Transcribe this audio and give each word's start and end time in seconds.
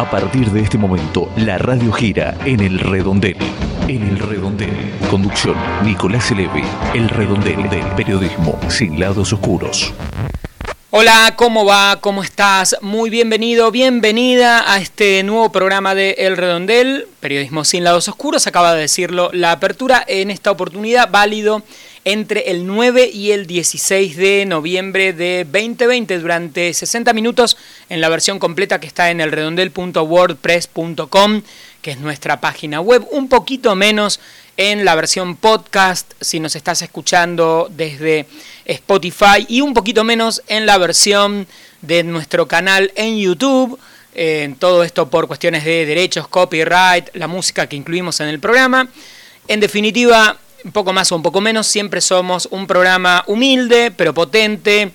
A 0.00 0.08
partir 0.08 0.50
de 0.50 0.62
este 0.62 0.78
momento, 0.78 1.30
la 1.36 1.58
radio 1.58 1.92
gira 1.92 2.34
en 2.46 2.60
el 2.60 2.78
redondel. 2.78 3.36
En 3.86 4.02
el 4.08 4.18
redondel. 4.18 4.72
Conducción, 5.10 5.54
Nicolás 5.84 6.30
Elevi. 6.30 6.62
El 6.94 7.10
redondel 7.10 7.68
del 7.68 7.84
periodismo 7.88 8.58
sin 8.70 8.98
lados 8.98 9.30
oscuros. 9.34 9.92
Hola, 10.88 11.34
¿cómo 11.36 11.66
va? 11.66 11.98
¿Cómo 12.00 12.22
estás? 12.22 12.78
Muy 12.80 13.10
bienvenido, 13.10 13.70
bienvenida 13.70 14.72
a 14.72 14.78
este 14.78 15.22
nuevo 15.22 15.52
programa 15.52 15.94
de 15.94 16.12
El 16.12 16.38
Redondel, 16.38 17.06
Periodismo 17.20 17.64
sin 17.64 17.84
lados 17.84 18.08
oscuros. 18.08 18.46
Acaba 18.46 18.72
de 18.72 18.80
decirlo 18.80 19.28
la 19.34 19.52
apertura 19.52 20.02
en 20.08 20.30
esta 20.30 20.50
oportunidad, 20.50 21.10
válido 21.10 21.62
entre 22.04 22.50
el 22.50 22.66
9 22.66 23.08
y 23.12 23.32
el 23.32 23.46
16 23.46 24.16
de 24.16 24.46
noviembre 24.46 25.12
de 25.12 25.44
2020 25.44 26.18
durante 26.18 26.72
60 26.72 27.12
minutos 27.12 27.58
en 27.88 28.00
la 28.00 28.08
versión 28.08 28.38
completa 28.38 28.80
que 28.80 28.86
está 28.86 29.10
en 29.10 29.20
elredondel.wordpress.com, 29.20 31.42
que 31.82 31.90
es 31.90 31.98
nuestra 31.98 32.40
página 32.40 32.80
web, 32.80 33.06
un 33.10 33.28
poquito 33.28 33.74
menos 33.74 34.20
en 34.56 34.84
la 34.84 34.94
versión 34.94 35.36
podcast 35.36 36.12
si 36.20 36.38
nos 36.40 36.56
estás 36.56 36.82
escuchando 36.82 37.68
desde 37.70 38.26
Spotify 38.64 39.46
y 39.48 39.60
un 39.60 39.74
poquito 39.74 40.04
menos 40.04 40.42
en 40.48 40.66
la 40.66 40.78
versión 40.78 41.46
de 41.82 42.02
nuestro 42.02 42.46
canal 42.46 42.92
en 42.94 43.18
YouTube. 43.18 43.78
Eh, 44.14 44.54
todo 44.58 44.82
esto 44.82 45.08
por 45.08 45.28
cuestiones 45.28 45.64
de 45.64 45.86
derechos, 45.86 46.26
copyright, 46.28 47.14
la 47.14 47.28
música 47.28 47.68
que 47.68 47.76
incluimos 47.76 48.20
en 48.20 48.28
el 48.28 48.40
programa. 48.40 48.88
En 49.48 49.60
definitiva, 49.60 50.36
un 50.64 50.72
poco 50.72 50.92
más 50.92 51.12
o 51.12 51.16
un 51.16 51.22
poco 51.22 51.40
menos, 51.40 51.66
siempre 51.66 52.00
somos 52.00 52.48
un 52.50 52.66
programa 52.66 53.24
humilde 53.26 53.92
pero 53.96 54.14
potente, 54.14 54.92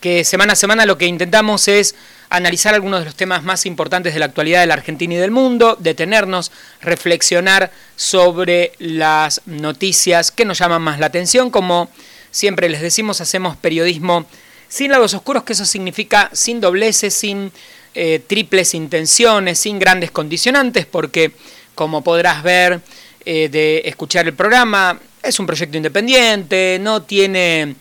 que 0.00 0.24
semana 0.24 0.54
a 0.54 0.56
semana 0.56 0.86
lo 0.86 0.96
que 0.96 1.06
intentamos 1.06 1.68
es 1.68 1.94
analizar 2.30 2.74
algunos 2.74 3.00
de 3.00 3.06
los 3.06 3.16
temas 3.16 3.42
más 3.42 3.66
importantes 3.66 4.14
de 4.14 4.20
la 4.20 4.26
actualidad 4.26 4.60
de 4.60 4.68
la 4.68 4.74
Argentina 4.74 5.14
y 5.14 5.16
del 5.16 5.32
mundo, 5.32 5.76
detenernos, 5.78 6.52
reflexionar 6.80 7.72
sobre 7.96 8.72
las 8.78 9.42
noticias 9.46 10.30
que 10.30 10.44
nos 10.44 10.58
llaman 10.58 10.80
más 10.80 11.00
la 11.00 11.06
atención, 11.06 11.50
como 11.50 11.90
siempre 12.30 12.68
les 12.68 12.80
decimos, 12.80 13.20
hacemos 13.20 13.56
periodismo 13.56 14.26
sin 14.68 14.92
lados 14.92 15.14
oscuros, 15.14 15.42
que 15.42 15.54
eso 15.54 15.66
significa 15.66 16.30
sin 16.32 16.60
dobleces, 16.60 17.12
sin 17.12 17.50
eh, 17.94 18.20
triples 18.24 18.74
intenciones, 18.74 19.58
sin 19.58 19.80
grandes 19.80 20.12
condicionantes, 20.12 20.86
porque 20.86 21.32
como 21.74 22.04
podrás 22.04 22.44
ver 22.44 22.80
eh, 23.24 23.48
de 23.48 23.82
escuchar 23.84 24.26
el 24.28 24.34
programa, 24.34 25.00
es 25.22 25.38
un 25.38 25.46
proyecto 25.46 25.76
independiente, 25.76 26.78
no 26.80 27.02
tiene 27.02 27.74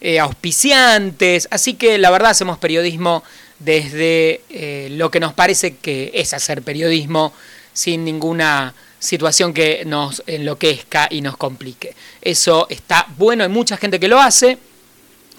eh, 0.00 0.18
auspiciantes, 0.18 1.48
así 1.50 1.74
que 1.74 1.98
la 1.98 2.10
verdad 2.10 2.30
hacemos 2.30 2.58
periodismo 2.58 3.22
desde 3.58 4.42
lo 4.90 5.10
que 5.10 5.18
nos 5.18 5.32
parece 5.32 5.76
que 5.76 6.10
es 6.12 6.34
hacer 6.34 6.60
periodismo 6.60 7.32
sin 7.72 8.04
ninguna 8.04 8.74
situación 8.98 9.54
que 9.54 9.84
nos 9.86 10.22
enloquezca 10.26 11.08
y 11.10 11.20
nos 11.20 11.36
complique. 11.36 11.94
Eso 12.20 12.66
está 12.70 13.06
bueno, 13.16 13.44
hay 13.44 13.48
mucha 13.48 13.76
gente 13.76 14.00
que 14.00 14.08
lo 14.08 14.20
hace 14.20 14.58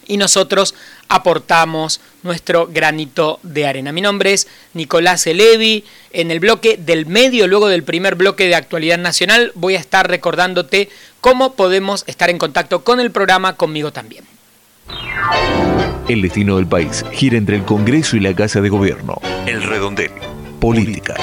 y 0.08 0.18
nosotros 0.18 0.74
aportamos 1.10 2.00
nuestro 2.24 2.68
granito 2.68 3.40
de 3.44 3.68
arena. 3.68 3.92
Mi 3.92 4.02
nombre 4.02 4.34
es 4.34 4.48
Nicolás 4.74 5.28
Elevi. 5.28 5.84
En 6.12 6.32
el 6.32 6.40
bloque 6.40 6.78
del 6.78 7.06
medio, 7.06 7.48
luego 7.48 7.68
del 7.68 7.84
primer 7.84 8.16
bloque 8.16 8.48
de 8.48 8.56
actualidad 8.56 8.98
nacional, 8.98 9.52
voy 9.56 9.76
a 9.76 9.80
estar 9.80 10.10
recordándote 10.10 10.90
cómo 11.28 11.56
podemos 11.56 12.06
estar 12.08 12.30
en 12.30 12.38
contacto 12.38 12.86
con 12.86 13.02
el 13.02 13.12
programa 13.12 13.58
conmigo 13.58 13.92
también. 13.92 14.24
El 16.08 16.22
destino 16.22 16.56
del 16.56 16.68
país 16.68 17.04
gira 17.12 17.38
entre 17.38 17.58
el 17.58 17.66
Congreso 17.66 18.16
y 18.16 18.22
la 18.22 18.34
Casa 18.34 18.62
de 18.62 18.70
Gobierno. 18.70 19.20
El 19.46 19.62
redondel. 19.62 20.12
Política. 20.62 21.16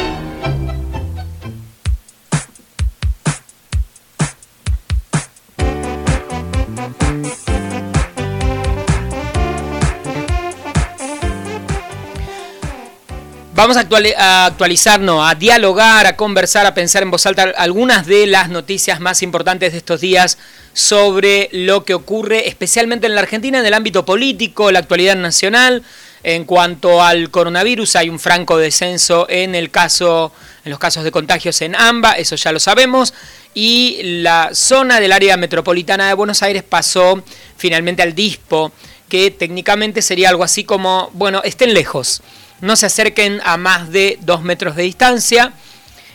Vamos 13.55 13.77
a, 13.77 14.47
actualizarnos, 14.47 15.31
a 15.31 15.37
dialogar, 15.37 16.09
a 16.09 16.17
conversar, 16.17 16.67
a 16.67 16.75
pensar 16.75 17.05
en 17.05 17.13
voz 17.13 17.25
alta 17.25 17.53
algunas 17.57 18.05
de 18.05 18.27
las 18.27 18.49
noticias 18.49 18.99
más 18.99 19.23
importantes 19.23 19.71
de 19.71 19.79
estos 19.79 20.01
días 20.01 20.39
sobre 20.73 21.51
lo 21.53 21.85
que 21.85 21.95
ocurre 21.95 22.49
especialmente 22.49 23.07
en 23.07 23.15
la 23.15 23.21
Argentina 23.21 23.61
en 23.61 23.65
el 23.65 23.75
ámbito 23.75 24.05
político, 24.05 24.73
la 24.73 24.81
actualidad 24.81 25.15
nacional. 25.15 25.85
En 26.25 26.47
cuanto 26.47 27.01
al 27.01 27.31
coronavirus, 27.31 27.95
hay 27.95 28.09
un 28.09 28.19
franco 28.19 28.59
descenso 28.59 29.27
en 29.29 29.55
el 29.55 29.71
caso, 29.71 30.33
en 30.65 30.71
los 30.71 30.81
casos 30.81 31.05
de 31.05 31.13
contagios 31.13 31.63
en 31.63 31.77
AMBA, 31.77 32.15
eso 32.15 32.35
ya 32.35 32.51
lo 32.51 32.59
sabemos, 32.59 33.15
y 33.53 34.01
la 34.03 34.51
zona 34.53 34.99
del 34.99 35.13
área 35.13 35.37
metropolitana 35.37 36.09
de 36.09 36.15
Buenos 36.15 36.43
Aires 36.43 36.65
pasó 36.65 37.23
finalmente 37.57 38.03
al 38.03 38.17
DISPO, 38.17 38.73
que 39.09 39.31
técnicamente 39.31 40.03
sería 40.03 40.31
algo 40.31 40.43
así 40.43 40.65
como, 40.65 41.11
bueno, 41.13 41.41
estén 41.45 41.73
lejos 41.73 42.21
no 42.65 42.77
se 42.77 42.87
acerquen 42.87 43.43
a 43.45 43.59
más 43.59 43.93
de 43.93 44.19
dos 44.23 44.43
metros 44.43 44.75
de 44.75 44.85
distancia 44.85 45.53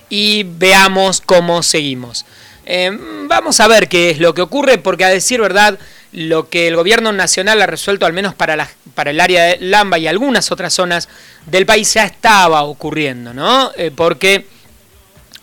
y 0.10 0.44
veamos 0.44 1.22
cómo 1.22 1.62
seguimos. 1.62 2.26
Eh, 2.66 2.90
vamos 3.28 3.60
a 3.60 3.68
ver 3.68 3.88
qué 3.88 4.10
es 4.10 4.18
lo 4.18 4.34
que 4.34 4.42
ocurre, 4.42 4.80
porque 4.80 5.06
a 5.06 5.10
decir 5.10 5.40
verdad, 5.40 5.78
lo 6.12 6.50
que 6.50 6.68
el 6.68 6.76
gobierno 6.76 7.12
nacional 7.12 7.62
ha 7.62 7.68
resuelto, 7.68 8.08
al 8.08 8.14
menos 8.14 8.34
para, 8.34 8.56
la, 8.56 8.68
para 8.96 9.12
el 9.12 9.20
área 9.20 9.44
de 9.44 9.58
Lamba 9.60 10.00
y 10.00 10.08
algunas 10.08 10.52
otras 10.52 10.74
zonas 10.74 11.08
del 11.46 11.68
país, 11.68 11.94
ya 11.94 12.06
estaba 12.06 12.64
ocurriendo, 12.64 13.32
¿no? 13.32 13.72
Eh, 13.78 13.92
porque 13.96 14.48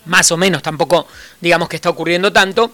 más 0.07 0.33
o 0.33 0.37
menos 0.37 0.61
tampoco 0.61 1.07
digamos 1.41 1.69
que 1.69 1.77
está 1.77 1.89
ocurriendo 1.89 2.33
tanto. 2.33 2.73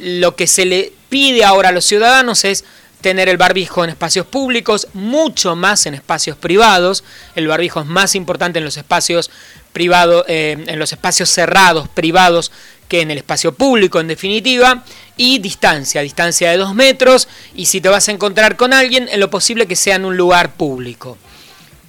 Lo 0.00 0.34
que 0.34 0.48
se 0.48 0.64
le 0.64 0.92
pide 1.08 1.44
ahora 1.44 1.68
a 1.68 1.72
los 1.72 1.84
ciudadanos 1.84 2.44
es 2.44 2.64
tener 3.00 3.28
el 3.28 3.36
barbijo 3.36 3.84
en 3.84 3.90
espacios 3.90 4.26
públicos, 4.26 4.88
mucho 4.92 5.54
más 5.54 5.86
en 5.86 5.94
espacios 5.94 6.36
privados. 6.36 7.04
El 7.34 7.46
barbijo 7.46 7.80
es 7.80 7.86
más 7.86 8.14
importante 8.14 8.58
en 8.58 8.64
los 8.64 8.76
espacios 8.76 9.30
privados, 9.72 10.24
eh, 10.28 10.64
en 10.66 10.78
los 10.78 10.92
espacios 10.92 11.30
cerrados, 11.30 11.88
privados, 11.88 12.50
que 12.88 13.02
en 13.02 13.10
el 13.10 13.18
espacio 13.18 13.52
público, 13.52 14.00
en 14.00 14.08
definitiva. 14.08 14.82
Y 15.16 15.38
distancia, 15.38 16.00
distancia 16.00 16.50
de 16.50 16.56
dos 16.56 16.74
metros. 16.74 17.28
Y 17.54 17.66
si 17.66 17.80
te 17.80 17.88
vas 17.88 18.08
a 18.08 18.12
encontrar 18.12 18.56
con 18.56 18.72
alguien, 18.72 19.08
en 19.08 19.20
lo 19.20 19.30
posible 19.30 19.66
que 19.66 19.76
sea 19.76 19.96
en 19.96 20.04
un 20.04 20.16
lugar 20.16 20.54
público. 20.54 21.18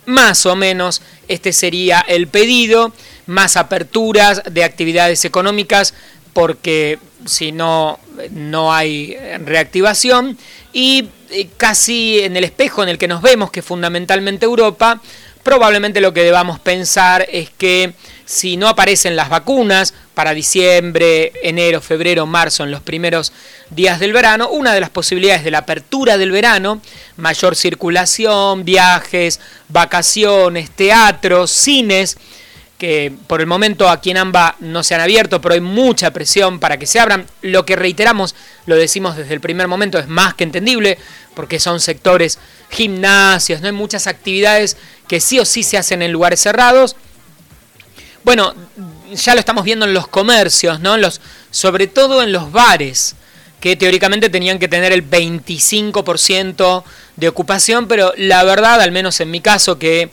Más 0.06 0.46
o 0.46 0.56
menos 0.56 1.02
este 1.28 1.53
sería 1.53 2.03
el 2.08 2.28
pedido, 2.28 2.94
más 3.28 3.58
aperturas 3.58 4.41
de 4.50 4.64
actividades 4.64 5.24
económicas, 5.24 5.94
porque 6.34 6.97
si 7.26 7.52
no, 7.52 8.00
no 8.31 8.74
hay 8.74 9.16
reactivación 9.46 10.38
y 10.74 11.09
eh, 11.30 11.50
casi 11.57 12.19
en 12.19 12.38
el 12.38 12.44
espejo 12.44 12.84
en 12.84 12.90
el 12.90 12.97
que 12.97 13.07
nos 13.07 13.22
vemos, 13.22 13.52
que 13.52 13.62
es 13.62 13.66
fundamentalmente 13.66 14.46
Europa, 14.46 15.02
probablemente 15.44 16.02
lo 16.02 16.13
que 16.13 16.24
debamos 16.24 16.59
pensar 16.59 17.25
es 17.31 17.50
que 17.50 17.94
si 18.25 18.57
no 18.57 18.68
aparecen 18.68 19.16
las 19.16 19.29
vacunas 19.29 19.94
para 20.13 20.34
diciembre, 20.34 21.31
enero, 21.41 21.81
febrero, 21.81 22.28
marzo, 22.28 22.63
en 22.63 22.72
los 22.72 22.81
primeros 22.81 23.34
días 23.72 24.00
del 24.00 24.13
verano, 24.13 24.50
una 24.50 24.74
de 24.74 24.81
las 24.81 24.91
posibilidades 24.91 25.44
de 25.44 25.52
la 25.52 25.59
apertura 25.59 26.18
del 26.18 26.31
verano, 26.31 26.81
mayor 27.18 27.56
circulación, 27.56 28.66
viajes, 28.66 29.40
vacaciones, 29.69 30.69
teatros, 30.69 31.50
cines, 31.50 32.18
que 32.79 33.13
por 33.28 33.41
el 33.41 33.45
momento 33.45 33.90
aquí 33.90 34.09
en 34.09 34.17
AMBA 34.17 34.56
no 34.62 34.84
se 34.84 34.95
han 34.95 35.01
abierto, 35.01 35.41
pero 35.41 35.53
hay 35.53 35.59
mucha 35.59 36.12
presión 36.12 36.59
para 36.59 36.79
que 36.79 36.88
se 36.88 37.00
abran. 37.00 37.28
Lo 37.41 37.66
que 37.66 37.75
reiteramos, 37.75 38.35
lo 38.66 38.78
decimos 38.78 39.17
desde 39.17 39.34
el 39.34 39.41
primer 39.41 39.67
momento, 39.67 40.00
es 40.00 40.07
más 40.07 40.34
que 40.34 40.45
entendible, 40.45 40.97
porque 41.35 41.59
son 41.59 41.81
sectores, 41.81 42.40
gimnasios, 42.69 43.59
no 43.59 43.67
hay 43.67 43.73
muchas 43.73 44.08
actividades 44.08 44.78
que 45.09 45.20
sí 45.20 45.40
o 45.40 45.46
sí 45.46 45.61
se 45.61 45.78
hacen 45.78 46.02
en 46.02 46.14
lugares 46.14 46.40
cerrados. 46.40 46.96
Bueno, 48.23 48.55
ya 49.11 49.34
lo 49.34 49.41
estamos 49.41 49.66
viendo 49.66 49.85
en 49.85 49.93
los 49.93 50.08
comercios, 50.08 50.79
¿no? 50.79 50.96
Los, 50.96 51.20
sobre 51.52 51.87
todo 51.87 52.23
en 52.23 52.31
los 52.31 52.49
bares, 52.53 53.16
que 53.59 53.76
teóricamente 53.76 54.29
tenían 54.29 54.58
que 54.58 54.70
tener 54.70 54.93
el 54.93 55.08
25% 55.08 56.84
de 57.17 57.28
ocupación, 57.28 57.90
pero 57.90 58.14
la 58.16 58.46
verdad, 58.46 58.79
al 58.79 58.93
menos 58.93 59.20
en 59.20 59.31
mi 59.31 59.41
caso, 59.41 59.78
que 59.78 60.09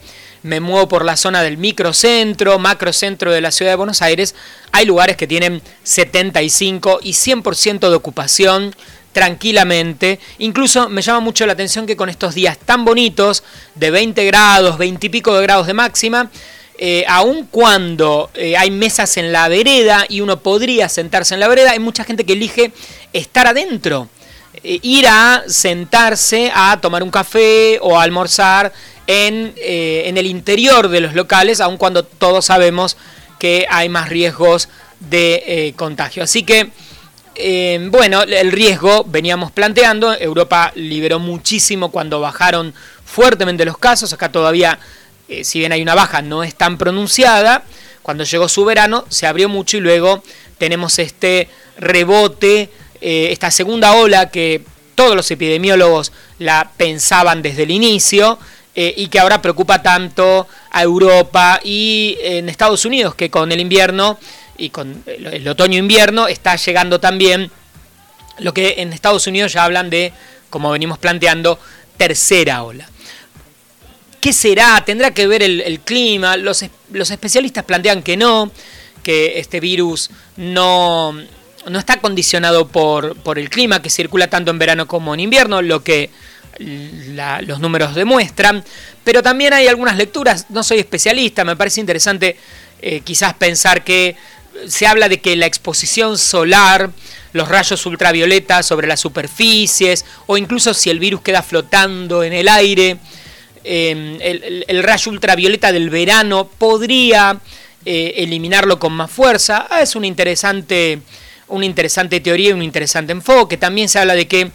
me 0.47 0.61
muevo 0.61 0.89
por 0.89 1.05
la 1.05 1.17
zona 1.17 1.43
del 1.43 1.59
microcentro, 1.59 2.59
macrocentro 2.59 3.33
de 3.33 3.41
la 3.41 3.51
ciudad 3.51 3.73
de 3.73 3.77
Buenos 3.77 4.01
Aires, 4.01 4.35
hay 4.73 4.87
lugares 4.87 5.17
que 5.17 5.27
tienen 5.27 5.61
75 5.83 7.01
y 7.03 7.13
100% 7.13 7.89
de 7.89 7.95
ocupación 7.95 8.75
tranquilamente. 9.13 10.21
Incluso 10.39 10.89
me 10.89 11.03
llama 11.03 11.21
mucho 11.21 11.47
la 11.47 11.55
atención 11.55 11.87
que 11.87 11.97
con 11.97 12.09
estos 12.09 12.35
días 12.35 12.59
tan 12.59 12.85
bonitos, 12.85 13.43
de 13.75 13.91
20 13.91 14.25
grados, 14.27 14.79
20 14.79 15.07
y 15.07 15.11
pico 15.11 15.35
de 15.35 15.43
grados 15.43 15.67
de 15.67 15.75
máxima, 15.75 16.31
eh, 16.79 17.05
aun 17.09 17.47
cuando 17.47 18.31
eh, 18.35 18.57
hay 18.57 18.71
mesas 18.71 19.17
en 19.17 19.33
la 19.33 19.49
vereda 19.49 20.05
y 20.09 20.21
uno 20.21 20.41
podría 20.41 20.91
sentarse 20.91 21.33
en 21.33 21.41
la 21.41 21.49
vereda, 21.49 21.71
hay 21.71 21.79
mucha 21.79 22.05
gente 22.05 22.25
que 22.25 22.35
elige 22.35 22.73
estar 23.15 23.47
adentro, 23.47 24.11
eh, 24.63 24.79
ir 24.83 25.07
a 25.09 25.45
sentarse 25.49 26.53
a 26.55 26.79
tomar 26.79 27.03
un 27.03 27.11
café 27.11 27.79
o 27.81 27.99
a 27.99 28.03
almorzar 28.03 28.73
en, 29.07 29.55
en 29.57 30.17
el 30.19 30.27
interior 30.27 30.89
de 30.89 31.01
los 31.01 31.15
locales, 31.15 31.61
aun 31.61 31.77
cuando 31.77 32.05
todos 32.05 32.47
sabemos 32.47 32.97
que 33.39 33.67
hay 33.71 33.89
más 33.89 34.09
riesgos 34.09 34.69
de 35.01 35.75
contagio. 35.77 36.23
Así 36.23 36.43
que 36.43 36.71
eh, 37.39 37.89
bueno, 37.91 38.23
el 38.23 38.51
riesgo 38.51 39.05
veníamos 39.07 39.53
planteando, 39.53 40.15
Europa 40.15 40.73
liberó 40.75 41.19
muchísimo 41.19 41.91
cuando 41.91 42.19
bajaron 42.19 42.73
fuertemente 43.05 43.67
los 43.67 43.77
casos, 43.77 44.11
acá 44.15 44.33
todavía, 44.33 44.79
eh, 45.29 45.45
si 45.45 45.59
bien 45.59 45.71
hay 45.73 45.83
una 45.83 45.95
baja, 45.95 46.23
no 46.23 46.43
es 46.43 46.55
tan 46.55 46.79
pronunciada, 46.79 47.63
cuando 48.01 48.25
llegó 48.25 48.49
su 48.49 48.65
verano 48.65 49.05
se 49.11 49.27
abrió 49.27 49.51
mucho 49.51 49.77
y 49.77 49.81
luego 49.81 50.23
tenemos 50.57 50.99
este 50.99 51.51
rebote, 51.77 52.71
eh, 53.03 53.29
esta 53.31 53.51
segunda 53.51 53.93
ola 53.93 54.31
que 54.31 54.63
todos 54.95 55.15
los 55.15 55.31
epidemiólogos 55.31 56.13
la 56.39 56.71
pensaban 56.79 57.43
desde 57.43 57.65
el 57.65 57.71
inicio, 57.71 58.39
y 58.77 59.09
que 59.09 59.19
ahora 59.19 59.41
preocupa 59.41 59.83
tanto 59.83 60.47
a 60.71 60.83
Europa 60.83 61.61
y 61.65 62.19
en 62.21 62.49
Estados 62.51 62.85
Unidos, 62.85 63.15
que 63.15 63.31
con 63.31 63.51
el 63.51 63.61
invierno 63.61 64.19
y 64.59 64.71
con 64.71 65.03
el 65.07 65.49
otoño-invierno 65.49 66.29
está 66.29 66.57
llegando 66.57 67.01
también 67.01 67.51
lo 68.39 68.53
que 68.53 68.75
en 68.79 68.93
Estados 68.93 69.27
Unidos 69.27 69.53
ya 69.53 69.65
hablan 69.65 69.91
de, 69.91 70.13
como 70.51 70.71
venimos 70.71 70.99
planteando, 70.99 71.59
tercera 71.97 72.63
ola. 72.63 72.89
¿Qué 74.21 74.33
será? 74.33 74.83
¿Tendrá 74.85 75.13
que 75.13 75.27
ver 75.27 75.43
el, 75.43 75.81
clima? 75.81 76.37
Los, 76.37 76.65
los, 76.91 77.11
especialistas 77.11 77.65
plantean 77.65 78.03
que 78.03 78.17
no, 78.17 78.51
que 79.03 79.39
este 79.39 79.61
virus 79.61 80.11
no, 80.37 81.13
no 81.67 81.79
está 81.79 82.01
condicionado 82.01 82.67
por, 82.69 83.17
por, 83.17 83.39
el 83.39 83.51
clima, 83.51 83.81
que 83.81 83.91
circula 83.91 84.29
tanto 84.29 84.51
en 84.51 84.59
verano 84.59 84.87
como 84.89 85.15
en 85.15 85.21
invierno, 85.21 85.63
lo 85.63 85.85
que 85.85 86.11
los 86.59 87.61
números 87.61 87.95
demuestran. 87.95 88.65
Pero 89.05 89.23
también 89.23 89.53
hay 89.53 89.69
algunas 89.69 89.97
lecturas, 89.97 90.47
no 90.49 90.63
soy 90.63 90.79
especialista, 90.79 91.45
me 91.45 91.57
parece 91.57 91.81
interesante 91.81 92.37
eh, 92.83 93.01
quizás 93.01 93.35
pensar 93.35 93.85
que 93.85 94.17
se 94.67 94.87
habla 94.87 95.09
de 95.09 95.21
que 95.21 95.37
la 95.37 95.47
exposición 95.47 96.19
solar, 96.19 96.91
los 97.33 97.49
rayos 97.49 97.85
ultravioleta 97.87 98.63
sobre 98.63 98.87
las 98.87 99.01
superficies, 99.01 100.05
o 100.27 100.37
incluso 100.37 100.75
si 100.75 100.91
el 100.91 100.99
virus 100.99 101.21
queda 101.21 101.43
flotando 101.43 102.23
en 102.23 102.33
el 102.33 102.49
aire, 102.49 102.99
em, 103.65 104.19
el, 104.21 104.83
rayo 104.83 105.11
ultravioleta 105.11 105.73
del 105.73 105.91
verano 105.91 106.49
podría 106.59 107.39
eh, 107.85 108.15
eliminarlo 108.17 108.79
con 108.79 108.93
más 108.93 109.11
fuerza. 109.11 109.67
Ah, 109.71 109.83
es 109.83 109.95
una 109.95 110.07
interesante, 110.07 111.01
una 111.49 111.67
interesante 111.67 112.21
teoría 112.21 112.51
y 112.51 112.53
un 112.53 112.63
interesante 112.63 113.13
enfoque. 113.13 113.57
También 113.57 113.89
se 113.89 113.99
habla 113.99 114.15
de 114.15 114.27
que 114.27 114.51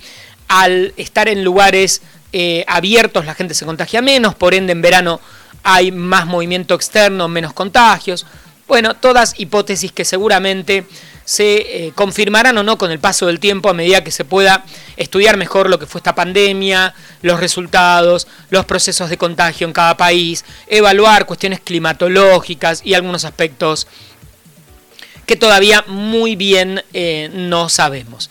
al 0.51 0.94
estar 0.98 1.30
en 1.30 1.45
lugares 1.45 2.01
eh, 2.33 2.65
abiertos 2.68 3.25
la 3.25 3.36
gente 3.36 3.53
se 3.53 3.65
contagia 3.65 4.01
menos, 4.01 4.36
por 4.36 4.53
ende 4.53 4.74
en 4.74 4.81
verano 4.81 5.21
hay 5.63 5.94
más 5.94 6.25
movimiento 6.25 6.75
externo, 6.75 7.30
menos 7.30 7.53
contagios. 7.53 8.25
Bueno, 8.68 8.94
todas 8.95 9.39
hipótesis 9.39 9.94
que 9.94 10.03
seguramente 10.03 10.86
se 11.24 11.86
eh, 11.86 11.92
confirmarán 11.95 12.57
o 12.57 12.63
no 12.63 12.77
con 12.77 12.92
el 12.92 13.00
paso 13.00 13.27
del 13.27 13.39
tiempo 13.39 13.69
a 13.69 13.74
medida 13.74 14.03
que 14.03 14.12
se 14.12 14.25
pueda 14.25 14.65
estudiar 14.98 15.38
mejor 15.38 15.69
lo 15.69 15.80
que 15.80 15.86
fue 15.86 16.00
esta 16.00 16.15
pandemia, 16.15 16.94
los 17.21 17.39
resultados, 17.39 18.27
los 18.50 18.65
procesos 18.65 19.09
de 19.09 19.18
contagio 19.18 19.68
en 19.68 19.74
cada 19.74 19.95
país, 19.95 20.44
evaluar 20.68 21.25
cuestiones 21.25 21.62
climatológicas 21.62 22.81
y 22.83 22.94
algunos 22.94 23.24
aspectos 23.24 23.88
que 25.25 25.38
todavía 25.38 25.86
muy 25.88 26.36
bien 26.36 26.83
eh, 26.92 27.30
no 27.33 27.69
sabemos. 27.69 28.30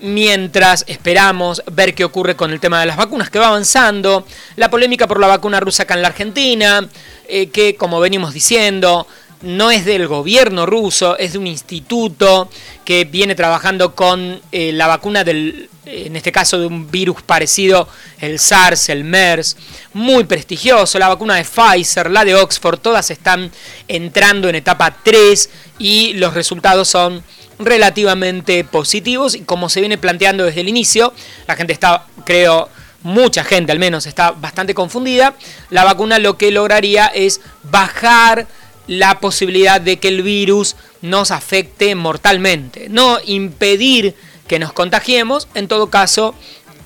Mientras 0.00 0.84
esperamos 0.86 1.62
ver 1.72 1.94
qué 1.94 2.04
ocurre 2.04 2.36
con 2.36 2.52
el 2.52 2.60
tema 2.60 2.78
de 2.80 2.86
las 2.86 2.96
vacunas, 2.96 3.30
que 3.30 3.38
va 3.38 3.48
avanzando, 3.48 4.24
la 4.56 4.70
polémica 4.70 5.08
por 5.08 5.18
la 5.18 5.26
vacuna 5.26 5.58
rusa 5.58 5.82
acá 5.82 5.94
en 5.94 6.02
la 6.02 6.08
Argentina, 6.08 6.88
eh, 7.26 7.48
que 7.48 7.74
como 7.74 7.98
venimos 7.98 8.32
diciendo, 8.32 9.06
no 9.42 9.70
es 9.70 9.84
del 9.84 10.06
gobierno 10.06 10.66
ruso, 10.66 11.16
es 11.18 11.32
de 11.32 11.38
un 11.38 11.46
instituto 11.46 12.48
que 12.84 13.04
viene 13.04 13.34
trabajando 13.34 13.94
con 13.94 14.40
eh, 14.52 14.72
la 14.72 14.86
vacuna 14.86 15.24
del, 15.24 15.68
en 15.90 16.16
este 16.16 16.32
caso 16.32 16.58
de 16.58 16.66
un 16.66 16.90
virus 16.90 17.22
parecido, 17.22 17.88
el 18.20 18.38
SARS, 18.38 18.88
el 18.90 19.04
MERS, 19.04 19.56
muy 19.94 20.24
prestigioso, 20.24 20.98
la 20.98 21.08
vacuna 21.08 21.36
de 21.36 21.44
Pfizer, 21.44 22.10
la 22.10 22.24
de 22.24 22.34
Oxford, 22.34 22.78
todas 22.78 23.10
están 23.10 23.50
entrando 23.86 24.48
en 24.48 24.56
etapa 24.56 24.94
3 25.02 25.50
y 25.78 26.12
los 26.14 26.34
resultados 26.34 26.88
son 26.88 27.22
relativamente 27.58 28.64
positivos 28.64 29.34
y 29.34 29.40
como 29.40 29.68
se 29.68 29.80
viene 29.80 29.98
planteando 29.98 30.44
desde 30.44 30.60
el 30.60 30.68
inicio, 30.68 31.12
la 31.46 31.56
gente 31.56 31.72
está, 31.72 32.06
creo, 32.24 32.68
mucha 33.02 33.42
gente 33.44 33.72
al 33.72 33.78
menos 33.78 34.06
está 34.06 34.32
bastante 34.32 34.74
confundida, 34.74 35.34
la 35.70 35.84
vacuna 35.84 36.18
lo 36.18 36.36
que 36.36 36.50
lograría 36.50 37.06
es 37.06 37.40
bajar 37.64 38.46
la 38.86 39.20
posibilidad 39.20 39.80
de 39.80 39.98
que 39.98 40.08
el 40.08 40.22
virus 40.22 40.76
nos 41.02 41.30
afecte 41.30 41.94
mortalmente. 41.94 42.88
No 42.88 43.18
impedir 43.24 44.14
que 44.48 44.58
nos 44.58 44.72
contagiemos, 44.72 45.46
en 45.54 45.68
todo 45.68 45.90
caso 45.90 46.34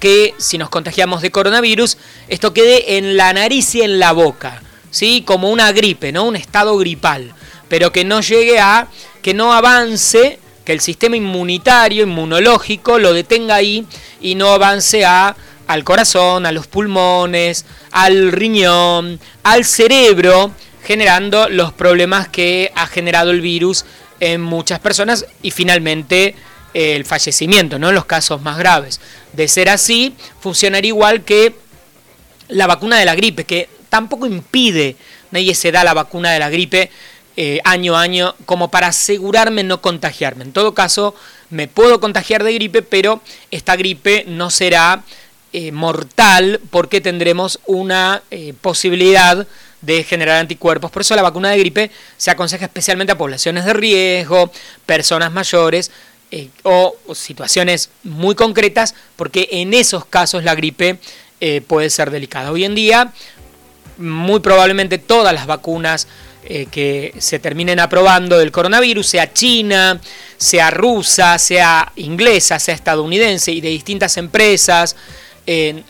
que 0.00 0.34
si 0.36 0.58
nos 0.58 0.68
contagiamos 0.68 1.22
de 1.22 1.30
coronavirus, 1.30 1.96
esto 2.28 2.52
quede 2.52 2.98
en 2.98 3.16
la 3.16 3.32
nariz 3.32 3.74
y 3.76 3.82
en 3.82 4.00
la 4.00 4.12
boca, 4.12 4.62
¿sí? 4.90 5.22
como 5.24 5.50
una 5.50 5.70
gripe, 5.72 6.12
¿no? 6.12 6.24
un 6.24 6.36
estado 6.36 6.76
gripal, 6.76 7.32
pero 7.68 7.92
que 7.92 8.04
no 8.04 8.20
llegue 8.20 8.58
a, 8.58 8.88
que 9.22 9.32
no 9.32 9.52
avance, 9.52 10.40
que 10.64 10.72
el 10.72 10.80
sistema 10.80 11.16
inmunitario, 11.16 12.02
inmunológico, 12.02 12.98
lo 12.98 13.12
detenga 13.12 13.54
ahí 13.54 13.86
y 14.20 14.34
no 14.34 14.52
avance 14.52 15.04
a 15.04 15.36
al 15.68 15.84
corazón, 15.84 16.44
a 16.44 16.52
los 16.52 16.66
pulmones, 16.66 17.64
al 17.92 18.32
riñón, 18.32 19.20
al 19.42 19.64
cerebro, 19.64 20.52
generando 20.84 21.48
los 21.48 21.72
problemas 21.72 22.28
que 22.28 22.72
ha 22.74 22.86
generado 22.86 23.30
el 23.30 23.40
virus 23.40 23.84
en 24.20 24.40
muchas 24.40 24.80
personas 24.80 25.26
y 25.42 25.50
finalmente 25.50 26.34
el 26.74 27.04
fallecimiento, 27.04 27.78
¿no? 27.78 27.88
En 27.88 27.94
los 27.94 28.04
casos 28.04 28.40
más 28.42 28.58
graves. 28.58 29.00
De 29.32 29.48
ser 29.48 29.68
así, 29.68 30.14
funcionaría 30.40 30.88
igual 30.88 31.24
que 31.24 31.54
la 32.48 32.66
vacuna 32.66 32.98
de 32.98 33.04
la 33.04 33.14
gripe, 33.14 33.44
que 33.44 33.68
tampoco 33.88 34.26
impide, 34.26 34.96
nadie 35.30 35.54
se 35.54 35.72
da 35.72 35.84
la 35.84 35.94
vacuna 35.94 36.32
de 36.32 36.38
la 36.38 36.50
gripe 36.50 36.90
eh, 37.36 37.60
año 37.64 37.96
a 37.96 38.02
año 38.02 38.34
como 38.44 38.70
para 38.70 38.88
asegurarme 38.88 39.62
no 39.62 39.80
contagiarme. 39.80 40.44
En 40.44 40.52
todo 40.52 40.74
caso, 40.74 41.14
me 41.50 41.68
puedo 41.68 42.00
contagiar 42.00 42.44
de 42.44 42.54
gripe, 42.54 42.82
pero 42.82 43.22
esta 43.50 43.76
gripe 43.76 44.24
no 44.26 44.50
será 44.50 45.02
eh, 45.52 45.72
mortal 45.72 46.60
porque 46.70 47.00
tendremos 47.00 47.60
una 47.66 48.22
posibilidad 48.60 49.46
de 49.82 50.04
generar 50.04 50.38
anticuerpos. 50.38 50.90
Por 50.90 51.02
eso 51.02 51.14
la 51.14 51.22
vacuna 51.22 51.50
de 51.50 51.58
gripe 51.58 51.90
se 52.16 52.30
aconseja 52.30 52.64
especialmente 52.64 53.12
a 53.12 53.18
poblaciones 53.18 53.64
de 53.64 53.74
riesgo, 53.74 54.50
personas 54.86 55.32
mayores 55.32 55.90
eh, 56.34 56.48
o, 56.62 56.96
situaciones 57.14 57.90
muy 58.04 58.34
concretas, 58.34 58.94
porque 59.16 59.50
en 59.52 59.74
esos 59.74 60.06
casos 60.06 60.44
la 60.44 60.54
gripe 60.54 60.98
eh, 61.42 61.60
puede 61.60 61.90
ser 61.90 62.10
delicada. 62.10 62.50
Hoy 62.50 62.64
en 62.64 62.74
día, 62.74 63.12
muy 63.98 64.40
probablemente 64.40 64.96
todas 64.96 65.34
las 65.34 65.46
vacunas 65.46 66.08
eh, 66.44 66.68
que 66.70 67.12
se 67.18 67.38
terminen 67.38 67.80
aprobando 67.80 68.38
del 68.38 68.50
coronavirus, 68.50 69.06
sea 69.06 69.30
china, 69.34 70.00
sea 70.38 70.70
rusa, 70.70 71.38
sea 71.38 71.92
inglesa, 71.96 72.58
sea 72.58 72.74
estadounidense 72.76 73.52
y 73.52 73.60
de 73.60 73.68
distintas 73.68 74.16
empresas, 74.16 74.96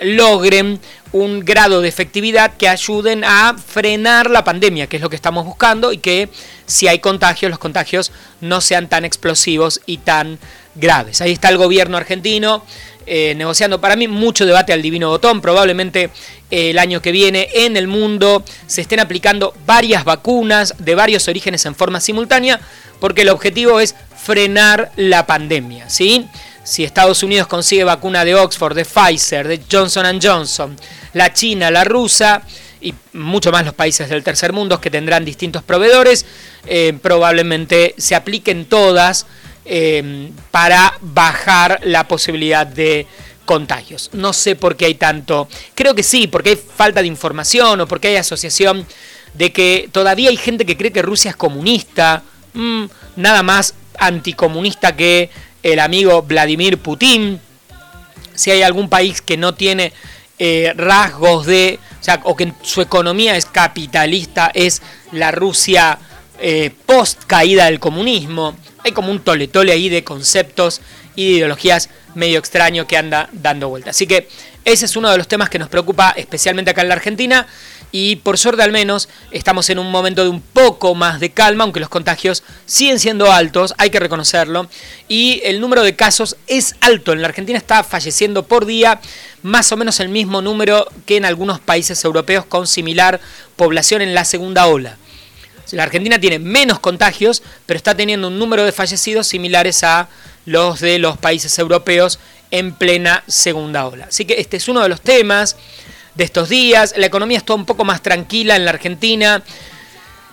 logren 0.00 0.80
un 1.12 1.40
grado 1.40 1.82
de 1.82 1.88
efectividad 1.88 2.56
que 2.56 2.68
ayuden 2.68 3.22
a 3.24 3.54
frenar 3.58 4.30
la 4.30 4.44
pandemia, 4.44 4.86
que 4.86 4.96
es 4.96 5.02
lo 5.02 5.10
que 5.10 5.16
estamos 5.16 5.44
buscando, 5.44 5.92
y 5.92 5.98
que 5.98 6.30
si 6.66 6.88
hay 6.88 7.00
contagios, 7.00 7.50
los 7.50 7.58
contagios 7.58 8.12
no 8.40 8.60
sean 8.60 8.88
tan 8.88 9.04
explosivos 9.04 9.80
y 9.84 9.98
tan 9.98 10.38
graves. 10.74 11.20
Ahí 11.20 11.32
está 11.32 11.50
el 11.50 11.58
gobierno 11.58 11.98
argentino 11.98 12.64
eh, 13.04 13.34
negociando 13.34 13.80
para 13.80 13.96
mí 13.96 14.06
mucho 14.06 14.46
debate 14.46 14.72
al 14.72 14.80
divino 14.80 15.08
botón. 15.08 15.40
Probablemente 15.40 16.10
eh, 16.50 16.70
el 16.70 16.78
año 16.78 17.02
que 17.02 17.12
viene 17.12 17.48
en 17.52 17.76
el 17.76 17.88
mundo 17.88 18.44
se 18.66 18.80
estén 18.80 19.00
aplicando 19.00 19.54
varias 19.66 20.04
vacunas 20.04 20.74
de 20.78 20.94
varios 20.94 21.26
orígenes 21.28 21.66
en 21.66 21.74
forma 21.74 22.00
simultánea, 22.00 22.60
porque 23.00 23.22
el 23.22 23.30
objetivo 23.30 23.80
es 23.80 23.96
frenar 24.16 24.92
la 24.96 25.26
pandemia. 25.26 25.90
¿sí? 25.90 26.28
Si 26.64 26.84
Estados 26.84 27.22
Unidos 27.22 27.48
consigue 27.48 27.84
vacuna 27.84 28.24
de 28.24 28.34
Oxford, 28.34 28.74
de 28.74 28.84
Pfizer, 28.84 29.48
de 29.48 29.60
Johnson 29.70 30.20
Johnson, 30.22 30.76
la 31.12 31.32
China, 31.32 31.70
la 31.70 31.84
rusa 31.84 32.42
y 32.80 32.94
mucho 33.12 33.50
más 33.50 33.64
los 33.64 33.74
países 33.74 34.08
del 34.08 34.22
tercer 34.22 34.52
mundo 34.52 34.80
que 34.80 34.90
tendrán 34.90 35.24
distintos 35.24 35.62
proveedores, 35.62 36.26
eh, 36.66 36.96
probablemente 37.00 37.94
se 37.98 38.14
apliquen 38.14 38.66
todas 38.66 39.26
eh, 39.64 40.30
para 40.50 40.98
bajar 41.00 41.80
la 41.84 42.06
posibilidad 42.08 42.66
de 42.66 43.06
contagios. 43.44 44.10
No 44.12 44.32
sé 44.32 44.56
por 44.56 44.76
qué 44.76 44.86
hay 44.86 44.94
tanto, 44.94 45.48
creo 45.74 45.94
que 45.94 46.02
sí, 46.02 46.26
porque 46.26 46.50
hay 46.50 46.56
falta 46.56 47.00
de 47.00 47.08
información 47.08 47.80
o 47.80 47.88
porque 47.88 48.08
hay 48.08 48.16
asociación 48.16 48.86
de 49.34 49.52
que 49.52 49.88
todavía 49.92 50.30
hay 50.30 50.36
gente 50.36 50.66
que 50.66 50.76
cree 50.76 50.92
que 50.92 51.02
Rusia 51.02 51.30
es 51.30 51.36
comunista, 51.36 52.22
mm, 52.54 52.84
nada 53.16 53.42
más 53.42 53.74
anticomunista 53.98 54.96
que 54.96 55.30
el 55.62 55.78
amigo 55.78 56.22
Vladimir 56.22 56.78
Putin. 56.78 57.40
Si 58.34 58.50
hay 58.50 58.62
algún 58.62 58.88
país 58.88 59.20
que 59.20 59.36
no 59.36 59.54
tiene 59.54 59.92
eh, 60.38 60.72
rasgos 60.76 61.46
de 61.46 61.78
o 62.24 62.36
que 62.36 62.52
su 62.62 62.80
economía 62.80 63.36
es 63.36 63.46
capitalista, 63.46 64.50
es 64.54 64.82
la 65.12 65.30
Rusia 65.30 65.98
eh, 66.40 66.70
post 66.86 67.24
caída 67.26 67.66
del 67.66 67.78
comunismo. 67.78 68.56
Hay 68.84 68.92
como 68.92 69.12
un 69.12 69.20
tole 69.20 69.46
tole 69.48 69.72
ahí 69.72 69.88
de 69.88 70.02
conceptos 70.02 70.80
y 71.14 71.26
de 71.26 71.36
ideologías 71.36 71.90
medio 72.14 72.38
extraño 72.38 72.86
que 72.86 72.96
anda 72.96 73.28
dando 73.32 73.68
vuelta. 73.68 73.90
Así 73.90 74.06
que 74.06 74.28
ese 74.64 74.86
es 74.86 74.96
uno 74.96 75.10
de 75.10 75.18
los 75.18 75.28
temas 75.28 75.48
que 75.48 75.58
nos 75.58 75.68
preocupa 75.68 76.12
especialmente 76.16 76.70
acá 76.70 76.82
en 76.82 76.88
la 76.88 76.94
Argentina 76.94 77.46
y 77.92 78.16
por 78.16 78.38
suerte 78.38 78.62
al 78.62 78.72
menos 78.72 79.08
estamos 79.30 79.68
en 79.70 79.78
un 79.78 79.90
momento 79.90 80.24
de 80.24 80.30
un 80.30 80.40
poco 80.40 80.94
más 80.94 81.20
de 81.20 81.30
calma, 81.30 81.64
aunque 81.64 81.78
los 81.78 81.90
contagios 81.90 82.42
siguen 82.66 82.98
siendo 82.98 83.30
altos, 83.30 83.74
hay 83.78 83.90
que 83.90 84.00
reconocerlo, 84.00 84.68
y 85.06 85.42
el 85.44 85.60
número 85.60 85.82
de 85.82 85.94
casos 85.94 86.36
es 86.46 86.74
alto. 86.80 87.12
En 87.12 87.20
la 87.20 87.28
Argentina 87.28 87.58
está 87.58 87.84
falleciendo 87.84 88.44
por 88.44 88.64
día 88.66 89.00
más 89.42 89.70
o 89.70 89.76
menos 89.76 90.00
el 90.00 90.08
mismo 90.08 90.40
número 90.40 90.88
que 91.06 91.18
en 91.18 91.26
algunos 91.26 91.60
países 91.60 92.02
europeos 92.04 92.46
con 92.46 92.66
similar 92.66 93.20
población 93.56 94.02
en 94.02 94.14
la 94.14 94.24
segunda 94.24 94.66
ola. 94.66 94.96
La 95.72 95.84
Argentina 95.84 96.20
tiene 96.20 96.38
menos 96.38 96.80
contagios, 96.80 97.42
pero 97.64 97.78
está 97.78 97.96
teniendo 97.96 98.28
un 98.28 98.38
número 98.38 98.64
de 98.64 98.72
fallecidos 98.72 99.26
similares 99.26 99.82
a 99.84 100.08
los 100.44 100.80
de 100.80 100.98
los 100.98 101.16
países 101.16 101.58
europeos 101.58 102.18
en 102.50 102.74
plena 102.74 103.24
segunda 103.26 103.86
ola. 103.86 104.06
Así 104.06 104.26
que 104.26 104.38
este 104.38 104.58
es 104.58 104.68
uno 104.68 104.82
de 104.82 104.90
los 104.90 105.00
temas 105.00 105.56
de 106.14 106.24
estos 106.24 106.48
días. 106.48 106.94
La 106.96 107.06
economía 107.06 107.38
está 107.38 107.54
un 107.54 107.64
poco 107.64 107.84
más 107.84 108.02
tranquila 108.02 108.56
en 108.56 108.64
la 108.64 108.72
Argentina 108.72 109.42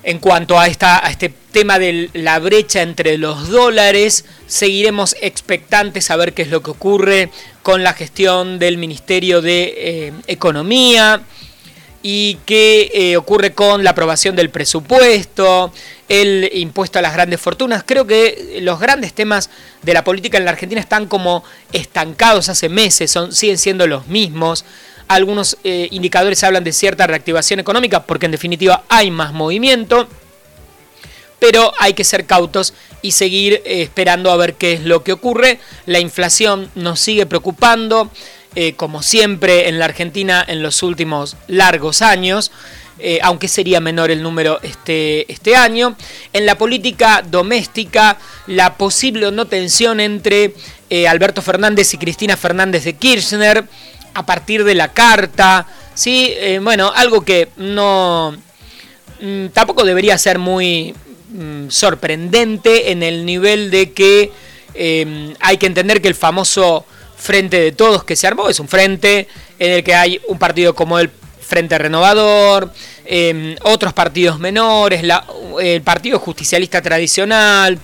en 0.03 0.19
cuanto 0.19 0.57
a, 0.57 0.67
esta, 0.67 1.05
a 1.05 1.09
este 1.09 1.29
tema 1.29 1.77
de 1.77 2.09
la 2.13 2.39
brecha 2.39 2.81
entre 2.81 3.17
los 3.17 3.49
dólares. 3.49 4.25
Seguiremos 4.47 5.15
expectantes 5.21 6.09
a 6.09 6.15
ver 6.15 6.33
qué 6.33 6.43
es 6.43 6.49
lo 6.49 6.61
que 6.61 6.71
ocurre 6.71 7.29
con 7.63 7.83
la 7.83 7.93
gestión 7.93 8.59
del 8.59 8.77
Ministerio 8.77 9.41
de 9.41 9.73
eh, 9.77 10.13
Economía 10.27 11.21
y 12.01 12.37
qué 12.45 12.89
eh, 12.93 13.17
ocurre 13.17 13.53
con 13.53 13.83
la 13.83 13.89
aprobación 13.89 14.35
del 14.37 14.49
presupuesto, 14.49 15.73
el 16.07 16.49
impuesto 16.53 16.99
a 16.99 17.01
las 17.01 17.13
grandes 17.13 17.41
fortunas. 17.41 17.83
Creo 17.85 18.07
que 18.07 18.59
los 18.61 18.79
grandes 18.79 19.13
temas 19.13 19.49
de 19.81 19.93
la 19.93 20.05
política 20.05 20.37
en 20.37 20.45
la 20.45 20.51
Argentina 20.51 20.79
están 20.79 21.07
como 21.07 21.43
estancados 21.73 22.47
hace 22.47 22.69
meses, 22.69 23.11
son, 23.11 23.33
siguen 23.33 23.57
siendo 23.57 23.85
los 23.85 24.07
mismos 24.07 24.63
algunos 25.09 25.57
eh, 25.63 25.87
indicadores 25.91 26.43
hablan 26.43 26.63
de 26.63 26.71
cierta 26.71 27.07
reactivación 27.07 27.59
económica 27.59 28.03
porque 28.03 28.27
en 28.27 28.31
definitiva 28.31 28.83
hay 28.89 29.09
más 29.09 29.33
movimiento, 29.33 30.07
pero 31.39 31.73
hay 31.79 31.93
que 31.93 32.03
ser 32.03 32.25
cautos 32.27 32.75
y 33.01 33.11
seguir 33.11 33.55
eh, 33.65 33.81
esperando 33.81 34.31
a 34.31 34.37
ver 34.37 34.53
qué 34.53 34.73
es 34.73 34.83
lo 34.83 35.03
que 35.03 35.11
ocurre. 35.11 35.59
La 35.87 35.99
inflación 35.99 36.69
nos 36.75 36.99
sigue 36.99 37.25
preocupando, 37.25 38.11
eh, 38.53 38.73
como 38.73 39.01
siempre 39.01 39.67
en 39.67 39.79
la 39.79 39.85
Argentina 39.85 40.45
en 40.47 40.61
los 40.61 40.83
últimos 40.83 41.35
largos 41.47 42.01
años. 42.01 42.51
aunque 43.21 43.47
sería 43.47 43.79
menor 43.79 44.11
el 44.11 44.21
número 44.21 44.59
este, 44.61 45.31
este 45.31 45.55
año. 45.55 45.95
En 46.33 46.45
la 46.45 46.57
política 46.57 47.23
doméstica, 47.25 48.17
la 48.45 48.75
posible 48.75 49.25
o 49.27 49.31
no 49.31 49.45
tensión 49.45 50.01
entre 50.01 50.53
Alberto 51.07 51.41
Fernández 51.41 51.93
y 51.93 51.97
Cristina 51.97 52.35
Fernández 52.35 52.83
de 52.83 52.97
Kirchner, 52.97 53.63
a 54.13 54.25
partir 54.25 54.63
de 54.63 54.75
la 54.75 54.89
carta, 54.89 55.67
¿sí? 55.93 56.33
Eh, 56.37 56.59
bueno, 56.61 56.91
algo 56.95 57.21
que 57.21 57.49
no... 57.57 58.35
Mm, 59.21 59.47
tampoco 59.47 59.83
debería 59.83 60.17
ser 60.17 60.39
muy 60.39 60.95
mm, 61.29 61.69
sorprendente 61.69 62.91
en 62.91 63.03
el 63.03 63.25
nivel 63.25 63.69
de 63.69 63.91
que 63.91 64.31
em, 64.73 65.33
hay 65.39 65.57
que 65.57 65.65
entender 65.65 66.01
que 66.01 66.07
el 66.07 66.15
famoso 66.15 66.85
frente 67.17 67.59
de 67.59 67.71
todos 67.73 68.03
que 68.05 68.15
se 68.15 68.27
armó 68.27 68.47
es 68.49 68.59
un 68.61 68.69
frente 68.69 69.27
en 69.59 69.71
el 69.73 69.83
que 69.83 69.93
hay 69.93 70.21
un 70.29 70.39
partido 70.39 70.73
como 70.73 70.99
el 70.99 71.11
Frente 71.41 71.77
Renovador, 71.79 72.71
em, 73.05 73.55
otros 73.63 73.91
partidos 73.91 74.39
menores, 74.39 75.03
el 75.59 75.81
Partido 75.81 76.19
Justicialista 76.19 76.79
Tradicional, 76.79 77.79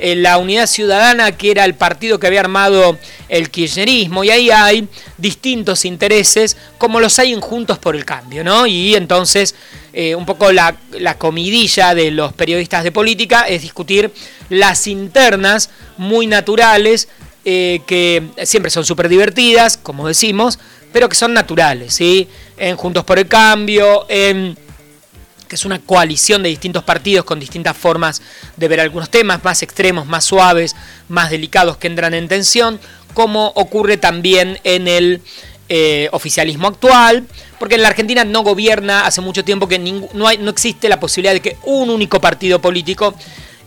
la 0.00 0.38
Unidad 0.38 0.66
Ciudadana, 0.66 1.32
que 1.32 1.50
era 1.50 1.64
el 1.64 1.74
partido 1.74 2.18
que 2.18 2.26
había 2.26 2.40
armado 2.40 2.98
el 3.28 3.50
kirchnerismo, 3.50 4.24
y 4.24 4.30
ahí 4.30 4.50
hay 4.50 4.88
distintos 5.16 5.84
intereses, 5.84 6.56
como 6.78 7.00
los 7.00 7.18
hay 7.18 7.32
en 7.32 7.40
Juntos 7.40 7.78
por 7.78 7.96
el 7.96 8.04
Cambio, 8.04 8.44
¿no? 8.44 8.66
Y 8.66 8.94
entonces, 8.94 9.54
eh, 9.92 10.14
un 10.14 10.26
poco 10.26 10.52
la, 10.52 10.76
comidilla 11.18 11.94
de 11.94 12.10
los 12.10 12.32
periodistas 12.32 12.84
de 12.84 12.92
política 12.92 13.42
es 13.42 13.62
discutir 13.62 14.12
las 14.48 14.86
internas 14.86 15.70
muy 15.96 16.26
naturales, 16.26 17.08
eh, 17.44 17.80
que 17.86 18.22
siempre 18.44 18.70
son 18.70 18.84
súper 18.84 19.08
divertidas, 19.08 19.76
como 19.76 20.06
decimos, 20.06 20.58
pero 20.92 21.08
que 21.08 21.16
son 21.16 21.34
naturales, 21.34 21.94
¿sí? 21.94 22.28
En 22.56 22.76
Juntos 22.76 23.04
por 23.04 23.18
el 23.18 23.26
Cambio, 23.26 24.06
en 24.08 24.56
que 25.48 25.56
es 25.56 25.64
una 25.64 25.80
coalición 25.80 26.42
de 26.42 26.50
distintos 26.50 26.84
partidos 26.84 27.24
con 27.24 27.40
distintas 27.40 27.76
formas 27.76 28.22
de 28.56 28.68
ver 28.68 28.80
algunos 28.80 29.10
temas, 29.10 29.42
más 29.42 29.62
extremos, 29.62 30.06
más 30.06 30.24
suaves, 30.24 30.76
más 31.08 31.30
delicados 31.30 31.76
que 31.78 31.88
entran 31.88 32.14
en 32.14 32.28
tensión, 32.28 32.78
como 33.14 33.48
ocurre 33.56 33.96
también 33.96 34.60
en 34.62 34.86
el 34.86 35.22
eh, 35.70 36.08
oficialismo 36.12 36.68
actual, 36.68 37.26
porque 37.58 37.74
en 37.74 37.82
la 37.82 37.88
Argentina 37.88 38.24
no 38.24 38.42
gobierna 38.42 39.06
hace 39.06 39.20
mucho 39.20 39.44
tiempo 39.44 39.68
que 39.68 39.78
no, 39.78 40.30
existe 40.30 40.88
la 40.88 41.00
posibilidad 41.00 41.34
de 41.34 41.40
que 41.40 41.56
un 41.64 41.90
único 41.90 42.20
partido 42.20 42.60
político 42.60 43.14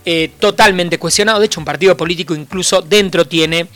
eh, 0.06 0.32
totalmente 0.40 0.98
cuestionado, 0.98 1.40
de 1.40 1.46
hecho 1.46 1.60
un 1.60 1.66
partido 1.66 1.96
político 1.96 2.34
incluso 2.34 2.82
dentro 2.82 3.28
tiene 3.28 3.68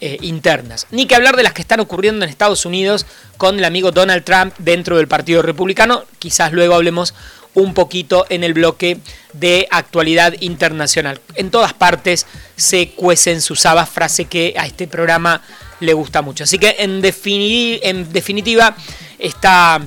eh, 0.00 0.18
internas. 0.22 0.86
Ni 0.90 1.06
que 1.06 1.14
hablar 1.14 1.36
de 1.36 1.44
las 1.44 1.52
que 1.52 1.62
están 1.62 1.80
ocurriendo 1.80 2.24
en 2.24 2.30
Estados 2.30 2.66
Unidos 2.66 3.06
con 3.36 3.58
el 3.58 3.64
amigo 3.64 3.90
Donald 3.90 4.24
Trump 4.24 4.52
dentro 4.58 4.96
del 4.96 5.08
Partido 5.08 5.42
Republicano, 5.42 6.04
quizás 6.18 6.52
luego 6.52 6.74
hablemos 6.74 7.14
un 7.54 7.74
poquito 7.74 8.26
en 8.28 8.44
el 8.44 8.54
bloque 8.54 8.98
de 9.32 9.66
actualidad 9.70 10.34
internacional. 10.40 11.20
En 11.34 11.50
todas 11.50 11.74
partes 11.74 12.26
se 12.56 12.90
cuecen 12.90 13.40
sus 13.40 13.66
habas, 13.66 13.88
frase 13.88 14.24
que 14.26 14.54
a 14.56 14.66
este 14.66 14.86
programa 14.86 15.42
le 15.80 15.92
gusta 15.92 16.22
mucho. 16.22 16.44
Así 16.44 16.58
que 16.58 16.76
en, 16.78 17.02
en 17.04 18.12
definitiva, 18.12 18.76
está 19.18 19.80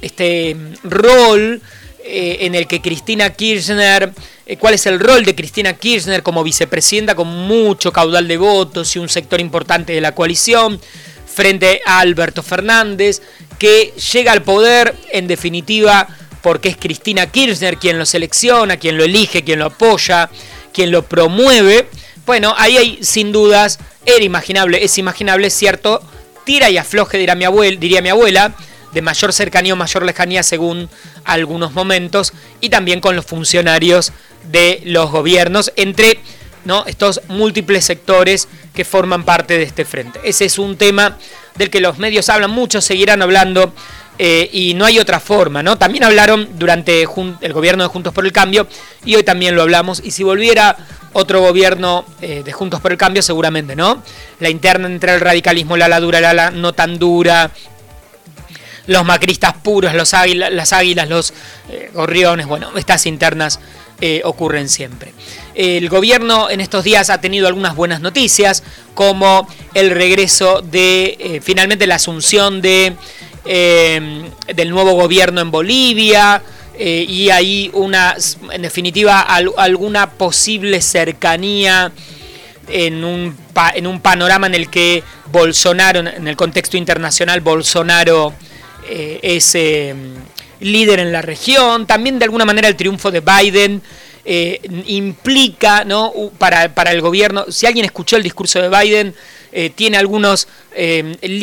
este 0.00 0.56
rol 0.82 1.60
eh, 2.02 2.38
en 2.40 2.54
el 2.54 2.66
que 2.66 2.80
Cristina 2.80 3.30
Kirchner, 3.30 4.12
eh, 4.46 4.56
cuál 4.56 4.74
es 4.74 4.86
el 4.86 4.98
rol 4.98 5.24
de 5.24 5.34
Cristina 5.34 5.74
Kirchner 5.74 6.22
como 6.22 6.42
vicepresidenta 6.42 7.14
con 7.14 7.28
mucho 7.28 7.92
caudal 7.92 8.26
de 8.26 8.38
votos 8.38 8.96
y 8.96 8.98
un 8.98 9.08
sector 9.08 9.40
importante 9.40 9.92
de 9.92 10.00
la 10.00 10.14
coalición, 10.14 10.80
frente 11.26 11.80
a 11.84 12.00
Alberto 12.00 12.42
Fernández, 12.42 13.22
que 13.58 13.92
llega 14.12 14.32
al 14.32 14.42
poder 14.42 14.94
en 15.12 15.26
definitiva 15.26 16.08
porque 16.42 16.70
es 16.70 16.76
Cristina 16.76 17.26
Kirchner 17.26 17.76
quien 17.76 17.98
lo 17.98 18.06
selecciona, 18.06 18.76
quien 18.76 18.96
lo 18.96 19.04
elige, 19.04 19.42
quien 19.42 19.58
lo 19.58 19.66
apoya, 19.66 20.30
quien 20.72 20.90
lo 20.90 21.04
promueve. 21.04 21.88
Bueno, 22.26 22.54
ahí 22.56 22.76
hay 22.76 22.98
sin 23.02 23.32
dudas, 23.32 23.78
era 24.06 24.24
imaginable, 24.24 24.84
es 24.84 24.98
imaginable, 24.98 25.50
cierto, 25.50 26.02
tira 26.44 26.70
y 26.70 26.78
afloje, 26.78 27.18
diría 27.18 27.34
mi, 27.34 27.44
abuela, 27.44 27.78
diría 27.78 28.02
mi 28.02 28.08
abuela, 28.08 28.54
de 28.92 29.02
mayor 29.02 29.32
cercanía 29.32 29.72
o 29.72 29.76
mayor 29.76 30.04
lejanía 30.04 30.42
según 30.42 30.88
algunos 31.24 31.72
momentos, 31.72 32.32
y 32.60 32.70
también 32.70 33.00
con 33.00 33.16
los 33.16 33.26
funcionarios 33.26 34.12
de 34.50 34.80
los 34.84 35.10
gobiernos, 35.10 35.72
entre 35.76 36.20
¿no? 36.64 36.84
estos 36.86 37.20
múltiples 37.28 37.84
sectores 37.84 38.48
que 38.74 38.84
forman 38.84 39.24
parte 39.24 39.58
de 39.58 39.64
este 39.64 39.84
frente. 39.84 40.20
Ese 40.24 40.44
es 40.44 40.58
un 40.58 40.76
tema 40.76 41.18
del 41.56 41.70
que 41.70 41.80
los 41.80 41.98
medios 41.98 42.28
hablan 42.28 42.50
mucho, 42.50 42.80
seguirán 42.80 43.22
hablando 43.22 43.72
eh, 44.22 44.50
y 44.52 44.74
no 44.74 44.84
hay 44.84 44.98
otra 44.98 45.18
forma, 45.18 45.62
¿no? 45.62 45.78
También 45.78 46.04
hablaron 46.04 46.50
durante 46.58 47.00
el 47.00 47.52
gobierno 47.54 47.84
de 47.84 47.88
Juntos 47.88 48.12
por 48.12 48.26
el 48.26 48.32
Cambio 48.32 48.66
y 49.02 49.14
hoy 49.14 49.22
también 49.22 49.56
lo 49.56 49.62
hablamos. 49.62 50.02
Y 50.04 50.10
si 50.10 50.22
volviera 50.22 50.76
otro 51.14 51.40
gobierno 51.40 52.04
eh, 52.20 52.42
de 52.44 52.52
Juntos 52.52 52.82
por 52.82 52.92
el 52.92 52.98
Cambio, 52.98 53.22
seguramente, 53.22 53.74
¿no? 53.74 54.02
La 54.38 54.50
interna 54.50 54.88
entre 54.88 55.14
el 55.14 55.22
radicalismo, 55.22 55.74
la 55.78 55.88
la 55.88 56.00
dura, 56.00 56.20
la, 56.20 56.34
la 56.34 56.50
no 56.50 56.74
tan 56.74 56.98
dura, 56.98 57.50
los 58.88 59.06
macristas 59.06 59.54
puros, 59.54 59.94
los 59.94 60.12
las 60.12 60.72
águilas, 60.74 61.08
los 61.08 61.32
eh, 61.70 61.90
gorriones, 61.94 62.46
bueno, 62.46 62.76
estas 62.76 63.06
internas 63.06 63.58
ocurren 64.24 64.70
siempre. 64.70 65.12
El 65.54 65.90
gobierno 65.90 66.48
en 66.48 66.62
estos 66.62 66.84
días 66.84 67.10
ha 67.10 67.20
tenido 67.20 67.46
algunas 67.46 67.74
buenas 67.74 68.00
noticias, 68.00 68.62
como 68.94 69.46
el 69.74 69.90
regreso 69.90 70.62
de, 70.62 71.40
finalmente 71.42 71.86
la 71.86 71.96
asunción 71.96 72.62
de 72.62 72.96
Em, 73.52 74.30
del 74.54 74.70
nuevo 74.70 74.92
gobierno 74.92 75.40
en 75.40 75.50
Bolivia 75.50 76.40
eh, 76.78 77.04
y 77.08 77.30
ahí 77.30 77.68
una, 77.72 78.14
en 78.52 78.62
definitiva, 78.62 79.22
alguna 79.22 80.08
posible 80.10 80.80
cercanía 80.80 81.90
en 82.68 83.02
un, 83.02 83.36
en 83.74 83.86
un 83.88 84.00
panorama 84.00 84.46
en 84.46 84.54
el 84.54 84.70
que 84.70 85.02
Bolsonaro, 85.32 85.98
en 85.98 86.28
el 86.28 86.36
contexto 86.36 86.76
internacional, 86.76 87.40
Bolsonaro 87.40 88.34
eh, 88.88 89.18
es 89.20 89.52
em, 89.56 90.14
líder 90.60 91.00
en 91.00 91.10
la 91.10 91.20
región. 91.20 91.88
También 91.88 92.20
de 92.20 92.26
alguna 92.26 92.44
manera 92.44 92.68
el 92.68 92.76
triunfo 92.76 93.10
de 93.10 93.18
Biden 93.18 93.82
eh, 94.24 94.60
implica, 94.86 95.84
¿no? 95.84 96.12
Para, 96.38 96.72
para, 96.72 96.92
el 96.92 97.00
gobierno, 97.00 97.46
si 97.48 97.66
alguien 97.66 97.84
escuchó 97.84 98.16
el 98.16 98.22
discurso 98.22 98.62
de 98.62 98.68
Biden, 98.68 99.12
tiene 99.74 99.96
algunos, 99.96 100.48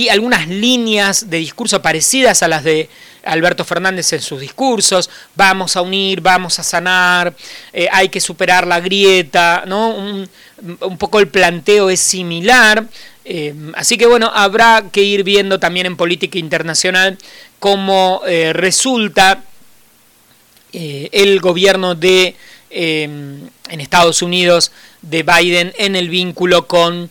algunas 0.09 0.47
líneas 0.47 1.29
de 1.29 1.37
discurso 1.37 1.81
parecidas 1.81 2.41
a 2.43 2.47
las 2.47 2.63
de 2.63 2.89
Alberto 3.23 3.65
Fernández 3.65 4.13
en 4.13 4.21
sus 4.21 4.39
discursos, 4.39 5.09
vamos 5.35 5.75
a 5.75 5.81
unir, 5.81 6.21
vamos 6.21 6.59
a 6.59 6.63
sanar, 6.63 7.35
hay 7.91 8.09
que 8.09 8.21
superar 8.21 8.65
la 8.65 8.79
grieta, 8.79 9.63
¿no? 9.65 9.89
Un, 9.89 10.29
un 10.81 10.97
poco 10.97 11.19
el 11.19 11.27
planteo 11.27 11.89
es 11.89 11.99
similar. 11.99 12.85
Eh, 13.25 13.53
así 13.75 13.97
que 13.97 14.05
bueno, 14.05 14.31
habrá 14.33 14.85
que 14.91 15.03
ir 15.03 15.23
viendo 15.23 15.59
también 15.59 15.85
en 15.85 15.97
política 15.97 16.39
internacional 16.39 17.17
cómo 17.59 18.21
eh, 18.25 18.53
resulta 18.53 19.43
eh, 20.73 21.09
el 21.11 21.39
gobierno 21.39 21.95
de 21.95 22.35
en 22.69 23.49
Estados 23.69 24.21
Unidos 24.21 24.73
de 25.01 25.23
Biden 25.23 25.73
en 25.77 25.95
el 25.95 26.09
vínculo 26.09 26.67
con 26.67 27.09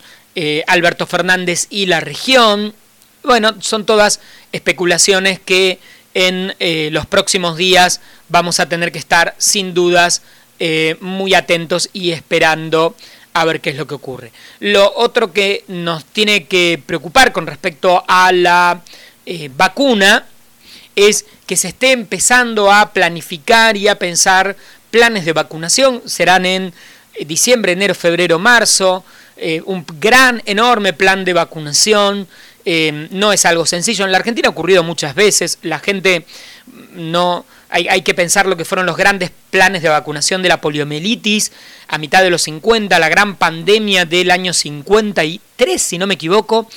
Alberto 0.67 1.07
Fernández 1.07 1.67
y 1.71 1.87
la 1.87 2.01
región. 2.01 2.75
Bueno, 3.23 3.55
son 3.61 3.87
todas 3.87 4.21
especulaciones 4.53 5.41
que 5.41 5.79
en 6.13 6.55
los 6.93 7.07
próximos 7.07 7.57
días 7.57 8.01
vamos 8.29 8.61
a 8.61 8.69
tener 8.69 8.93
que 8.93 8.99
estar 8.99 9.35
sin 9.39 9.73
dudas 9.73 10.21
muy 11.01 11.33
atentos 11.33 11.89
y 11.95 12.11
esperando 12.11 12.95
a 13.37 13.45
ver 13.45 13.61
qué 13.61 13.71
es 13.71 13.77
lo 13.77 13.87
que 13.87 13.95
ocurre. 13.95 14.33
Lo 14.61 14.91
otro 14.97 15.31
que 15.31 15.63
nos 15.69 16.07
tiene 16.07 16.47
que 16.47 16.81
preocupar 16.85 17.33
con 17.33 17.47
respecto 17.47 18.03
a 18.09 18.33
la 18.33 18.81
eh, 19.27 19.51
vacuna 19.55 20.25
es 20.95 21.27
que 21.45 21.59
se 21.59 21.69
esté 21.69 21.93
empezando 21.93 22.73
a 22.73 22.95
planificar 22.95 23.77
y 23.77 23.89
a 23.89 23.99
pensar 23.99 24.57
planes 24.91 25.27
de 25.27 25.35
vacunación. 25.35 26.01
Serán 26.07 26.47
en 26.47 26.73
eh, 27.13 27.25
diciembre, 27.27 27.73
enero, 27.73 27.95
febrero, 27.95 28.39
marzo. 28.39 29.05
Eh, 29.37 29.63
un 29.67 29.85
gran, 30.01 30.43
enorme 30.47 30.93
plan 30.93 31.25
de 31.25 31.33
vacunación. 31.33 32.27
no 33.11 33.33
es 33.33 33.45
algo 33.45 33.65
sencillo. 33.65 34.05
En 34.05 34.13
la 34.13 34.19
Argentina 34.19 34.49
ha 34.49 34.51
ocurrido 34.51 34.83
muchas 34.83 35.15
veces. 35.15 35.59
La 35.63 35.79
gente 35.79 36.27
no 36.95 37.45
hay, 37.69 38.03
que 38.03 38.15
pensar 38.15 38.47
lo 38.47 38.57
que 38.57 38.65
fueron 38.65 38.87
los 38.87 38.97
grandes 38.97 39.31
planes 39.51 39.83
de 39.83 39.89
vacunación 39.89 40.43
de 40.43 40.49
la 40.49 40.61
poliomielitis 40.61 41.53
a 41.89 41.99
mitad 41.99 42.23
de 42.23 42.31
los 42.31 42.43
50, 42.43 42.99
la 42.99 43.09
gran 43.09 43.37
pandemia 43.37 44.05
del 44.05 44.31
año 44.31 44.53
53, 44.53 45.83
si 45.83 45.99
no 45.99 46.07
me 46.07 46.15
equivoco, 46.15 46.69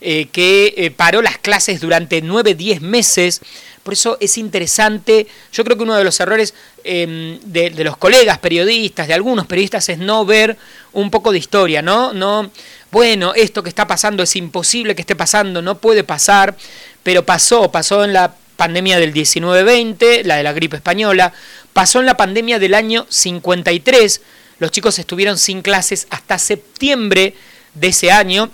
eh, 0.00 0.28
que 0.30 0.74
eh, 0.76 0.90
paró 0.90 1.22
las 1.22 1.38
clases 1.38 1.80
durante 1.80 2.20
9, 2.20 2.54
10 2.54 2.80
meses. 2.82 3.40
Por 3.82 3.94
eso 3.94 4.18
es 4.20 4.36
interesante, 4.36 5.26
yo 5.52 5.62
creo 5.64 5.76
que 5.76 5.84
uno 5.84 5.96
de 5.96 6.02
los 6.02 6.18
errores 6.18 6.54
em, 6.82 7.38
de, 7.44 7.70
los 7.84 7.96
colegas 7.96 8.38
periodistas, 8.38 9.06
de 9.06 9.14
algunos 9.14 9.46
periodistas, 9.46 9.88
es 9.88 9.98
no 9.98 10.24
ver 10.26 10.56
un 10.92 11.10
poco 11.10 11.30
de 11.30 11.38
historia, 11.38 11.82
¿no? 11.82 12.12
No, 12.12 12.50
bueno, 12.90 13.32
esto 13.34 13.62
que 13.62 13.68
está 13.68 13.86
pasando 13.86 14.24
es 14.24 14.34
imposible 14.34 14.96
que 14.96 15.02
esté 15.02 15.14
pasando, 15.14 15.62
no 15.62 15.78
puede 15.78 16.02
pasar, 16.02 16.56
pero 17.04 17.24
pasó, 17.24 17.70
pasó 17.70 18.04
en 18.04 18.12
la 18.12 18.34
pandemia 18.56 18.98
del 18.98 19.14
19-20, 19.14 20.24
la 20.24 20.36
de 20.36 20.42
la 20.42 20.52
gripe 20.52 20.76
española, 20.76 21.32
pasó 21.72 22.00
en 22.00 22.06
la 22.06 22.16
pandemia 22.16 22.58
del 22.58 22.74
año 22.74 23.06
53, 23.08 24.20
los 24.58 24.70
chicos 24.70 24.98
estuvieron 24.98 25.38
sin 25.38 25.62
clases 25.62 26.06
hasta 26.10 26.38
septiembre 26.38 27.34
de 27.74 27.88
ese 27.88 28.10
año, 28.10 28.50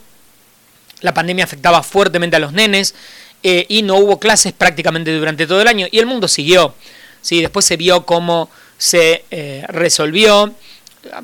la 1.02 1.12
pandemia 1.12 1.44
afectaba 1.44 1.82
fuertemente 1.82 2.37
a 2.37 2.38
los 2.38 2.52
nenes 2.52 2.94
eh, 3.42 3.66
y 3.68 3.82
no 3.82 3.97
hubo 3.97 4.18
clases 4.18 4.52
prácticamente 4.52 5.14
durante 5.16 5.47
todo 5.47 5.61
el 5.61 5.68
año 5.68 5.87
y 5.90 5.99
el 5.99 6.06
mundo 6.06 6.28
siguió, 6.28 6.75
¿sí? 7.21 7.40
después 7.40 7.64
se 7.64 7.76
vio 7.76 8.06
cómo 8.06 8.49
se 8.78 9.25
eh, 9.30 9.64
resolvió, 9.68 10.54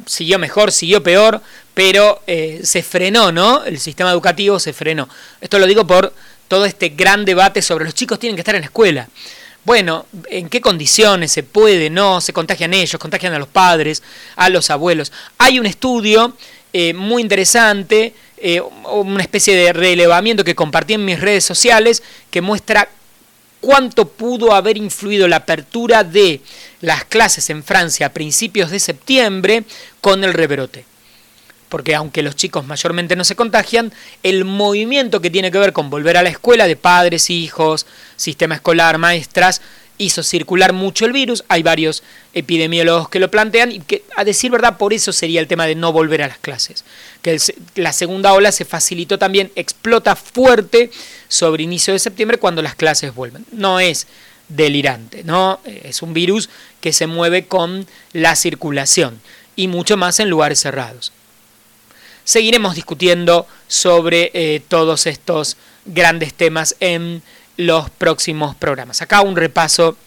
siguió 0.07 0.39
mejor, 0.39 0.73
siguió 0.73 1.03
peor, 1.03 1.41
pero 1.75 2.23
eh, 2.27 2.61
se 2.65 2.83
frenó, 2.83 3.31
¿no? 3.31 3.65
El 3.65 3.79
sistema 3.79 4.11
educativo 4.11 4.59
se 4.59 4.73
frenó. 4.73 5.09
Esto 5.41 5.61
lo 5.61 5.67
digo 5.67 5.87
por 5.87 6.13
todo 6.49 6.65
este 6.65 6.89
gran 6.91 7.25
debate 7.25 7.63
sobre 7.63 7.85
los 7.85 7.95
chicos 7.95 8.19
tienen 8.19 8.35
que 8.35 8.41
estar 8.41 8.57
en 8.57 8.63
la 8.63 8.67
escuela. 8.67 9.09
Bueno, 9.65 10.07
¿en 10.31 10.49
qué 10.49 10.61
condiciones 10.61 11.31
se 11.31 11.45
puede? 11.45 11.91
No, 11.91 12.21
se 12.21 12.33
contagian 12.33 12.75
ellos, 12.75 13.01
contagian 13.01 13.35
a 13.35 13.39
los 13.39 13.49
padres, 13.49 14.03
a 14.35 14.49
los 14.49 14.71
abuelos. 14.71 15.13
Hay 15.37 15.61
un 15.61 15.67
estudio 15.67 16.37
muy 16.95 17.23
interesante, 17.23 18.15
eh, 18.43 18.61
una 18.61 19.23
especie 19.23 19.55
de 19.57 19.73
relevamiento 19.73 20.45
que 20.45 20.55
compartí 20.55 20.95
en 20.95 21.05
mis 21.05 21.21
redes 21.21 21.45
sociales 21.45 22.03
que 22.31 22.41
muestra 22.41 22.89
cuánto 23.61 24.09
pudo 24.09 24.53
haber 24.53 24.77
influido 24.77 25.29
la 25.29 25.37
apertura 25.37 26.05
de 26.05 26.41
las 26.81 27.05
clases 27.05 27.51
en 27.51 27.65
Francia 27.65 28.07
a 28.07 28.13
principios 28.13 28.71
de 28.71 28.79
septiembre 28.79 29.65
con 30.01 30.25
el 30.25 30.35
rebrote. 30.35 30.85
Porque 31.69 31.95
aunque 31.95 32.23
los 32.23 32.35
chicos 32.35 32.65
mayormente 32.67 33.15
no 33.15 33.25
se 33.25 33.37
contagian, 33.37 33.93
el 34.23 34.45
movimiento 34.45 35.21
que 35.21 35.31
tiene 35.31 35.51
que 35.51 35.59
ver 35.59 35.73
con 35.73 35.91
volver 35.91 36.17
a 36.17 36.23
la 36.23 36.31
escuela 36.31 36.67
de 36.67 36.77
padres, 36.77 37.29
hijos, 37.29 37.87
sistema 38.17 38.55
escolar, 38.55 38.97
maestras, 38.97 39.61
hizo 39.99 40.23
circular 40.23 40.73
mucho 40.73 41.05
el 41.05 41.13
virus. 41.13 41.45
Hay 41.49 41.63
varios 41.63 42.03
epidemiólogos 42.33 43.09
que 43.09 43.19
lo 43.19 43.31
plantean 43.31 43.73
y 43.73 43.81
que, 43.81 44.05
a 44.17 44.25
decir 44.25 44.51
verdad, 44.51 44.79
por 44.79 44.93
eso 44.93 45.13
sería 45.13 45.41
el 45.41 45.47
tema 45.47 45.67
de 45.67 45.75
no 45.75 45.93
volver 45.93 46.23
a 46.23 46.29
las 46.29 46.39
clases. 46.39 46.85
Que 47.23 47.39
la 47.75 47.93
segunda 47.93 48.33
ola 48.33 48.53
se 48.53 48.65
facilitó 48.65 49.19
también, 49.19 49.53
explota 49.57 50.17
fuerte 50.17 50.91
sobre 51.29 51.65
inicio 51.65 51.93
de 51.93 51.99
septiembre 51.99 52.39
cuando 52.39 52.63
las 52.63 52.75
clases 52.75 53.15
vuelven. 53.15 53.45
No 53.53 53.81
es 53.81 54.07
delirante, 54.49 55.25
¿no? 55.25 55.61
Es 55.65 56.01
un 56.01 56.15
virus 56.15 56.49
que 56.81 56.93
se 56.93 57.07
mueve 57.07 57.47
con 57.47 57.87
la 58.13 58.35
circulación 58.37 59.21
y 59.57 59.69
mucho 59.69 59.97
más 59.97 60.21
en 60.21 60.31
lugares 60.31 60.61
cerrados 60.61 61.13
seguiremos 62.29 62.75
discutiendo 62.75 63.47
sobre 63.69 64.31
eh, 64.35 64.61
todos 64.69 65.07
estos 65.07 65.57
grandes 65.87 66.35
temas 66.35 66.77
en 66.79 67.23
los 67.59 67.91
próximos 67.91 68.57
programas. 68.57 69.03
Acá 69.03 69.21
un 69.21 69.37
repaso 69.37 69.99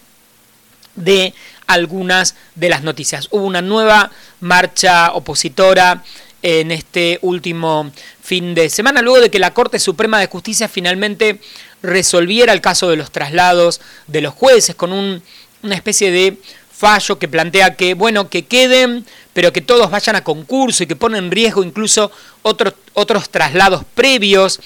de 0.96 1.32
algunas 1.68 2.34
de 2.56 2.68
las 2.68 2.82
noticias. 2.82 3.28
Hubo 3.30 3.44
una 3.44 3.62
nueva 3.62 4.10
marcha 4.40 5.12
opositora 5.12 6.02
en 6.42 6.72
este 6.72 7.20
último 7.22 7.92
fin 8.20 8.54
de 8.54 8.68
semana, 8.68 9.00
luego 9.00 9.20
de 9.20 9.30
que 9.30 9.38
la 9.38 9.54
Corte 9.54 9.78
Suprema 9.78 10.18
de 10.18 10.26
Justicia 10.26 10.68
finalmente 10.68 11.40
resolviera 11.82 12.52
el 12.52 12.60
caso 12.60 12.88
de 12.90 12.96
los 12.96 13.12
traslados 13.12 13.80
de 14.08 14.22
los 14.22 14.34
jueces 14.34 14.74
con 14.74 14.92
una 14.92 15.74
especie 15.74 16.10
de 16.10 16.38
fallo 16.72 17.18
que 17.18 17.28
plantea 17.28 17.76
que, 17.76 17.94
bueno, 17.94 18.28
que 18.28 18.44
queden, 18.46 19.06
pero 19.32 19.52
que 19.52 19.60
todos 19.60 19.90
vayan 19.90 20.16
a 20.16 20.24
concurso 20.24 20.82
y 20.82 20.86
que 20.86 20.96
pone 20.96 21.18
en 21.18 21.30
riesgo 21.30 21.62
incluso 21.62 22.10
otros 22.42 23.30
traslados 23.30 23.84
previos. 23.94 24.58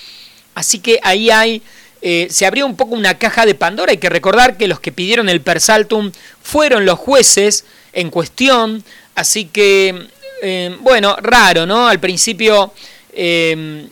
Así 0.54 0.78
que 0.78 0.98
ahí 1.02 1.30
hay, 1.30 1.62
eh, 2.02 2.28
se 2.30 2.46
abrió 2.46 2.66
un 2.66 2.76
poco 2.76 2.94
una 2.94 3.18
caja 3.18 3.46
de 3.46 3.54
Pandora. 3.54 3.92
Hay 3.92 3.98
que 3.98 4.08
recordar 4.08 4.56
que 4.56 4.68
los 4.68 4.80
que 4.80 4.92
pidieron 4.92 5.28
el 5.28 5.40
persaltum 5.40 6.12
fueron 6.42 6.84
los 6.84 6.98
jueces 6.98 7.64
en 7.92 8.10
cuestión. 8.10 8.84
Así 9.14 9.46
que, 9.46 10.08
eh, 10.42 10.76
bueno, 10.80 11.16
raro, 11.16 11.66
¿no? 11.66 11.88
Al 11.88 12.00
principio... 12.00 12.72
Eh, 13.12 13.88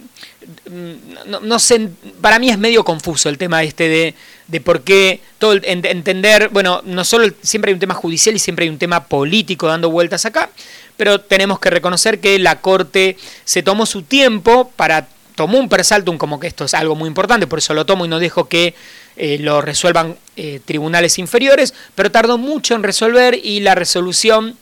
no, 0.67 1.59
sé, 1.59 1.89
para 2.21 2.39
mí 2.39 2.51
es 2.51 2.59
medio 2.59 2.85
confuso 2.85 3.29
el 3.29 3.39
tema 3.39 3.63
este 3.63 3.89
de, 3.89 4.15
de 4.49 4.61
por 4.61 4.83
qué 4.83 5.21
todo 5.39 5.55
entender, 5.63 6.49
bueno, 6.51 6.83
no 6.85 7.05
solo 7.05 7.33
siempre 7.43 7.71
hay 7.71 7.75
un 7.75 7.81
tema 7.81 7.95
judicial 7.95 8.35
y 8.35 8.39
siempre 8.39 8.65
hay 8.65 8.69
un 8.69 8.79
tema 8.79 9.05
político 9.05 9.67
dando 9.67 9.91
vueltas 9.91 10.27
acá, 10.27 10.51
pero 10.97 11.21
tenemos 11.21 11.59
que 11.61 11.71
reconocer 11.71 12.21
que 12.21 12.39
la 12.39 12.61
Corte 12.61 13.17
se 13.45 13.63
tomó 13.63 13.87
su 13.87 14.03
tiempo 14.03 14.71
para 14.77 15.09
tomó 15.35 15.59
un 15.59 15.69
persaltum 15.69 16.19
como 16.19 16.39
que 16.39 16.47
esto 16.47 16.65
es 16.65 16.75
algo 16.75 16.95
muy 16.95 17.09
importante, 17.09 17.47
por 17.47 17.59
eso 17.59 17.75
lo 17.75 17.87
tomo 17.87 18.05
y 18.05 18.09
no 18.09 18.19
dejo 18.19 18.49
que 18.49 18.75
eh, 19.17 19.39
lo 19.41 19.61
resuelvan 19.61 20.17
eh, 20.37 20.61
tribunales 20.65 21.19
inferiores, 21.19 21.75
pero 21.95 22.11
tardó 22.11 22.39
mucho 22.39 22.75
en 22.75 22.83
resolver 22.83 23.39
y 23.43 23.61
la 23.61 23.75
resolución 23.75 24.57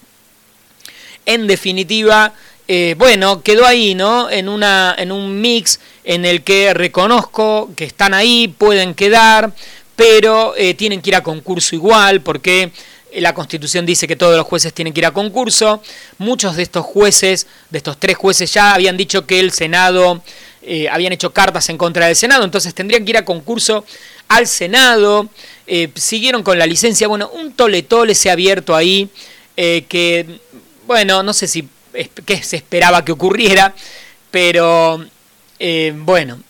en 1.26 1.46
definitiva 1.46 2.32
eh, 2.68 2.94
bueno, 2.96 3.42
quedó 3.42 3.66
ahí, 3.66 3.94
¿no? 3.94 4.30
En, 4.30 4.48
una, 4.48 4.94
en 4.96 5.12
un 5.12 5.40
mix 5.40 5.80
en 6.04 6.24
el 6.24 6.42
que 6.42 6.72
reconozco 6.72 7.70
que 7.76 7.84
están 7.84 8.14
ahí, 8.14 8.48
pueden 8.48 8.94
quedar, 8.94 9.52
pero 9.96 10.54
tienen 10.76 11.02
que 11.02 11.10
ir 11.10 11.16
a 11.16 11.22
concurso 11.22 11.74
igual, 11.74 12.22
porque 12.22 12.72
la 13.16 13.34
Constitución 13.34 13.86
dice 13.86 14.06
que 14.06 14.16
todos 14.16 14.36
los 14.36 14.46
jueces 14.46 14.72
tienen 14.72 14.92
que 14.94 15.00
ir 15.00 15.06
a 15.06 15.10
concurso. 15.12 15.82
Muchos 16.18 16.56
de 16.56 16.62
estos 16.62 16.84
jueces, 16.84 17.46
de 17.70 17.78
estos 17.78 17.98
tres 17.98 18.16
jueces, 18.16 18.52
ya 18.52 18.74
habían 18.74 18.96
dicho 18.96 19.26
que 19.26 19.40
el 19.40 19.52
Senado, 19.52 20.22
eh, 20.62 20.88
habían 20.88 21.12
hecho 21.12 21.32
cartas 21.32 21.68
en 21.68 21.78
contra 21.78 22.06
del 22.06 22.16
Senado, 22.16 22.44
entonces 22.44 22.74
tendrían 22.74 23.04
que 23.04 23.10
ir 23.10 23.16
a 23.18 23.24
concurso 23.24 23.84
al 24.28 24.46
Senado. 24.46 25.28
siguieron 25.94 26.42
con 26.42 26.58
la 26.58 26.66
licencia. 26.66 27.08
Bueno, 27.08 27.30
un 27.34 27.52
tole 27.52 27.82
tole 27.82 28.14
se 28.14 28.30
ha 28.30 28.32
abierto 28.32 28.74
ahí, 28.74 29.08
que, 29.56 30.40
bueno, 30.86 31.22
no 31.22 31.32
sé 31.32 31.46
si 31.46 31.68
que 32.24 32.42
se 32.42 32.56
esperaba 32.56 33.04
que 33.04 33.12
ocurriera, 33.12 33.74
pero 34.30 35.04
eh, 35.58 35.92
bueno, 35.94 36.40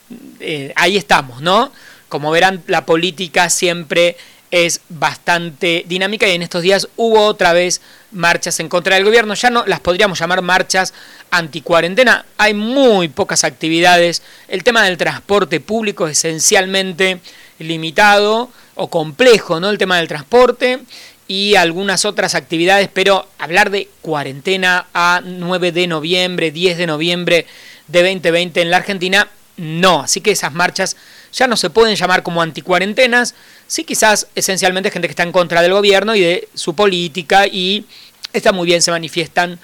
eh, 0.40 0.72
ahí 0.76 0.96
estamos, 0.96 1.40
¿no? 1.40 1.72
Como 2.08 2.30
verán, 2.30 2.62
la 2.66 2.86
política 2.86 3.50
siempre 3.50 4.16
es 4.52 4.82
bastante 4.90 5.82
dinámica 5.88 6.28
y 6.28 6.32
en 6.32 6.42
estos 6.42 6.62
días 6.62 6.86
hubo 6.96 7.24
otra 7.24 7.54
vez 7.54 7.80
marchas 8.12 8.60
en 8.60 8.68
contra 8.68 8.94
del 8.94 9.04
gobierno. 9.04 9.34
Ya 9.34 9.50
no 9.50 9.64
las 9.66 9.80
podríamos 9.80 10.20
llamar 10.20 10.42
marchas 10.42 10.92
anticuarentena. 11.30 12.26
Hay 12.36 12.52
muy 12.52 13.08
pocas 13.08 13.44
actividades. 13.44 14.22
El 14.48 14.62
tema 14.62 14.84
del 14.84 14.98
transporte 14.98 15.58
público 15.58 16.06
es 16.06 16.18
esencialmente 16.18 17.18
limitado 17.58 18.50
o 18.74 18.90
complejo, 18.90 19.58
¿no? 19.58 19.70
El 19.70 19.78
tema 19.78 19.96
del 19.96 20.08
transporte 20.08 20.80
y 21.26 21.54
algunas 21.54 22.04
otras 22.04 22.34
actividades, 22.34 22.90
pero 22.92 23.26
hablar 23.38 23.70
de 23.70 23.88
cuarentena 24.02 24.86
a 24.92 25.22
9 25.24 25.72
de 25.72 25.86
noviembre, 25.86 26.50
10 26.50 26.76
de 26.76 26.86
noviembre 26.86 27.46
de 27.88 28.02
2020 28.02 28.60
en 28.60 28.70
la 28.70 28.76
Argentina, 28.76 29.28
no. 29.56 30.00
Así 30.00 30.20
que 30.20 30.32
esas 30.32 30.52
marchas 30.52 30.96
ya 31.32 31.46
no 31.46 31.56
se 31.56 31.70
pueden 31.70 31.96
llamar 31.96 32.22
como 32.22 32.42
anticuarentenas, 32.42 33.34
sí 33.72 33.84
quizás 33.84 34.26
esencialmente 34.34 34.90
gente 34.90 35.08
que 35.08 35.12
está 35.12 35.22
en 35.22 35.32
contra 35.32 35.62
del 35.62 35.72
gobierno 35.72 36.14
y 36.14 36.20
de 36.20 36.48
su 36.52 36.74
política 36.74 37.46
y 37.46 37.86
está 38.30 38.52
muy 38.52 38.66
bien, 38.66 38.82
se 38.82 38.90
manifiestan 38.90 39.58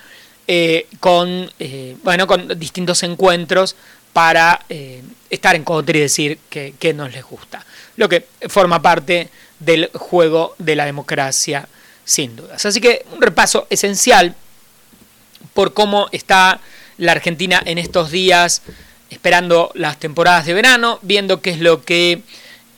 eh, 0.47 0.87
con, 0.99 1.53
eh, 1.59 1.94
bueno, 2.03 2.27
con 2.27 2.59
distintos 2.59 3.03
encuentros 3.03 3.77
para 4.14 4.64
eh, 4.71 5.03
estar 5.29 5.55
en 5.57 5.62
contra 5.62 5.99
y 5.99 6.01
decir 6.01 6.38
que, 6.49 6.73
que 6.79 6.94
no 6.94 7.07
les 7.07 7.23
gusta. 7.23 7.62
Lo 7.97 8.09
que 8.09 8.25
forma 8.49 8.81
parte 8.81 9.29
del 9.59 9.90
juego 9.92 10.55
de 10.57 10.75
la 10.75 10.87
democracia, 10.87 11.68
sin 12.03 12.35
dudas. 12.35 12.64
Así 12.64 12.81
que 12.81 13.05
un 13.12 13.21
repaso 13.21 13.66
esencial 13.68 14.35
por 15.53 15.75
cómo 15.75 16.09
está 16.12 16.61
la 16.97 17.12
Argentina 17.12 17.62
en 17.62 17.77
estos 17.77 18.11
días 18.11 18.62
esperando 19.11 19.71
las 19.75 19.99
temporadas 19.99 20.47
de 20.47 20.55
verano, 20.55 20.99
viendo 21.03 21.42
qué 21.42 21.51
es 21.51 21.61
lo 21.61 21.85
que 21.85 22.23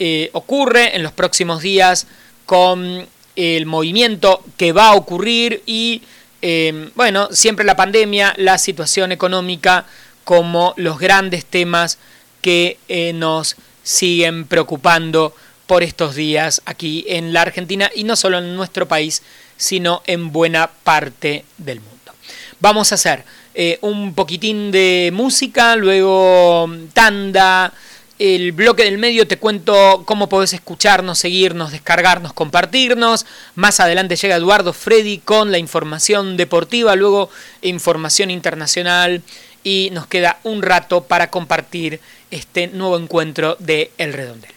eh, 0.03 0.31
ocurre 0.33 0.97
en 0.97 1.03
los 1.03 1.13
próximos 1.13 1.61
días 1.61 2.07
con 2.47 3.07
el 3.37 3.67
movimiento 3.67 4.43
que 4.57 4.73
va 4.73 4.89
a 4.89 4.95
ocurrir 4.95 5.63
y, 5.67 6.01
eh, 6.41 6.91
bueno, 6.95 7.29
siempre 7.33 7.67
la 7.67 7.77
pandemia, 7.77 8.33
la 8.39 8.57
situación 8.57 9.13
económica 9.13 9.85
como 10.25 10.73
los 10.79 10.99
grandes 10.99 11.45
temas 11.45 11.99
que 12.41 12.79
eh, 12.89 13.13
nos 13.13 13.57
siguen 13.83 14.47
preocupando 14.47 15.35
por 15.67 15.83
estos 15.83 16.15
días 16.15 16.63
aquí 16.65 17.05
en 17.07 17.35
la 17.35 17.43
Argentina 17.43 17.91
y 17.95 18.05
no 18.05 18.17
solo 18.17 18.39
en 18.39 18.57
nuestro 18.57 18.89
país, 18.89 19.23
sino 19.59 20.03
en 20.07 20.33
buena 20.33 20.71
parte 20.83 21.45
del 21.59 21.81
mundo. 21.81 22.15
Vamos 22.59 22.91
a 22.91 22.95
hacer 22.95 23.23
un 23.83 24.15
poquitín 24.15 24.71
de 24.71 25.11
música, 25.13 25.77
luego 25.77 26.71
tanda, 26.95 27.75
el 28.21 28.53
bloque 28.53 28.85
del 28.85 28.99
medio 28.99 29.27
te 29.27 29.39
cuento 29.39 30.03
cómo 30.05 30.29
podés 30.29 30.53
escucharnos, 30.53 31.19
seguirnos, 31.19 31.73
descargarnos, 31.73 32.35
compartirnos. 32.35 33.25
Más 33.55 33.81
adelante 33.81 34.15
llega 34.15 34.37
Eduardo 34.37 34.75
Freddy 34.75 35.19
con 35.19 35.51
la 35.51 35.57
información 35.57 36.37
deportiva, 36.37 36.95
luego 36.97 37.31
información 37.63 38.31
internacional 38.31 39.23
y 39.65 39.89
nos 39.95 40.07
queda 40.07 40.39
un 40.45 40.61
rato 40.61 41.05
para 41.05 41.31
compartir 41.31 41.99
este 42.31 42.69
nuevo 42.69 42.99
encuentro 42.99 43.57
de 43.59 43.91
El 43.97 44.13
Redondel. 44.13 44.53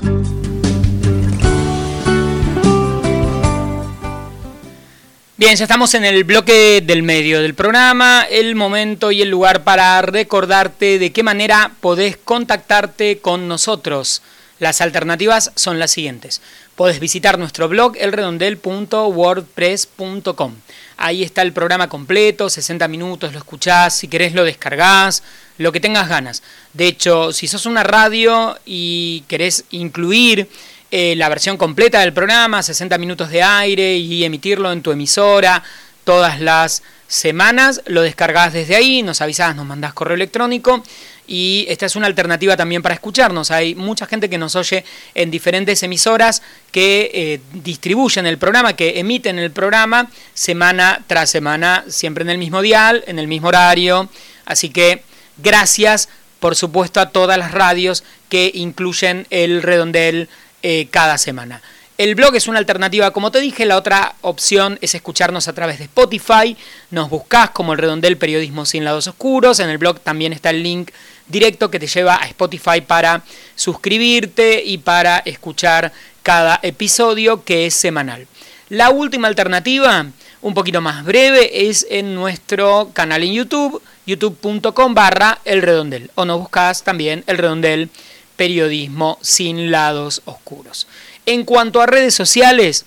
Bien, 5.36 5.54
ya 5.54 5.66
estamos 5.66 5.94
en 5.94 6.04
el 6.04 6.24
bloque 6.24 6.82
del 6.84 7.04
medio 7.04 7.40
del 7.40 7.54
programa, 7.54 8.26
el 8.28 8.56
momento 8.56 9.12
y 9.12 9.22
el 9.22 9.30
lugar 9.30 9.62
para 9.62 10.02
recordarte 10.02 10.98
de 10.98 11.12
qué 11.12 11.22
manera 11.22 11.70
podés 11.80 12.16
contactarte 12.16 13.18
con 13.18 13.46
nosotros. 13.46 14.20
Las 14.58 14.80
alternativas 14.80 15.52
son 15.54 15.78
las 15.78 15.92
siguientes. 15.92 16.42
Podés 16.74 16.98
visitar 16.98 17.38
nuestro 17.38 17.68
blog 17.68 17.96
elredondel.wordpress.com. 17.96 20.54
Ahí 20.96 21.22
está 21.22 21.42
el 21.42 21.52
programa 21.52 21.88
completo, 21.88 22.50
60 22.50 22.88
minutos, 22.88 23.32
lo 23.32 23.38
escuchás, 23.38 23.94
si 23.94 24.08
querés 24.08 24.34
lo 24.34 24.42
descargás, 24.42 25.22
lo 25.58 25.72
que 25.72 25.80
tengas 25.80 26.08
ganas. 26.08 26.42
De 26.72 26.86
hecho, 26.86 27.32
si 27.32 27.46
sos 27.46 27.66
una 27.66 27.82
radio 27.82 28.58
y 28.64 29.24
querés 29.28 29.64
incluir 29.70 30.48
eh, 30.90 31.14
la 31.16 31.28
versión 31.28 31.56
completa 31.56 32.00
del 32.00 32.12
programa, 32.12 32.62
60 32.62 32.96
minutos 32.96 33.28
de 33.30 33.42
aire 33.42 33.96
y 33.96 34.24
emitirlo 34.24 34.72
en 34.72 34.82
tu 34.82 34.90
emisora 34.90 35.62
todas 36.04 36.40
las 36.40 36.82
semanas, 37.06 37.82
lo 37.86 38.02
descargás 38.02 38.52
desde 38.52 38.76
ahí, 38.76 39.02
nos 39.02 39.20
avisás, 39.20 39.54
nos 39.54 39.66
mandás 39.66 39.92
correo 39.92 40.14
electrónico 40.14 40.82
y 41.26 41.66
esta 41.68 41.84
es 41.84 41.94
una 41.94 42.06
alternativa 42.06 42.56
también 42.56 42.80
para 42.80 42.94
escucharnos. 42.94 43.50
Hay 43.50 43.74
mucha 43.74 44.06
gente 44.06 44.30
que 44.30 44.38
nos 44.38 44.56
oye 44.56 44.84
en 45.14 45.30
diferentes 45.30 45.82
emisoras 45.82 46.42
que 46.72 47.10
eh, 47.12 47.40
distribuyen 47.52 48.26
el 48.26 48.38
programa, 48.38 48.72
que 48.72 48.98
emiten 48.98 49.38
el 49.38 49.50
programa 49.50 50.10
semana 50.32 51.04
tras 51.06 51.28
semana, 51.28 51.84
siempre 51.88 52.22
en 52.22 52.30
el 52.30 52.38
mismo 52.38 52.62
dial, 52.62 53.04
en 53.06 53.18
el 53.18 53.28
mismo 53.28 53.48
horario. 53.48 54.08
Así 54.46 54.70
que 54.70 55.02
gracias, 55.38 56.08
por 56.40 56.54
supuesto, 56.54 57.00
a 57.00 57.10
todas 57.10 57.38
las 57.38 57.52
radios 57.52 58.04
que 58.28 58.50
incluyen 58.54 59.26
el 59.30 59.62
redondel 59.62 60.28
eh, 60.62 60.88
cada 60.90 61.18
semana. 61.18 61.62
El 61.98 62.14
blog 62.14 62.36
es 62.36 62.46
una 62.46 62.60
alternativa, 62.60 63.10
como 63.10 63.32
te 63.32 63.40
dije, 63.40 63.66
la 63.66 63.76
otra 63.76 64.14
opción 64.20 64.78
es 64.80 64.94
escucharnos 64.94 65.48
a 65.48 65.52
través 65.52 65.78
de 65.78 65.86
Spotify. 65.86 66.56
Nos 66.92 67.10
buscas 67.10 67.50
como 67.50 67.72
el 67.72 67.80
redondel 67.80 68.16
periodismo 68.16 68.64
sin 68.66 68.84
lados 68.84 69.08
oscuros. 69.08 69.58
En 69.58 69.68
el 69.68 69.78
blog 69.78 69.98
también 69.98 70.32
está 70.32 70.50
el 70.50 70.62
link 70.62 70.92
directo 71.26 71.72
que 71.72 71.80
te 71.80 71.88
lleva 71.88 72.14
a 72.22 72.26
Spotify 72.26 72.82
para 72.86 73.24
suscribirte 73.56 74.62
y 74.64 74.78
para 74.78 75.18
escuchar 75.18 75.92
cada 76.22 76.60
episodio 76.62 77.42
que 77.42 77.66
es 77.66 77.74
semanal. 77.74 78.28
La 78.68 78.90
última 78.90 79.26
alternativa, 79.26 80.06
un 80.40 80.54
poquito 80.54 80.80
más 80.80 81.04
breve, 81.04 81.68
es 81.68 81.84
en 81.90 82.14
nuestro 82.14 82.90
canal 82.92 83.24
en 83.24 83.32
YouTube, 83.32 83.82
youtube.com 84.08 84.94
barra 84.94 85.38
el 85.44 85.60
redondel. 85.60 86.10
O 86.14 86.24
nos 86.24 86.40
buscas 86.40 86.82
también 86.82 87.24
el 87.26 87.36
redondel 87.36 87.90
periodismo 88.36 89.18
sin 89.20 89.70
lados 89.70 90.22
oscuros. 90.24 90.88
En 91.26 91.44
cuanto 91.44 91.82
a 91.82 91.86
redes 91.86 92.14
sociales, 92.14 92.86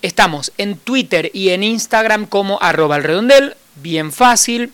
estamos 0.00 0.52
en 0.56 0.78
Twitter 0.78 1.30
y 1.34 1.50
en 1.50 1.62
Instagram 1.62 2.26
como 2.26 2.58
arroba 2.62 2.96
el 2.96 3.04
redondel, 3.04 3.54
bien 3.76 4.12
fácil. 4.12 4.72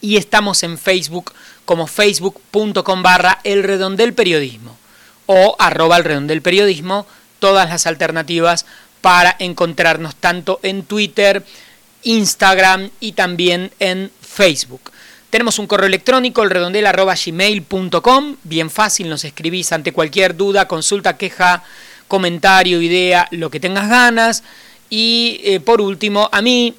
Y 0.00 0.16
estamos 0.18 0.62
en 0.62 0.78
Facebook 0.78 1.32
como 1.64 1.86
facebook.com 1.88 3.02
barra 3.02 3.40
el 3.42 3.64
redondel 3.64 4.14
periodismo 4.14 4.76
o 5.26 5.56
arroba 5.58 5.96
el 5.96 6.04
redondel 6.04 6.42
periodismo, 6.42 7.06
todas 7.38 7.68
las 7.68 7.86
alternativas 7.86 8.66
para 9.00 9.34
encontrarnos 9.38 10.14
tanto 10.14 10.60
en 10.62 10.84
Twitter, 10.84 11.44
Instagram 12.04 12.90
y 13.00 13.12
también 13.12 13.72
en 13.80 14.10
Facebook. 14.20 14.91
Tenemos 15.32 15.58
un 15.58 15.66
correo 15.66 15.86
electrónico, 15.86 16.42
elredondel.gmail.com, 16.42 18.36
bien 18.44 18.68
fácil, 18.68 19.08
nos 19.08 19.24
escribís 19.24 19.72
ante 19.72 19.90
cualquier 19.90 20.36
duda, 20.36 20.68
consulta, 20.68 21.16
queja, 21.16 21.64
comentario, 22.06 22.82
idea, 22.82 23.28
lo 23.30 23.48
que 23.50 23.58
tengas 23.58 23.88
ganas. 23.88 24.44
Y 24.90 25.40
eh, 25.42 25.60
por 25.60 25.80
último, 25.80 26.28
a 26.30 26.42
mí, 26.42 26.74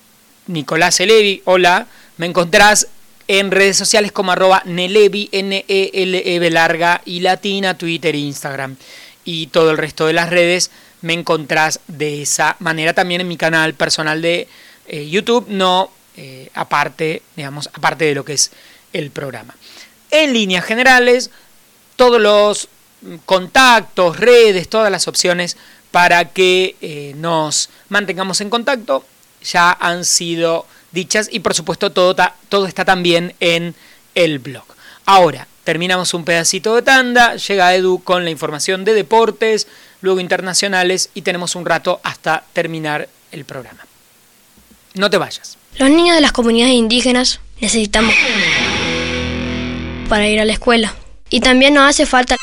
Nicolás 0.46 1.00
Elevi, 1.00 1.42
hola, 1.46 1.88
me 2.18 2.28
encontrás 2.28 2.90
en 3.28 3.50
redes 3.50 3.76
sociales 3.76 4.12
como 4.12 4.32
arroba 4.32 4.62
Nelevi, 4.66 5.30
N-E-L-E 5.32 6.50
larga 6.52 7.02
y 7.06 7.22
latina, 7.22 7.76
Twitter 7.76 8.14
e 8.14 8.20
Instagram. 8.20 8.76
Y 9.26 9.48
todo 9.48 9.72
el 9.72 9.80
resto 9.80 10.06
de 10.06 10.14
las 10.14 10.30
redes 10.30 10.70
me 11.02 11.14
encontrás 11.14 11.80
de 11.88 12.22
esa 12.22 12.56
manera 12.60 12.94
también 12.94 13.22
en 13.22 13.28
mi 13.28 13.38
canal 13.38 13.74
personal 13.74 14.22
de 14.22 14.48
eh, 14.86 15.10
YouTube, 15.10 15.48
no 15.50 15.90
eh, 16.18 16.50
aparte, 16.54 17.22
digamos, 17.36 17.70
aparte 17.74 18.06
de 18.06 18.16
lo 18.16 18.26
que 18.26 18.34
es 18.34 18.52
el 18.94 19.12
programa. 19.12 19.56
En 20.12 20.34
líneas 20.34 20.66
generales, 20.66 21.32
todos 21.96 22.22
los 22.22 22.70
contactos, 23.26 24.18
redes, 24.20 24.70
todas 24.70 24.92
las 24.92 25.08
opciones 25.08 25.58
para 25.92 26.30
que 26.30 26.76
eh, 26.82 27.14
nos 27.18 27.70
mantengamos 27.90 28.42
en 28.42 28.50
contacto 28.50 29.06
ya 29.44 29.72
han 29.72 30.06
sido 30.06 30.66
dichas 30.92 31.28
y 31.32 31.40
por 31.40 31.54
supuesto 31.54 31.92
todo, 31.92 32.16
todo 32.50 32.66
está 32.66 32.86
también 32.86 33.36
en 33.40 33.76
el 34.16 34.40
blog. 34.40 34.66
Ahora, 35.06 35.48
terminamos 35.64 36.14
un 36.14 36.24
pedacito 36.26 36.76
de 36.76 36.82
tanda, 36.82 37.36
llega 37.36 37.76
Edu 37.76 38.04
con 38.04 38.24
la 38.24 38.30
información 38.30 38.86
de 38.86 38.94
deportes, 38.94 39.68
luego 40.02 40.20
internacionales 40.20 41.10
y 41.14 41.24
tenemos 41.24 41.56
un 41.56 41.66
rato 41.66 42.00
hasta 42.04 42.46
terminar 42.54 43.10
el 43.32 43.46
programa. 43.46 43.86
No 44.94 45.10
te 45.10 45.18
vayas. 45.18 45.58
Los 45.78 45.90
niños 45.90 46.16
de 46.16 46.22
las 46.22 46.32
comunidades 46.32 46.76
indígenas 46.76 47.40
necesitamos 47.60 48.14
para 50.08 50.28
ir 50.28 50.40
a 50.40 50.46
la 50.46 50.54
escuela 50.54 50.94
y 51.30 51.40
también 51.40 51.74
nos 51.74 51.90
hace 51.90 52.06
falta 52.06 52.38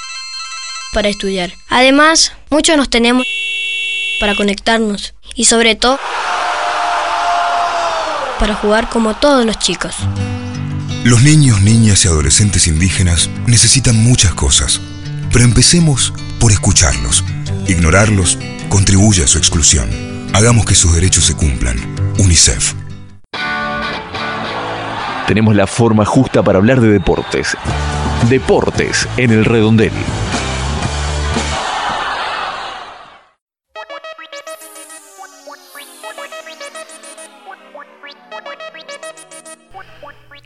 para 0.92 1.08
estudiar. 1.08 1.52
Además, 1.68 2.32
muchos 2.50 2.76
nos 2.76 2.90
tenemos 2.90 3.24
para 4.18 4.34
conectarnos 4.34 5.14
y 5.36 5.44
sobre 5.44 5.76
todo 5.76 6.00
para 8.40 8.54
jugar 8.54 8.88
como 8.88 9.14
todos 9.14 9.46
los 9.46 9.58
chicos. 9.60 9.94
Los 11.04 11.22
niños, 11.22 11.60
niñas 11.60 12.04
y 12.04 12.08
adolescentes 12.08 12.66
indígenas 12.66 13.30
necesitan 13.46 13.96
muchas 13.96 14.34
cosas, 14.34 14.80
pero 15.32 15.44
empecemos 15.44 16.12
por 16.40 16.50
escucharlos. 16.50 17.24
Ignorarlos 17.68 18.38
contribuye 18.68 19.22
a 19.22 19.28
su 19.28 19.38
exclusión. 19.38 19.88
Hagamos 20.32 20.66
que 20.66 20.74
sus 20.74 20.92
derechos 20.92 21.26
se 21.26 21.34
cumplan. 21.34 21.78
UNICEF. 22.18 22.79
Tenemos 25.30 25.54
la 25.54 25.68
forma 25.68 26.04
justa 26.04 26.42
para 26.42 26.58
hablar 26.58 26.80
de 26.80 26.88
deportes. 26.88 27.56
Deportes 28.28 29.08
en 29.16 29.30
el 29.30 29.44
redondel. 29.44 29.92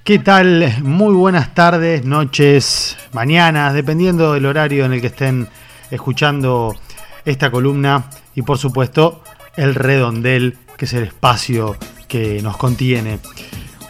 ¿Qué 0.04 0.18
tal? 0.18 0.82
Muy 0.82 1.14
buenas 1.14 1.54
tardes, 1.54 2.04
noches, 2.04 2.98
mañanas, 3.14 3.72
dependiendo 3.72 4.34
del 4.34 4.44
horario 4.44 4.84
en 4.84 4.92
el 4.92 5.00
que 5.00 5.06
estén 5.06 5.48
escuchando 5.90 6.76
esta 7.24 7.50
columna 7.50 8.10
y 8.34 8.42
por 8.42 8.58
supuesto 8.58 9.22
el 9.56 9.74
redondel, 9.74 10.58
que 10.76 10.84
es 10.84 10.92
el 10.92 11.04
espacio 11.04 11.74
que 12.06 12.42
nos 12.42 12.58
contiene. 12.58 13.20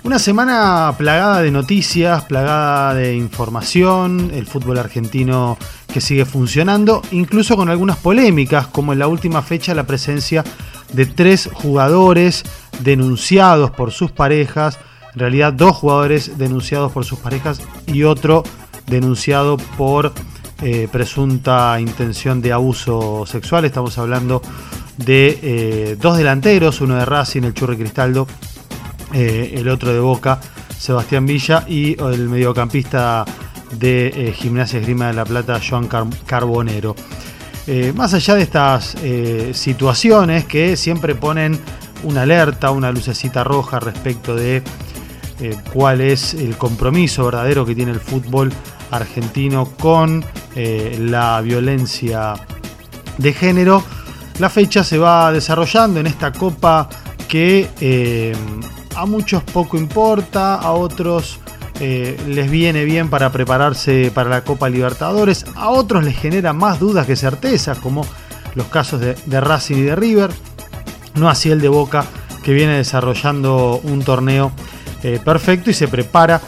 Una 0.05 0.19
semana 0.19 0.95
plagada 0.97 1.43
de 1.43 1.51
noticias, 1.51 2.25
plagada 2.25 2.95
de 2.95 3.17
información, 3.17 4.31
el 4.35 4.47
fútbol 4.47 4.79
argentino 4.79 5.59
que 5.93 6.01
sigue 6.01 6.25
funcionando, 6.25 7.03
incluso 7.11 7.57
con 7.57 7.69
algunas 7.69 7.97
polémicas, 7.97 8.67
como 8.67 8.93
en 8.93 8.99
la 8.99 9.09
última 9.09 9.43
fecha 9.43 9.75
la 9.75 9.87
presencia 9.87 10.45
de 10.93 11.07
tres 11.07 11.49
jugadores 11.53 12.45
denunciados 12.81 13.71
por 13.71 13.91
sus 13.91 14.11
parejas 14.11 14.79
en 15.15 15.21
realidad 15.21 15.53
dos 15.53 15.77
jugadores 15.77 16.39
denunciados 16.39 16.91
por 16.91 17.05
sus 17.05 17.21
parejas 17.21 17.61
y 17.87 18.03
otro 18.03 18.43
denunciado 18.87 19.57
por 19.79 20.13
eh, 20.61 20.89
presunta 20.91 21.79
intención 21.81 22.43
de 22.43 22.53
abuso 22.53 23.25
sexual. 23.27 23.65
Estamos 23.65 23.97
hablando 23.99 24.43
de 24.97 25.39
eh, 25.43 25.97
dos 26.01 26.19
delanteros, 26.19 26.81
uno 26.81 26.97
de 26.97 27.05
Racing, 27.05 27.43
el 27.43 27.55
Churri 27.55 27.77
Cristaldo, 27.77 28.27
eh, 29.15 29.55
el 29.57 29.69
otro 29.69 29.93
de 29.93 30.01
Boca, 30.01 30.41
Sebastián 30.77 31.25
Villa, 31.25 31.65
y 31.67 31.99
el 32.03 32.29
mediocampista 32.29 33.25
de 33.73 34.35
Gimnasia 34.37 34.81
Esgrima 34.81 35.07
de 35.07 35.15
la 35.15 35.25
Plata, 35.25 35.59
Joan 35.67 35.89
Carbonero. 36.27 36.95
más 37.95 38.13
allá 38.13 38.35
de 38.35 38.43
estas 38.43 38.95
situaciones 39.53 40.45
que 40.45 40.77
siempre 40.77 41.15
ponen 41.15 41.59
una 42.05 42.23
alerta, 42.23 42.71
una 42.71 42.93
lucecita 42.93 43.43
roja 43.43 43.81
respecto 43.81 44.37
de 44.37 44.63
eh, 45.41 45.57
cuál 45.73 46.01
es 46.01 46.35
el 46.35 46.57
compromiso 46.57 47.25
verdadero 47.25 47.67
que 47.67 47.75
tiene 47.75 47.91
el 47.91 48.01
fútbol 48.01 48.53
argentino 48.91 49.67
con 49.81 50.25
eh, 50.55 50.97
la 51.01 51.41
violencia 51.41 52.35
de 53.19 53.33
género. 53.33 53.83
La 54.39 54.49
fecha 54.49 54.85
se 54.85 54.99
va 54.99 55.33
desarrollando 55.33 55.99
en 55.99 56.07
esta 56.07 56.33
copa 56.33 56.89
que 57.27 57.69
eh, 57.81 58.33
a 58.97 59.07
muchos 59.07 59.43
poco 59.43 59.77
importa, 59.77 60.55
a 60.57 60.73
otros 60.73 61.41
les 61.81 62.51
viene 62.51 62.85
bien 62.85 63.11
para 63.11 63.33
prepararse 63.33 64.13
para 64.15 64.31
la 64.31 64.45
Copa 64.45 64.69
Libertadores, 64.69 65.45
a 65.57 65.71
otros 65.71 66.05
les 66.05 66.17
genera 66.17 66.53
más 66.53 66.79
dudas 66.79 67.05
que 67.05 67.17
certezas, 67.17 67.79
como 67.79 68.07
los 68.55 68.69
casos 68.69 69.01
de, 69.01 69.17
de 69.27 69.41
Racing 69.41 69.79
y 69.79 69.83
de 69.83 69.97
River, 69.97 70.31
no 71.15 71.29
así 71.29 71.51
el 71.51 71.61
de 71.61 71.69
Boca, 71.69 72.07
que 72.45 72.53
viene 72.53 72.77
desarrollando 72.77 73.81
un 73.83 74.05
torneo 74.05 74.53
eh, 75.03 75.19
perfecto 75.25 75.71
y 75.71 75.75
se 75.75 75.89
prepara 75.89 76.41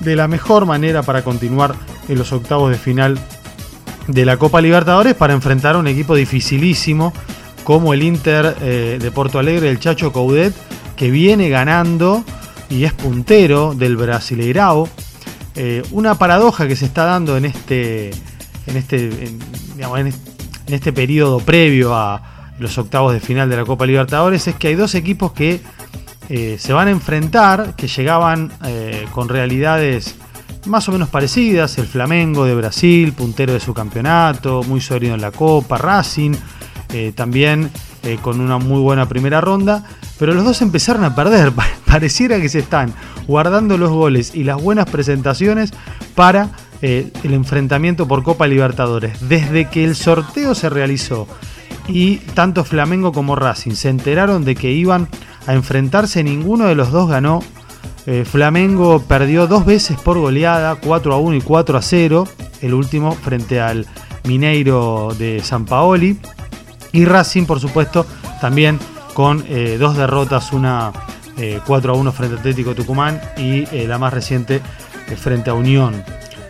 de 0.00 0.16
la 0.16 0.28
mejor 0.28 0.64
manera 0.64 1.02
para 1.02 1.22
continuar 1.22 1.74
en 2.08 2.18
los 2.18 2.32
octavos 2.32 2.70
de 2.70 2.78
final 2.78 3.18
de 4.06 4.24
la 4.24 4.36
Copa 4.36 4.60
Libertadores 4.60 5.14
para 5.14 5.34
enfrentar 5.34 5.74
a 5.74 5.78
un 5.78 5.88
equipo 5.88 6.14
dificilísimo 6.14 7.12
como 7.64 7.92
el 7.92 8.02
Inter 8.02 8.56
eh, 8.62 8.98
de 9.00 9.10
Porto 9.10 9.38
Alegre, 9.38 9.68
el 9.68 9.78
Chacho 9.78 10.12
Coudet, 10.12 10.54
que 10.98 11.10
viene 11.12 11.48
ganando 11.48 12.24
y 12.68 12.84
es 12.84 12.92
puntero 12.92 13.72
del 13.74 13.96
Brasileirao. 13.96 14.88
Eh, 15.54 15.82
una 15.92 16.16
paradoja 16.16 16.66
que 16.66 16.76
se 16.76 16.84
está 16.84 17.04
dando 17.04 17.36
en 17.36 17.44
este, 17.44 18.10
en 18.66 18.76
este, 18.76 19.28
en 19.78 20.12
este 20.74 20.92
periodo 20.92 21.38
previo 21.38 21.94
a 21.94 22.52
los 22.58 22.76
octavos 22.78 23.12
de 23.12 23.20
final 23.20 23.48
de 23.48 23.56
la 23.56 23.64
Copa 23.64 23.86
Libertadores 23.86 24.48
es 24.48 24.56
que 24.56 24.68
hay 24.68 24.74
dos 24.74 24.96
equipos 24.96 25.32
que 25.32 25.60
eh, 26.28 26.56
se 26.58 26.72
van 26.72 26.88
a 26.88 26.90
enfrentar, 26.90 27.76
que 27.76 27.86
llegaban 27.86 28.50
eh, 28.66 29.06
con 29.12 29.28
realidades 29.28 30.16
más 30.66 30.88
o 30.88 30.92
menos 30.92 31.08
parecidas, 31.08 31.78
el 31.78 31.86
Flamengo 31.86 32.44
de 32.44 32.56
Brasil, 32.56 33.12
puntero 33.12 33.52
de 33.52 33.60
su 33.60 33.72
campeonato, 33.72 34.64
muy 34.64 34.80
sólido 34.80 35.14
en 35.14 35.20
la 35.20 35.30
Copa, 35.30 35.78
Racing, 35.78 36.32
también 37.14 37.70
con 38.22 38.40
una 38.40 38.58
muy 38.58 38.80
buena 38.80 39.08
primera 39.08 39.40
ronda, 39.40 39.84
pero 40.18 40.32
los 40.32 40.44
dos 40.44 40.62
empezaron 40.62 41.04
a 41.04 41.14
perder, 41.14 41.52
pareciera 41.86 42.40
que 42.40 42.48
se 42.48 42.60
están 42.60 42.94
guardando 43.26 43.76
los 43.76 43.90
goles 43.90 44.34
y 44.34 44.44
las 44.44 44.62
buenas 44.62 44.88
presentaciones 44.88 45.72
para 46.14 46.50
el 46.80 47.12
enfrentamiento 47.24 48.06
por 48.06 48.22
Copa 48.22 48.46
Libertadores. 48.46 49.28
Desde 49.28 49.68
que 49.68 49.84
el 49.84 49.96
sorteo 49.96 50.54
se 50.54 50.70
realizó 50.70 51.26
y 51.88 52.16
tanto 52.34 52.64
Flamengo 52.64 53.12
como 53.12 53.34
Racing 53.34 53.72
se 53.72 53.88
enteraron 53.88 54.44
de 54.44 54.54
que 54.54 54.70
iban 54.70 55.08
a 55.46 55.54
enfrentarse, 55.54 56.22
ninguno 56.22 56.66
de 56.66 56.74
los 56.74 56.92
dos 56.92 57.08
ganó. 57.08 57.40
Eh, 58.06 58.24
Flamengo 58.24 59.02
perdió 59.02 59.46
dos 59.46 59.64
veces 59.64 59.98
por 59.98 60.18
goleada, 60.18 60.76
4 60.76 61.14
a 61.14 61.18
1 61.18 61.36
y 61.36 61.40
4 61.40 61.78
a 61.78 61.82
0, 61.82 62.28
el 62.60 62.74
último 62.74 63.12
frente 63.12 63.60
al 63.60 63.86
Mineiro 64.24 65.14
de 65.18 65.40
San 65.42 65.64
Paoli. 65.64 66.18
Y 66.92 67.04
Racing, 67.04 67.44
por 67.44 67.60
supuesto, 67.60 68.06
también 68.40 68.78
con 69.14 69.44
eh, 69.48 69.76
dos 69.78 69.96
derrotas, 69.96 70.52
una 70.52 70.92
4 71.66 71.92
eh, 71.92 71.96
a 71.96 71.98
1 71.98 72.12
frente 72.12 72.36
a 72.36 72.38
Atlético 72.38 72.74
Tucumán 72.74 73.20
y 73.36 73.64
la 73.86 73.98
más 73.98 74.12
reciente 74.12 74.60
frente 75.16 75.50
a 75.50 75.54
Unión 75.54 76.02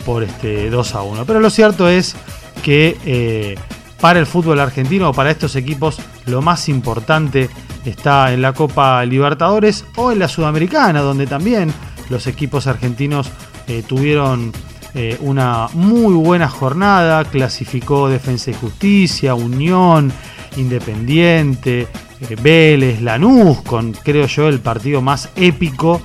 por 0.04 0.22
este 0.22 0.70
2 0.70 0.94
a 0.94 1.02
1. 1.02 1.24
Pero 1.24 1.40
lo 1.40 1.50
cierto 1.50 1.88
es 1.88 2.16
que 2.62 3.56
para 4.00 4.18
el 4.18 4.26
fútbol 4.26 4.60
argentino 4.60 5.10
o 5.10 5.12
para 5.12 5.30
estos 5.30 5.56
equipos 5.56 5.98
lo 6.26 6.40
más 6.42 6.68
importante 6.68 7.50
está 7.84 8.32
en 8.32 8.42
la 8.42 8.52
Copa 8.52 9.04
Libertadores 9.04 9.84
o 9.96 10.12
en 10.12 10.18
la 10.18 10.28
Sudamericana, 10.28 11.00
donde 11.00 11.26
también 11.26 11.72
los 12.08 12.26
equipos 12.26 12.66
argentinos 12.66 13.30
eh, 13.66 13.82
tuvieron 13.86 14.52
eh, 14.94 15.18
una 15.20 15.68
muy 15.74 16.14
buena 16.14 16.48
jornada, 16.48 17.24
clasificó 17.24 18.08
Defensa 18.08 18.50
y 18.50 18.54
Justicia, 18.54 19.34
Unión, 19.34 20.12
Independiente, 20.56 21.86
eh, 22.20 22.36
Vélez, 22.40 23.00
Lanús, 23.00 23.60
con 23.62 23.92
creo 23.92 24.26
yo 24.26 24.48
el 24.48 24.60
partido 24.60 25.02
más 25.02 25.30
épico 25.36 26.00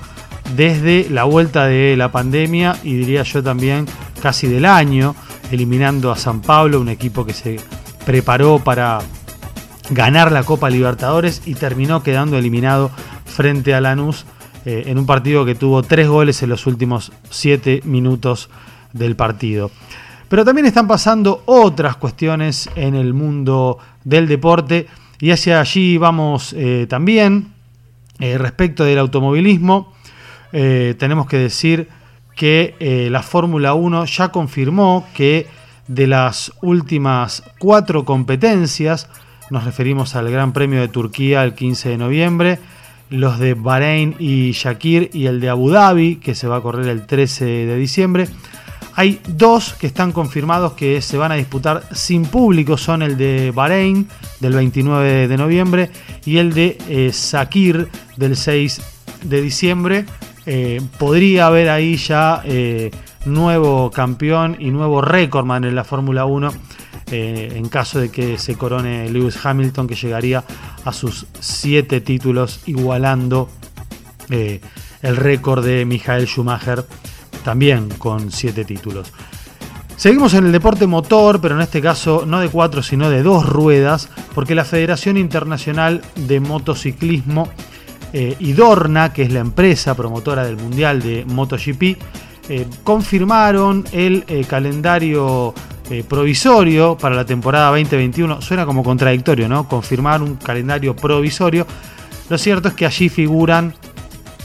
desde 0.55 1.07
la 1.09 1.23
vuelta 1.23 1.65
de 1.65 1.95
la 1.97 2.11
pandemia 2.11 2.77
y 2.83 2.95
diría 2.95 3.23
yo 3.23 3.41
también 3.41 3.85
casi 4.21 4.47
del 4.47 4.65
año, 4.65 5.15
eliminando 5.51 6.11
a 6.11 6.17
San 6.17 6.41
Pablo, 6.41 6.79
un 6.79 6.89
equipo 6.89 7.25
que 7.25 7.33
se 7.33 7.59
preparó 8.05 8.59
para 8.59 8.99
ganar 9.89 10.31
la 10.31 10.43
Copa 10.43 10.69
Libertadores 10.69 11.41
y 11.45 11.55
terminó 11.55 12.03
quedando 12.03 12.37
eliminado 12.37 12.91
frente 13.25 13.73
a 13.73 13.81
Lanús 13.81 14.25
eh, 14.65 14.83
en 14.87 14.97
un 14.97 15.05
partido 15.05 15.45
que 15.45 15.55
tuvo 15.55 15.83
tres 15.83 16.07
goles 16.07 16.41
en 16.43 16.49
los 16.49 16.67
últimos 16.67 17.11
siete 17.29 17.81
minutos 17.83 18.49
del 18.93 19.15
partido. 19.15 19.71
Pero 20.29 20.45
también 20.45 20.65
están 20.65 20.87
pasando 20.87 21.43
otras 21.45 21.97
cuestiones 21.97 22.69
en 22.75 22.95
el 22.95 23.13
mundo 23.13 23.77
del 24.03 24.27
deporte 24.27 24.87
y 25.19 25.31
hacia 25.31 25.59
allí 25.59 25.97
vamos 25.97 26.53
eh, 26.57 26.87
también. 26.89 27.51
Eh, 28.19 28.37
respecto 28.37 28.83
del 28.85 28.99
automovilismo, 28.99 29.93
tenemos 30.51 31.25
que 31.25 31.37
decir 31.37 31.89
que 32.35 33.07
la 33.09 33.23
Fórmula 33.23 33.73
1 33.73 34.05
ya 34.05 34.29
confirmó 34.29 35.07
que 35.15 35.47
de 35.87 36.07
las 36.07 36.53
últimas 36.61 37.43
cuatro 37.59 38.05
competencias, 38.05 39.09
nos 39.49 39.65
referimos 39.65 40.15
al 40.15 40.31
Gran 40.31 40.53
Premio 40.53 40.81
de 40.81 40.87
Turquía 40.87 41.43
el 41.43 41.53
15 41.53 41.89
de 41.89 41.97
noviembre, 41.97 42.59
los 43.09 43.37
de 43.39 43.53
Bahrein 43.53 44.15
y 44.17 44.51
Shakir 44.51 45.09
y 45.13 45.27
el 45.27 45.39
de 45.39 45.49
Abu 45.49 45.69
Dhabi, 45.69 46.15
que 46.15 46.35
se 46.35 46.47
va 46.47 46.57
a 46.57 46.61
correr 46.61 46.87
el 46.87 47.05
13 47.05 47.45
de 47.45 47.75
diciembre. 47.77 48.27
Hay 48.95 49.19
dos 49.27 49.73
que 49.73 49.87
están 49.87 50.11
confirmados 50.11 50.73
que 50.73 51.01
se 51.01 51.17
van 51.17 51.31
a 51.31 51.35
disputar 51.35 51.83
sin 51.93 52.25
público, 52.25 52.77
son 52.77 53.01
el 53.01 53.17
de 53.17 53.51
Bahrein 53.51 54.07
del 54.39 54.53
29 54.53 55.27
de 55.27 55.37
noviembre 55.37 55.89
y 56.25 56.37
el 56.37 56.53
de 56.53 56.77
eh, 56.87 57.11
Shakir 57.11 57.89
del 58.17 58.37
6 58.37 58.81
de 59.23 59.41
diciembre. 59.41 60.05
Eh, 60.45 60.81
podría 60.99 61.47
haber 61.47 61.69
ahí 61.69 61.95
ya 61.95 62.41
eh, 62.43 62.91
nuevo 63.25 63.89
campeón 63.91 64.57
y 64.59 64.71
nuevo 64.71 65.01
récordman 65.01 65.63
en 65.63 65.75
la 65.75 65.85
Fórmula 65.85 66.25
1 66.25 66.53
eh, 67.11 67.53
en 67.55 67.69
caso 67.69 67.99
de 67.99 68.09
que 68.09 68.37
se 68.37 68.55
corone 68.55 69.09
Lewis 69.09 69.37
Hamilton, 69.43 69.87
que 69.87 69.95
llegaría 69.95 70.43
a 70.83 70.91
sus 70.91 71.27
siete 71.39 72.01
títulos, 72.01 72.61
igualando 72.65 73.49
el 74.29 75.15
récord 75.17 75.63
de 75.63 75.85
Michael 75.85 76.25
Schumacher, 76.27 76.85
también 77.43 77.89
con 77.89 78.31
siete 78.31 78.65
títulos. 78.65 79.11
Seguimos 79.95 80.33
en 80.33 80.45
el 80.45 80.51
deporte 80.51 80.87
motor, 80.87 81.39
pero 81.39 81.55
en 81.55 81.61
este 81.61 81.81
caso 81.81 82.23
no 82.25 82.39
de 82.39 82.49
cuatro, 82.49 82.81
sino 82.81 83.09
de 83.09 83.21
dos 83.21 83.47
ruedas, 83.47 84.09
porque 84.33 84.55
la 84.55 84.65
Federación 84.65 85.17
Internacional 85.17 86.01
de 86.15 86.39
Motociclismo 86.39 87.49
eh, 88.11 88.35
y 88.39 88.53
Dorna, 88.53 89.13
que 89.13 89.23
es 89.23 89.31
la 89.31 89.39
empresa 89.39 89.95
promotora 89.95 90.45
del 90.45 90.57
Mundial 90.57 91.01
de 91.01 91.25
MotoGP, 91.25 91.97
confirmaron 92.83 93.85
el 93.93 94.25
calendario 94.49 95.53
eh, 95.89 96.01
provisorio 96.07 96.97
para 96.97 97.13
la 97.13 97.25
temporada 97.25 97.67
2021. 97.67 98.41
Suena 98.41 98.65
como 98.65 98.83
contradictorio, 98.83 99.49
¿no? 99.49 99.67
Confirmar 99.67 100.21
un 100.21 100.37
calendario 100.37 100.95
provisorio. 100.95 101.67
Lo 102.29 102.37
cierto 102.37 102.69
es 102.69 102.73
que 102.73 102.85
allí 102.85 103.09
figuran 103.09 103.73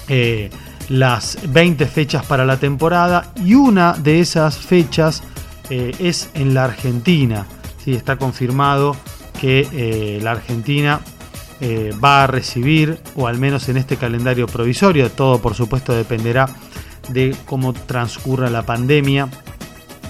eh, 0.09 0.51
las 0.88 1.38
20 1.48 1.87
fechas 1.87 2.24
para 2.24 2.44
la 2.44 2.59
temporada 2.59 3.33
y 3.37 3.55
una 3.55 3.92
de 3.92 4.20
esas 4.20 4.59
fechas 4.59 5.22
eh, 5.70 5.94
es 5.98 6.31
en 6.35 6.55
la 6.55 6.64
Argentina. 6.64 7.46
Sí, 7.85 7.92
está 7.92 8.16
confirmado 8.16 8.96
que 9.40 10.18
la 10.20 10.33
Argentina 10.33 11.01
va 12.03 12.24
a 12.24 12.27
recibir, 12.27 13.01
o 13.14 13.29
al 13.29 13.38
menos 13.38 13.68
en 13.68 13.77
este 13.77 13.96
calendario 13.96 14.48
provisorio, 14.48 15.12
todo 15.12 15.40
por 15.40 15.55
supuesto 15.55 15.94
dependerá 15.94 16.48
de 17.09 17.35
cómo 17.46 17.72
transcurra 17.72 18.51
la 18.51 18.62
pandemia 18.62 19.29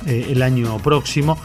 eh, 0.07 0.29
el 0.31 0.43
año 0.43 0.79
próximo. 0.79 1.39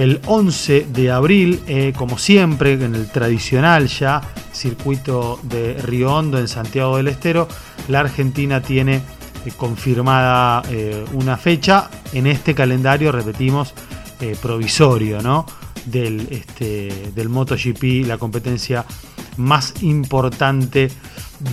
El 0.00 0.18
11 0.24 0.86
de 0.94 1.10
abril, 1.10 1.60
eh, 1.66 1.92
como 1.94 2.16
siempre, 2.16 2.72
en 2.72 2.94
el 2.94 3.10
tradicional 3.10 3.86
ya 3.86 4.22
circuito 4.50 5.38
de 5.42 5.74
Río 5.74 6.14
Hondo 6.14 6.38
en 6.38 6.48
Santiago 6.48 6.96
del 6.96 7.08
Estero, 7.08 7.46
la 7.86 8.00
Argentina 8.00 8.62
tiene 8.62 8.94
eh, 9.44 9.52
confirmada 9.58 10.62
una 11.12 11.36
fecha 11.36 11.90
en 12.14 12.26
este 12.26 12.54
calendario, 12.54 13.12
repetimos, 13.12 13.74
provisorio, 14.40 15.20
¿no? 15.20 15.44
Del, 15.84 16.28
este, 16.30 17.10
del 17.14 17.28
MotoGP, 17.28 18.06
la 18.06 18.16
competencia 18.16 18.86
más 19.36 19.82
importante 19.82 20.90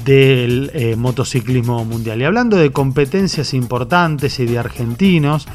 del 0.06 0.96
motociclismo 0.98 1.84
mundial. 1.84 2.22
Y 2.22 2.24
hablando 2.24 2.56
de 2.56 2.72
competencias 2.72 3.54
importantes 3.54 4.40
y 4.40 4.46
de 4.46 4.58
argentinos, 4.58 5.48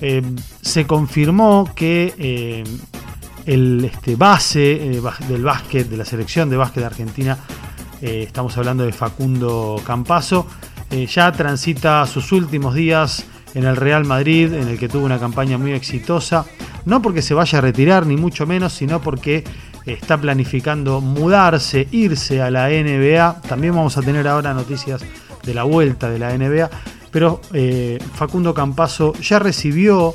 eh, 0.00 0.22
se 0.60 0.86
confirmó 0.86 1.70
que 1.74 2.14
eh, 2.18 2.64
el 3.46 3.84
este, 3.84 4.16
base 4.16 4.72
eh, 4.72 5.02
del 5.28 5.42
básquet, 5.42 5.88
de 5.88 5.96
la 5.96 6.04
selección 6.04 6.48
de 6.50 6.56
básquet 6.56 6.80
de 6.80 6.86
Argentina, 6.86 7.38
estamos 8.00 8.56
hablando 8.56 8.84
de 8.84 8.92
Facundo 8.92 9.80
Campaso, 9.84 10.46
ya 11.08 11.32
transita 11.32 12.06
sus 12.06 12.30
últimos 12.30 12.76
días 12.76 13.24
en 13.54 13.64
el 13.64 13.74
Real 13.74 14.04
Madrid, 14.04 14.52
en 14.52 14.68
el 14.68 14.78
que 14.78 14.88
tuvo 14.88 15.04
una 15.04 15.18
campaña 15.18 15.58
muy 15.58 15.72
exitosa, 15.72 16.46
no 16.84 17.02
porque 17.02 17.22
se 17.22 17.34
vaya 17.34 17.58
a 17.58 17.60
retirar, 17.60 18.06
ni 18.06 18.16
mucho 18.16 18.46
menos, 18.46 18.72
sino 18.72 19.00
porque 19.00 19.42
está 19.84 20.16
planificando 20.16 21.00
mudarse, 21.00 21.88
irse 21.90 22.40
a 22.40 22.52
la 22.52 22.68
NBA. 22.68 23.42
También 23.48 23.74
vamos 23.74 23.96
a 23.98 24.02
tener 24.02 24.28
ahora 24.28 24.54
noticias 24.54 25.02
de 25.48 25.54
la 25.54 25.64
vuelta 25.64 26.10
de 26.10 26.18
la 26.18 26.36
NBA 26.36 26.70
pero 27.10 27.40
eh, 27.52 27.98
Facundo 28.14 28.54
Campaso 28.54 29.12
ya 29.14 29.38
recibió 29.38 30.14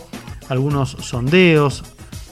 algunos 0.50 0.92
sondeos 1.00 1.84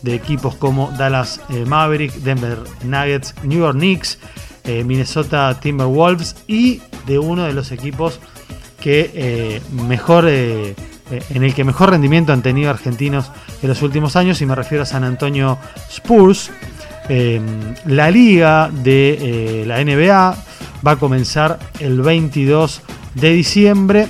de 0.02 0.16
equipos 0.16 0.56
como 0.56 0.92
Dallas 0.98 1.42
eh, 1.50 1.66
Maverick, 1.66 2.14
Denver 2.16 2.58
Nuggets, 2.84 3.36
New 3.44 3.60
York 3.60 3.78
Knicks, 3.78 4.20
eh, 4.64 4.84
Minnesota 4.84 5.60
Timberwolves 5.60 6.36
y 6.48 6.82
de 7.06 7.20
uno 7.20 7.44
de 7.44 7.54
los 7.54 7.72
equipos 7.72 8.20
que 8.80 9.62
mejor 9.72 10.28
en 10.28 10.76
el 11.44 11.54
que 11.54 11.64
mejor 11.64 11.92
rendimiento 11.92 12.34
han 12.34 12.42
tenido 12.42 12.72
argentinos 12.72 13.32
en 13.62 13.70
los 13.70 13.84
últimos 13.84 14.16
años 14.16 14.42
y 14.42 14.48
me 14.48 14.56
refiero 14.56 14.82
a 14.82 14.88
San 14.88 15.04
Antonio 15.04 15.60
Spurs. 15.88 16.50
la 17.86 18.10
liga 18.10 18.72
de 18.72 19.66
la 19.68 19.84
NBA 19.84 20.36
va 20.86 20.92
a 20.92 20.96
comenzar 20.98 21.60
el 21.80 22.02
22 22.02 22.82
de 23.16 23.34
diciembre 23.34 24.08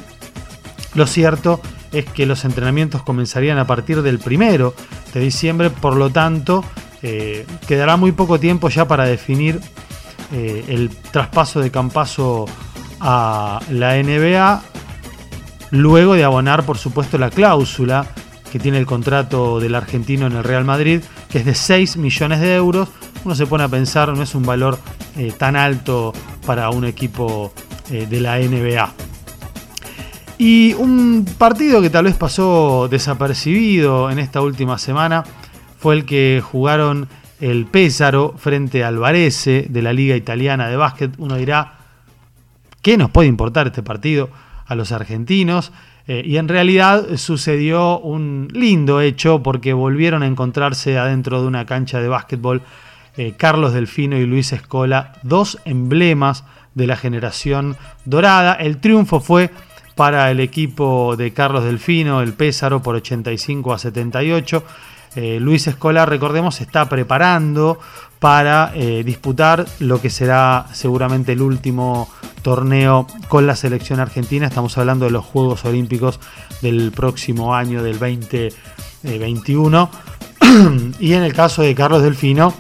lo 0.94 1.08
cierto 1.08 1.62
es 1.92 2.06
que 2.06 2.26
los 2.26 2.46
entrenamientos 2.46 3.04
comenzarían 3.04 3.58
a 3.58 3.68
partir 3.68 4.02
del 4.02 4.20
primero 4.20 4.74
de 5.14 5.20
diciembre, 5.20 5.70
por 5.70 5.96
lo 5.96 6.10
tanto, 6.10 6.64
eh, 7.02 7.46
quedará 7.68 7.98
muy 7.98 8.12
poco 8.12 8.40
tiempo 8.40 8.70
ya 8.70 8.88
para 8.88 9.06
definir 9.06 9.60
eh, 10.32 10.66
el 10.68 10.90
traspaso 10.90 11.60
de 11.60 11.72
Campaso 11.72 12.46
a 13.00 13.60
la 13.70 14.02
NBA, 14.02 14.62
luego 15.72 16.14
de 16.14 16.24
abonar, 16.24 16.66
por 16.66 16.78
supuesto, 16.78 17.18
la 17.18 17.30
cláusula 17.30 18.06
que 18.52 18.60
tiene 18.60 18.78
el 18.78 18.86
contrato 18.86 19.60
del 19.60 19.76
argentino 19.76 20.28
en 20.28 20.34
el 20.34 20.44
Real 20.44 20.66
Madrid, 20.66 21.02
que 21.30 21.40
es 21.40 21.46
de 21.46 21.56
6 21.56 21.98
millones 21.98 22.42
de 22.42 22.56
euros. 22.56 22.90
Uno 23.24 23.36
se 23.36 23.46
pone 23.46 23.64
a 23.64 23.68
pensar, 23.68 24.10
no 24.10 24.24
es 24.24 24.36
un 24.36 24.44
valor 24.44 24.80
eh, 25.18 25.34
tan 25.38 25.56
alto 25.56 26.14
para 26.46 26.70
un 26.70 26.86
equipo 26.86 27.54
de 27.90 28.22
la 28.22 28.40
NBA. 28.40 28.94
Y 30.44 30.74
un 30.74 31.24
partido 31.38 31.84
que 31.84 31.92
tal 31.92 32.06
vez 32.06 32.16
pasó 32.16 32.88
desapercibido 32.90 34.10
en 34.10 34.18
esta 34.18 34.42
última 34.42 34.80
semana 34.80 35.24
fue 35.78 35.94
el 35.94 36.04
que 36.04 36.42
jugaron 36.44 37.08
el 37.40 37.68
Pésaro 37.68 38.34
frente 38.38 38.84
al 38.84 38.98
Varese 38.98 39.68
de 39.70 39.82
la 39.84 39.94
Liga 39.94 40.16
Italiana 40.16 40.68
de 40.68 40.78
Básquet. 40.78 41.12
Uno 41.20 41.36
dirá, 41.36 41.74
¿qué 42.82 42.98
nos 42.98 43.12
puede 43.12 43.28
importar 43.28 43.68
este 43.68 43.84
partido 43.84 44.32
a 44.66 44.74
los 44.74 44.92
argentinos? 44.92 45.72
Eh, 46.08 46.24
y 46.26 46.38
en 46.38 46.48
realidad 46.48 47.18
sucedió 47.18 48.00
un 48.00 48.48
lindo 48.52 49.00
hecho 49.00 49.44
porque 49.44 49.74
volvieron 49.74 50.24
a 50.24 50.28
encontrarse 50.28 50.98
adentro 50.98 51.42
de 51.42 51.48
una 51.48 51.68
cancha 51.68 52.00
de 52.00 52.08
básquetbol 52.08 52.64
eh, 53.18 53.34
Carlos 53.38 53.74
Delfino 53.74 54.18
y 54.18 54.26
Luis 54.26 54.54
Escola, 54.54 55.14
dos 55.24 55.60
emblemas 55.66 56.44
de 56.76 56.88
la 56.88 56.96
generación 56.96 57.78
dorada. 58.06 58.54
El 58.54 58.78
triunfo 58.78 59.20
fue 59.20 59.50
para 59.96 60.32
el 60.32 60.40
equipo 60.40 61.16
de 61.18 61.34
Carlos 61.34 61.64
Delfino, 61.64 62.22
el 62.22 62.34
Pésaro, 62.34 62.82
por 62.82 62.96
85 62.96 63.74
a 63.74 63.78
78. 63.78 64.64
Eh, 65.16 65.40
Luis 65.42 65.68
Escolar, 65.68 66.10
recordemos, 66.10 66.62
está 66.62 66.88
preparando 66.88 67.80
para 68.20 68.72
eh, 68.76 69.04
disputar 69.04 69.66
lo 69.80 70.00
que 70.00 70.10
será 70.10 70.68
seguramente 70.72 71.34
el 71.34 71.42
último 71.42 72.08
torneo 72.42 73.08
con 73.28 73.46
la 73.46 73.56
selección 73.56 74.00
argentina. 74.00 74.48
Estamos 74.48 74.78
hablando 74.78 75.06
de 75.06 75.12
los 75.12 75.26
Juegos 75.26 75.66
Olímpicos 75.66 76.20
del 76.62 76.92
próximo 76.92 77.54
año, 77.56 77.84
del 77.84 78.00
2021. 78.00 79.90
y 81.00 81.14
en 81.14 81.24
el 81.24 81.34
caso 81.34 81.62
de 81.62 81.76
Carlos 81.76 82.04
Delfino, 82.04 82.54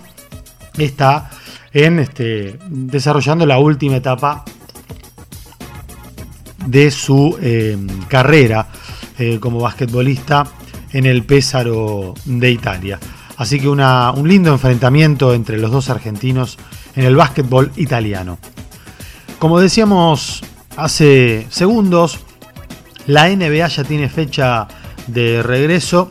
está 0.77 1.29
en 1.73 1.99
este, 1.99 2.59
desarrollando 2.67 3.45
la 3.45 3.59
última 3.59 3.97
etapa 3.97 4.43
de 6.65 6.91
su 6.91 7.37
eh, 7.41 7.77
carrera 8.07 8.67
eh, 9.17 9.39
como 9.39 9.59
basquetbolista 9.59 10.45
en 10.91 11.05
el 11.05 11.23
Pésaro 11.23 12.13
de 12.25 12.51
Italia. 12.51 12.99
Así 13.37 13.59
que 13.59 13.67
un 13.67 14.27
lindo 14.27 14.51
enfrentamiento 14.51 15.33
entre 15.33 15.57
los 15.57 15.71
dos 15.71 15.89
argentinos 15.89 16.57
en 16.95 17.05
el 17.05 17.15
básquetbol 17.15 17.71
italiano. 17.75 18.37
Como 19.39 19.59
decíamos 19.59 20.43
hace 20.77 21.47
segundos, 21.49 22.19
la 23.07 23.29
NBA 23.29 23.67
ya 23.67 23.83
tiene 23.83 24.09
fecha 24.09 24.67
de 25.07 25.41
regreso 25.41 26.09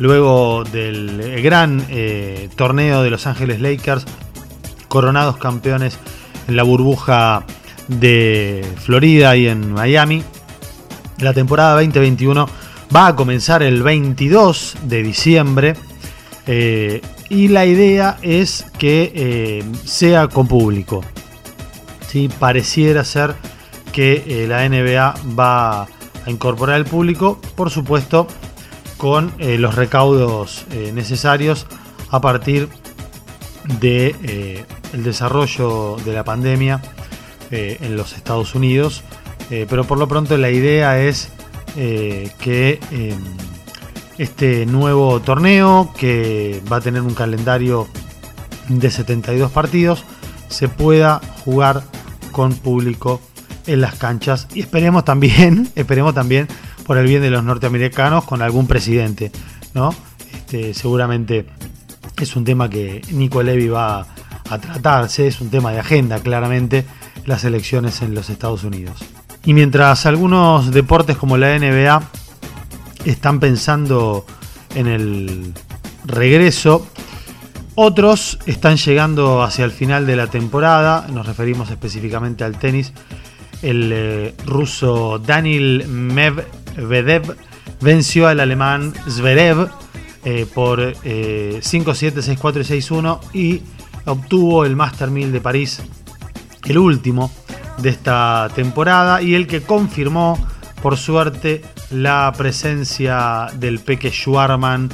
luego 0.00 0.64
del 0.64 1.40
gran 1.42 1.84
eh, 1.88 2.48
torneo 2.56 3.02
de 3.02 3.10
Los 3.10 3.28
Ángeles 3.28 3.60
Lakers, 3.60 4.04
coronados 4.88 5.36
campeones 5.36 5.96
en 6.48 6.56
la 6.56 6.64
burbuja 6.64 7.44
de 7.86 8.66
Florida 8.78 9.36
y 9.36 9.46
en 9.46 9.72
Miami. 9.72 10.24
La 11.18 11.32
temporada 11.32 11.74
2021 11.74 12.48
va 12.94 13.08
a 13.08 13.16
comenzar 13.16 13.62
el 13.62 13.82
22 13.82 14.76
de 14.84 15.02
diciembre. 15.02 15.76
Eh, 16.46 17.00
y 17.28 17.48
la 17.48 17.64
idea 17.64 18.18
es 18.22 18.66
que 18.78 19.12
eh, 19.14 19.64
sea 19.84 20.28
con 20.28 20.48
público. 20.48 21.04
Pareciera 22.40 23.04
ser 23.04 23.36
que 23.92 24.24
eh, 24.26 24.46
la 24.48 24.68
NBA 24.68 25.14
va 25.38 25.82
a 25.82 25.88
incorporar 26.26 26.76
el 26.76 26.84
público, 26.84 27.40
por 27.54 27.70
supuesto, 27.70 28.26
con 29.00 29.32
eh, 29.38 29.56
los 29.56 29.76
recaudos 29.76 30.66
necesarios 30.92 31.66
a 32.10 32.20
partir 32.20 32.68
de 33.80 34.66
el 34.92 35.02
desarrollo 35.02 35.96
de 36.04 36.12
la 36.12 36.22
pandemia 36.22 36.82
en 37.50 37.96
los 37.96 38.12
Estados 38.12 38.54
Unidos. 38.54 39.02
pero 39.48 39.84
por 39.84 39.98
lo 39.98 40.06
pronto 40.06 40.36
la 40.36 40.50
idea 40.50 41.00
es 41.00 41.30
que 41.74 42.78
em, 42.90 43.18
este 44.18 44.66
nuevo 44.66 45.20
torneo 45.20 45.94
que 45.96 46.60
va 46.70 46.76
a 46.76 46.80
tener 46.82 47.00
un 47.00 47.14
calendario 47.14 47.88
de 48.68 48.90
72 48.90 49.50
partidos 49.50 50.04
se 50.48 50.68
pueda 50.68 51.22
jugar 51.42 51.82
con 52.32 52.52
público 52.52 53.22
en 53.66 53.80
las 53.80 53.94
canchas 53.94 54.46
y 54.54 54.60
esperemos 54.60 55.06
también, 55.06 55.70
esperemos 55.74 56.12
también 56.12 56.48
por 56.90 56.98
el 56.98 57.06
bien 57.06 57.22
de 57.22 57.30
los 57.30 57.44
norteamericanos 57.44 58.24
con 58.24 58.42
algún 58.42 58.66
presidente, 58.66 59.30
¿no? 59.74 59.94
Este, 60.34 60.74
seguramente 60.74 61.46
es 62.20 62.34
un 62.34 62.42
tema 62.42 62.68
que 62.68 63.00
Nico 63.12 63.44
Levy 63.44 63.68
va 63.68 64.04
a 64.48 64.58
tratarse, 64.58 65.28
es 65.28 65.40
un 65.40 65.50
tema 65.50 65.70
de 65.70 65.78
agenda 65.78 66.18
claramente 66.18 66.84
las 67.26 67.44
elecciones 67.44 68.02
en 68.02 68.12
los 68.12 68.28
Estados 68.28 68.64
Unidos. 68.64 69.04
Y 69.44 69.54
mientras 69.54 70.04
algunos 70.04 70.72
deportes 70.72 71.16
como 71.16 71.36
la 71.36 71.56
NBA 71.56 72.02
están 73.04 73.38
pensando 73.38 74.26
en 74.74 74.88
el 74.88 75.54
regreso. 76.04 76.84
Otros 77.76 78.40
están 78.46 78.78
llegando 78.78 79.44
hacia 79.44 79.64
el 79.64 79.70
final 79.70 80.06
de 80.06 80.16
la 80.16 80.26
temporada, 80.26 81.06
nos 81.12 81.24
referimos 81.24 81.70
específicamente 81.70 82.42
al 82.42 82.58
tenis. 82.58 82.92
El 83.62 83.92
eh, 83.92 84.34
ruso 84.44 85.20
Daniel 85.20 85.86
Medvedev 86.76 87.36
venció 87.80 88.28
al 88.28 88.40
alemán 88.40 88.92
Zverev 89.08 89.68
eh, 90.24 90.46
por 90.52 90.80
5-7, 90.80 92.12
6-4 92.14 92.60
y 92.60 92.80
6-1 92.80 93.20
y 93.32 93.62
obtuvo 94.06 94.64
el 94.64 94.76
Master 94.76 95.10
1000 95.10 95.32
de 95.32 95.40
París, 95.40 95.82
el 96.64 96.78
último 96.78 97.30
de 97.78 97.90
esta 97.90 98.48
temporada 98.54 99.22
y 99.22 99.34
el 99.34 99.46
que 99.46 99.62
confirmó 99.62 100.38
por 100.82 100.96
suerte 100.96 101.62
la 101.90 102.32
presencia 102.36 103.48
del 103.54 103.80
Peque 103.80 104.10
Schwarman 104.10 104.90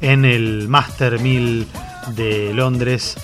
en 0.00 0.24
el 0.24 0.68
Master 0.68 1.18
1000 1.20 1.66
de 2.14 2.52
Londres 2.54 3.16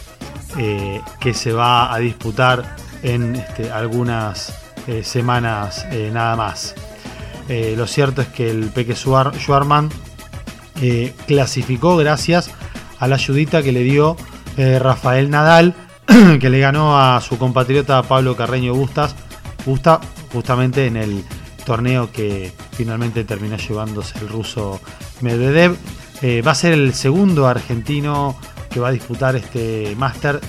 eh, 0.58 1.00
que 1.20 1.34
se 1.34 1.52
va 1.52 1.94
a 1.94 1.98
disputar 1.98 2.76
en 3.02 3.36
este, 3.36 3.70
algunas 3.70 4.54
eh, 4.86 5.02
semanas 5.02 5.86
eh, 5.90 6.10
nada 6.12 6.36
más. 6.36 6.74
Lo 7.48 7.86
cierto 7.86 8.22
es 8.22 8.28
que 8.28 8.50
el 8.50 8.66
Peque 8.70 8.94
Schwarman 8.94 9.90
clasificó 11.26 11.96
gracias 11.96 12.50
a 12.98 13.08
la 13.08 13.16
ayudita 13.16 13.62
que 13.62 13.72
le 13.72 13.82
dio 13.82 14.16
Rafael 14.56 15.30
Nadal, 15.30 15.74
que 16.40 16.50
le 16.50 16.60
ganó 16.60 16.98
a 16.98 17.20
su 17.20 17.38
compatriota 17.38 18.02
Pablo 18.02 18.36
Carreño 18.36 18.74
Bustas, 18.74 19.14
Busta 19.64 20.00
justamente 20.32 20.86
en 20.86 20.96
el 20.96 21.24
torneo 21.64 22.10
que 22.10 22.52
finalmente 22.72 23.24
terminó 23.24 23.56
llevándose 23.56 24.18
el 24.18 24.28
ruso 24.28 24.80
Medvedev. 25.20 25.76
Eh, 26.22 26.42
va 26.42 26.52
a 26.52 26.56
ser 26.56 26.72
el 26.72 26.94
segundo 26.94 27.46
argentino 27.46 28.36
que 28.70 28.80
va 28.80 28.88
a 28.88 28.92
disputar 28.92 29.36
este 29.36 29.94
máster 29.96 30.40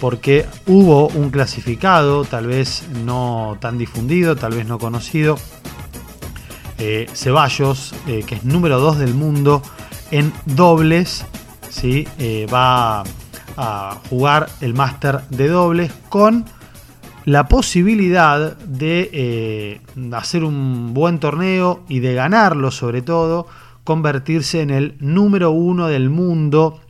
porque 0.00 0.46
hubo 0.66 1.08
un 1.08 1.30
clasificado, 1.30 2.24
tal 2.24 2.46
vez 2.46 2.84
no 3.04 3.56
tan 3.60 3.78
difundido, 3.78 4.36
tal 4.36 4.54
vez 4.54 4.66
no 4.66 4.78
conocido, 4.78 5.36
eh, 6.78 7.06
Ceballos, 7.12 7.94
eh, 8.06 8.22
que 8.26 8.36
es 8.36 8.44
número 8.44 8.80
2 8.80 8.98
del 8.98 9.14
mundo 9.14 9.62
en 10.10 10.32
dobles, 10.46 11.26
¿sí? 11.68 12.06
va 12.52 13.02
a 13.56 13.98
jugar 14.08 14.48
el 14.60 14.74
máster 14.74 15.20
de 15.30 15.48
dobles 15.48 15.92
con 16.08 16.44
la 17.28 17.46
posibilidad 17.46 18.56
de 18.56 19.10
eh, 19.12 19.80
hacer 20.12 20.44
un 20.44 20.94
buen 20.94 21.18
torneo 21.18 21.84
y 21.86 21.98
de 21.98 22.14
ganarlo 22.14 22.70
sobre 22.70 23.02
todo, 23.02 23.46
convertirse 23.84 24.62
en 24.62 24.70
el 24.70 24.94
número 24.98 25.50
uno 25.50 25.88
del 25.88 26.08
mundo 26.08 26.80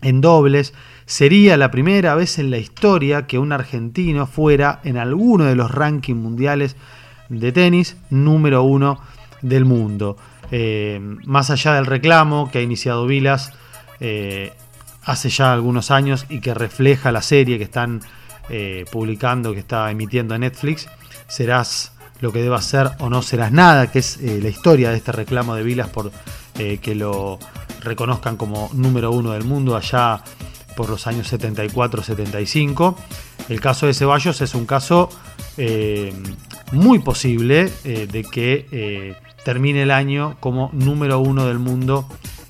en 0.00 0.20
dobles. 0.20 0.72
Sería 1.04 1.56
la 1.56 1.72
primera 1.72 2.14
vez 2.14 2.38
en 2.38 2.52
la 2.52 2.58
historia 2.58 3.26
que 3.26 3.40
un 3.40 3.50
argentino 3.50 4.28
fuera 4.28 4.80
en 4.84 4.98
alguno 4.98 5.46
de 5.46 5.56
los 5.56 5.72
rankings 5.72 6.20
mundiales 6.20 6.76
de 7.28 7.50
tenis 7.50 7.96
número 8.08 8.62
uno 8.62 9.00
del 9.42 9.64
mundo. 9.64 10.16
Eh, 10.54 11.00
más 11.24 11.48
allá 11.48 11.74
del 11.74 11.86
reclamo 11.86 12.50
que 12.50 12.58
ha 12.58 12.62
iniciado 12.62 13.06
Vilas 13.06 13.52
eh, 14.00 14.52
hace 15.02 15.30
ya 15.30 15.52
algunos 15.52 15.90
años 15.90 16.26
y 16.28 16.40
que 16.40 16.52
refleja 16.52 17.10
la 17.10 17.22
serie 17.22 17.56
que 17.56 17.64
están 17.64 18.02
eh, 18.50 18.84
publicando, 18.92 19.54
que 19.54 19.60
está 19.60 19.90
emitiendo 19.90 20.34
en 20.34 20.42
Netflix, 20.42 20.88
serás 21.26 21.92
lo 22.20 22.32
que 22.32 22.42
debas 22.42 22.66
ser 22.66 22.90
o 22.98 23.08
no 23.08 23.22
serás 23.22 23.50
nada, 23.50 23.90
que 23.90 23.98
es 23.98 24.20
la 24.20 24.48
historia 24.48 24.90
de 24.90 24.98
este 24.98 25.10
reclamo 25.10 25.54
de 25.56 25.62
Vilas 25.64 25.88
por 25.88 26.12
que 26.54 26.94
lo 26.94 27.40
reconozcan 27.80 28.36
como 28.36 28.70
número 28.74 29.10
uno 29.10 29.32
del 29.32 29.42
mundo 29.42 29.74
allá 29.74 30.22
por 30.76 30.88
los 30.88 31.08
años 31.08 31.32
74-75. 31.32 32.94
El 33.48 33.60
caso 33.60 33.86
de 33.86 33.94
Ceballos 33.94 34.40
es 34.40 34.54
un 34.54 34.66
caso 34.66 35.08
muy 36.70 37.00
posible 37.00 37.72
de 37.82 38.24
que 38.30 39.16
termine 39.44 39.82
el 39.82 39.90
año 39.90 40.36
como 40.40 40.70
número 40.72 41.20
uno 41.20 41.46
del 41.46 41.58
mundo 41.58 42.06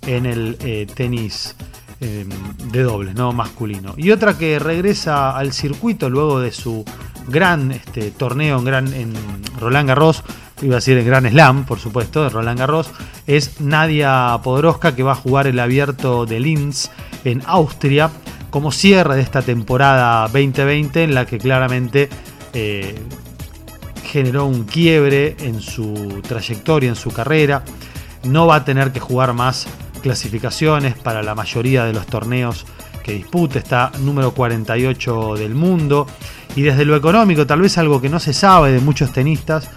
en 0.07 0.26
el 0.26 0.57
tenis 0.95 1.55
Em, 2.03 2.28
de 2.72 2.82
dobles, 2.82 3.14
¿no? 3.14 3.32
Masculino. 3.32 3.95
Y 3.97 4.11
otra 4.11 4.36
que 4.36 4.59
regresa 4.59 5.36
al 5.36 5.53
circuito 5.53 6.11
luego 6.11 6.40
de 6.40 6.51
su 6.51 6.84
gran 7.28 7.70
este, 7.70 8.11
torneo 8.11 8.59
en, 8.59 8.64
gran, 8.64 8.93
en 8.93 9.14
Roland 9.61 9.86
Garros, 9.86 10.24
iba 10.62 10.74
a 10.74 10.78
decir 10.78 10.99
en 10.99 11.07
Gran 11.07 11.30
Slam, 11.30 11.64
por 11.64 11.78
supuesto, 11.78 12.24
de 12.24 12.30
Roland 12.30 12.59
Garros, 12.59 12.90
es 13.28 13.61
Nadia 13.61 14.36
Podoroska 14.43 14.97
que 14.97 15.05
va 15.05 15.12
a 15.12 15.14
jugar 15.14 15.47
el 15.47 15.61
abierto 15.61 16.26
de 16.26 16.40
Linz 16.40 16.90
en 17.22 17.40
Austria 17.47 18.11
como 18.51 18.72
cierre 18.72 19.14
de 19.14 19.22
esta 19.22 19.43
temporada 19.43 20.22
2020 20.22 21.05
en 21.05 21.14
la 21.14 21.24
que 21.24 21.38
claramente 21.38 22.09
eh, 22.53 22.97
generó 24.12 24.44
un 24.44 24.64
quiebre 24.64 25.36
en 25.40 25.62
su 25.62 26.20
trayectoria, 26.28 26.90
en 26.90 26.96
su 26.96 27.10
carrera. 27.10 27.64
No 28.24 28.46
va 28.46 28.56
a 28.56 28.64
tener 28.64 28.92
que 28.92 29.00
jugar 29.00 29.32
más 29.32 29.66
clasificaciones 30.02 30.94
para 30.98 31.22
la 31.22 31.34
mayoría 31.34 31.84
de 31.86 31.94
los 31.94 32.04
torneos 32.04 32.66
que 33.02 33.14
disputa, 33.14 33.58
está 33.58 33.90
número 34.00 34.32
48 34.32 35.36
del 35.36 35.54
mundo. 35.54 36.06
Y 36.54 36.60
desde 36.60 36.84
lo 36.84 36.94
económico, 36.94 37.46
tal 37.46 37.62
vez 37.62 37.78
algo 37.78 38.02
que 38.02 38.10
no 38.10 38.20
se 38.20 38.34
sabe 38.34 38.72
de 38.72 38.80
muchos 38.80 39.14
tenistas, 39.14 39.70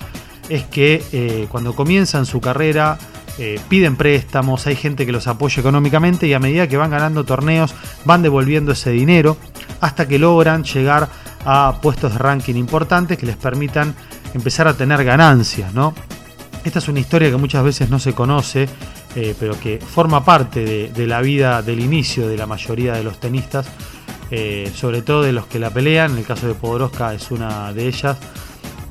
es 0.49 0.63
que 0.63 1.01
eh, 1.13 1.47
cuando 1.49 1.73
comienzan 1.73 2.25
su 2.25 2.41
carrera 2.41 2.97
eh, 3.37 3.57
piden 3.69 3.95
préstamos, 3.95 4.67
hay 4.67 4.75
gente 4.75 5.05
que 5.05 5.13
los 5.13 5.27
apoya 5.27 5.61
económicamente 5.61 6.27
y 6.27 6.33
a 6.33 6.39
medida 6.39 6.67
que 6.67 6.75
van 6.75 6.91
ganando 6.91 7.23
torneos 7.23 7.73
van 8.03 8.21
devolviendo 8.21 8.73
ese 8.73 8.91
dinero 8.91 9.37
hasta 9.79 10.09
que 10.09 10.19
logran 10.19 10.65
llegar 10.65 11.07
a 11.45 11.79
puestos 11.81 12.11
de 12.11 12.17
ranking 12.17 12.55
importantes 12.55 13.17
que 13.17 13.25
les 13.25 13.37
permitan 13.37 13.95
empezar 14.35 14.67
a 14.67 14.75
tener 14.75 15.03
ganancias. 15.03 15.73
¿no? 15.73 15.93
Esta 16.63 16.79
es 16.79 16.87
una 16.87 16.99
historia 16.99 17.29
que 17.29 17.37
muchas 17.37 17.63
veces 17.63 17.89
no 17.89 17.99
se 17.99 18.13
conoce 18.13 18.67
eh, 19.15 19.33
pero 19.39 19.57
que 19.57 19.79
forma 19.79 20.25
parte 20.25 20.89
de, 20.89 21.07
la 21.07 21.21
vida 21.21 21.61
del 21.61 21.79
inicio 21.79 22.27
de 22.27 22.35
la 22.35 22.45
mayoría 22.45 22.93
de 22.95 23.03
los 23.03 23.17
tenistas, 23.17 23.65
eh, 24.29 24.69
sobre 24.75 25.01
todo 25.03 25.23
de 25.23 25.31
los 25.31 25.45
que 25.45 25.57
la 25.57 25.69
pelean, 25.69 26.11
en 26.11 26.17
el 26.17 26.25
caso 26.25 26.47
de 26.49 26.53
Podoroska 26.53 27.13
es 27.13 27.31
una 27.31 27.71
de 27.71 27.87
ellas, 27.87 28.17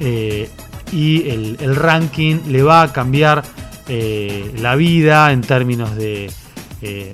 eh, 0.00 0.48
y 0.92 1.28
el, 1.28 1.76
ranking 1.76 2.36
le 2.48 2.62
va 2.62 2.82
a 2.82 2.92
cambiar 2.92 3.42
la 3.86 4.76
vida 4.76 5.30
en 5.30 5.42
términos 5.42 5.94
de 5.94 6.30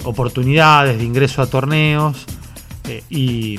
oportunidades 0.04 0.98
de 0.98 1.04
ingreso 1.04 1.42
a 1.42 1.46
torneos 1.46 2.26
y 3.08 3.58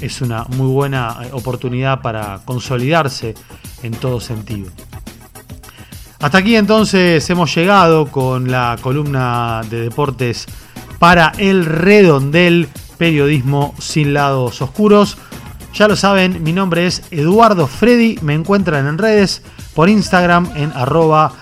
es 0.00 0.20
una 0.20 0.44
muy 0.56 0.68
buena 0.68 1.18
oportunidad 1.32 2.00
para 2.00 2.40
consolidarse 2.44 3.34
en 3.82 3.92
todo 3.92 4.20
sentido. 4.20 4.70
Hasta 6.20 6.38
aquí 6.38 6.56
entonces 6.56 7.28
hemos 7.30 7.54
llegado 7.54 8.06
con 8.06 8.50
la 8.50 8.76
columna 8.80 9.62
de 9.70 9.82
deportes 9.82 10.46
para 10.98 11.32
el 11.38 11.64
redondel, 11.64 12.68
periodismo 12.98 13.74
sin 13.78 14.12
lados 14.12 14.60
oscuros. 14.60 15.16
Ya 15.72 15.88
lo 15.88 15.96
saben, 15.96 16.42
mi 16.42 16.52
nombre 16.52 16.86
es 16.86 17.02
Eduardo 17.10 17.66
Freddy, 17.66 18.18
me 18.22 18.34
encuentran 18.34 18.86
en 18.86 18.98
redes 18.98 19.42
por 19.74 19.88
Instagram 19.88 20.50
en 20.56 20.72
arroba 20.72 21.32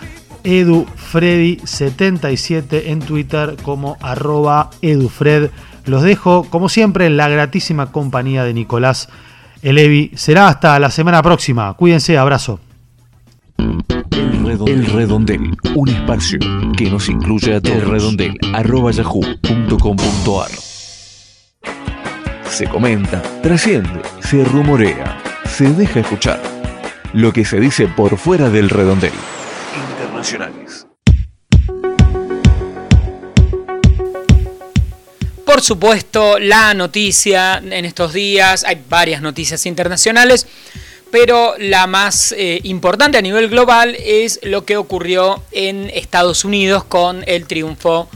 edufreddy. 0.44 0.88
Freddy77 1.08 2.82
en 2.86 3.00
Twitter 3.00 3.56
como 3.62 3.96
arroba 4.00 4.70
edufred. 4.82 5.50
Los 5.88 6.02
dejo, 6.02 6.44
como 6.44 6.68
siempre, 6.68 7.06
en 7.06 7.16
la 7.16 7.28
gratísima 7.28 7.90
compañía 7.90 8.44
de 8.44 8.52
Nicolás 8.52 9.08
Elevi. 9.62 10.12
Será 10.14 10.48
hasta 10.48 10.78
la 10.78 10.90
semana 10.90 11.22
próxima. 11.22 11.72
Cuídense, 11.74 12.18
abrazo. 12.18 12.60
El 14.66 14.86
redondel, 14.86 15.56
un 15.74 15.88
espacio 15.88 16.38
que 16.76 16.90
nos 16.90 17.08
incluye 17.08 17.54
a 17.54 17.60
todos. 17.60 17.76
El 17.76 17.88
redondel, 17.88 18.34
arroba 18.54 18.90
yahoo.com.ar. 18.90 20.50
Se 22.48 22.66
comenta, 22.66 23.22
trasciende, 23.42 24.02
se 24.20 24.44
rumorea, 24.44 25.18
se 25.44 25.72
deja 25.72 26.00
escuchar. 26.00 26.40
Lo 27.12 27.32
que 27.32 27.44
se 27.44 27.60
dice 27.60 27.88
por 27.88 28.16
fuera 28.18 28.50
del 28.50 28.68
redondel. 28.68 29.12
Internacionales. 29.92 30.77
Por 35.58 35.64
supuesto, 35.64 36.38
la 36.38 36.72
noticia 36.72 37.56
en 37.56 37.84
estos 37.84 38.12
días, 38.12 38.62
hay 38.62 38.80
varias 38.88 39.20
noticias 39.20 39.66
internacionales, 39.66 40.46
pero 41.10 41.56
la 41.58 41.88
más 41.88 42.30
eh, 42.30 42.60
importante 42.62 43.18
a 43.18 43.22
nivel 43.22 43.48
global 43.48 43.96
es 43.98 44.38
lo 44.44 44.64
que 44.64 44.76
ocurrió 44.76 45.42
en 45.50 45.90
Estados 45.92 46.44
Unidos 46.44 46.84
con 46.84 47.24
el 47.26 47.48
triunfo 47.48 48.08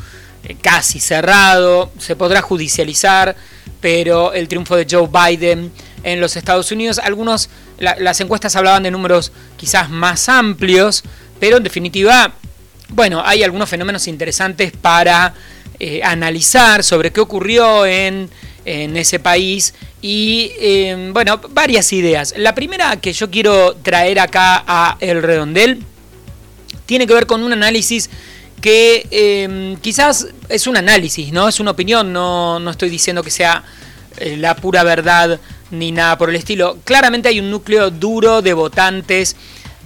eh, 0.45 0.55
casi 0.63 1.01
cerrado, 1.01 1.91
se 1.99 2.15
podrá 2.15 2.43
judicializar, 2.43 3.35
pero 3.81 4.33
el 4.35 4.47
triunfo 4.47 4.77
de 4.77 4.87
Joe 4.89 5.09
Biden 5.09 5.73
en 6.05 6.21
los 6.21 6.37
Estados 6.37 6.71
Unidos, 6.71 7.01
algunos, 7.01 7.51
las 7.79 8.21
encuestas 8.21 8.55
hablaban 8.55 8.85
de 8.85 8.93
números 8.93 9.33
quizás 9.57 9.91
más 9.91 10.29
amplios, 10.29 11.03
pero 11.41 11.57
en 11.57 11.65
definitiva, 11.65 12.35
bueno, 12.91 13.21
hay 13.27 13.43
algunos 13.43 13.69
fenómenos 13.69 14.07
interesantes 14.07 14.71
para 14.71 15.35
eh, 15.83 16.01
analizar 16.03 16.85
sobre 16.85 17.11
qué 17.11 17.21
ocurrió 17.21 17.85
en 17.85 18.31
en 18.65 18.97
ese 18.97 19.19
país 19.19 19.75
y 20.01 20.53
em, 20.59 21.13
bueno, 21.13 21.41
varias 21.51 21.93
ideas. 21.93 22.35
La 22.37 22.55
primera 22.55 22.97
que 22.97 23.13
yo 23.13 23.31
quiero 23.31 23.75
traer 23.77 24.21
acá 24.21 24.65
a 24.67 24.97
El 25.01 25.23
Redondel 25.23 25.83
tiene 26.87 27.07
que 27.07 27.15
ver 27.15 27.27
con 27.27 27.43
un 27.43 27.53
análisis 27.53 28.11
que 28.61 29.07
em, 29.11 29.77
quizás 29.77 30.29
es 30.49 30.67
un 30.67 30.77
análisis, 30.77 31.33
¿no? 31.33 31.49
Es 31.49 31.59
una 31.59 31.73
opinión, 31.73 32.13
no, 32.13 32.61
no 32.61 32.71
estoy 32.71 32.91
diciendo 32.91 33.23
que 33.23 33.31
sea 33.31 33.65
eh, 34.19 34.37
la 34.37 34.55
pura 34.55 34.85
verdad 34.85 35.41
ni 35.71 35.91
nada 35.91 36.19
por 36.19 36.31
el 36.31 36.37
estilo. 36.37 36.79
Claramente 36.85 37.29
hay 37.29 37.41
un 37.41 37.51
núcleo 37.51 37.91
duro 37.91 38.43
de 38.43 38.53
votantes 38.53 39.37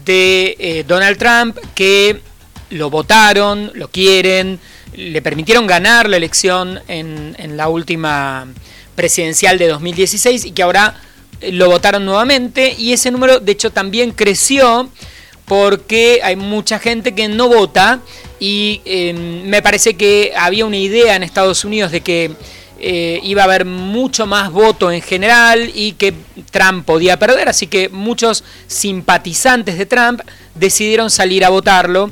de 0.04 0.56
eh, 0.58 0.84
Donald 0.86 1.16
Trump 1.16 1.56
que 1.74 2.20
lo 2.70 2.90
votaron, 2.90 3.70
lo 3.74 3.88
quieren, 3.88 4.58
le 4.96 5.22
permitieron 5.22 5.66
ganar 5.66 6.08
la 6.08 6.16
elección 6.16 6.80
en, 6.88 7.56
la 7.56 7.68
última 7.68 8.46
presidencial 8.94 9.58
de 9.58 9.68
2016 9.68 10.46
y 10.46 10.52
que 10.52 10.62
ahora 10.62 11.00
eh, 11.40 11.52
lo 11.52 11.68
votaron 11.68 12.04
nuevamente 12.04 12.74
y 12.76 12.92
ese 12.92 13.10
número 13.10 13.40
de 13.40 13.52
hecho 13.52 13.70
también 13.70 14.12
creció 14.12 14.88
porque 15.44 16.20
hay 16.24 16.34
mucha 16.36 16.78
gente 16.78 17.14
que 17.14 17.28
no 17.28 17.48
vota 17.48 18.00
y 18.40 18.80
em, 18.84 19.44
me 19.44 19.62
parece 19.62 19.94
que 19.94 20.32
había 20.36 20.66
una 20.66 20.76
idea 20.76 21.14
en 21.14 21.22
Estados 21.22 21.64
Unidos 21.64 21.92
de 21.92 22.00
que 22.00 22.32
eh, 22.78 23.20
iba 23.22 23.42
a 23.42 23.44
haber 23.46 23.64
mucho 23.64 24.26
más 24.26 24.50
voto 24.50 24.90
en 24.90 25.00
general 25.00 25.70
y 25.74 25.92
que 25.92 26.12
Trump 26.50 26.84
podía 26.84 27.18
perder, 27.18 27.48
así 27.48 27.68
que 27.68 27.88
muchos 27.88 28.44
simpatizantes 28.66 29.78
de 29.78 29.86
Trump 29.86 30.20
decidieron 30.54 31.10
salir 31.10 31.44
a 31.44 31.48
votarlo 31.48 32.10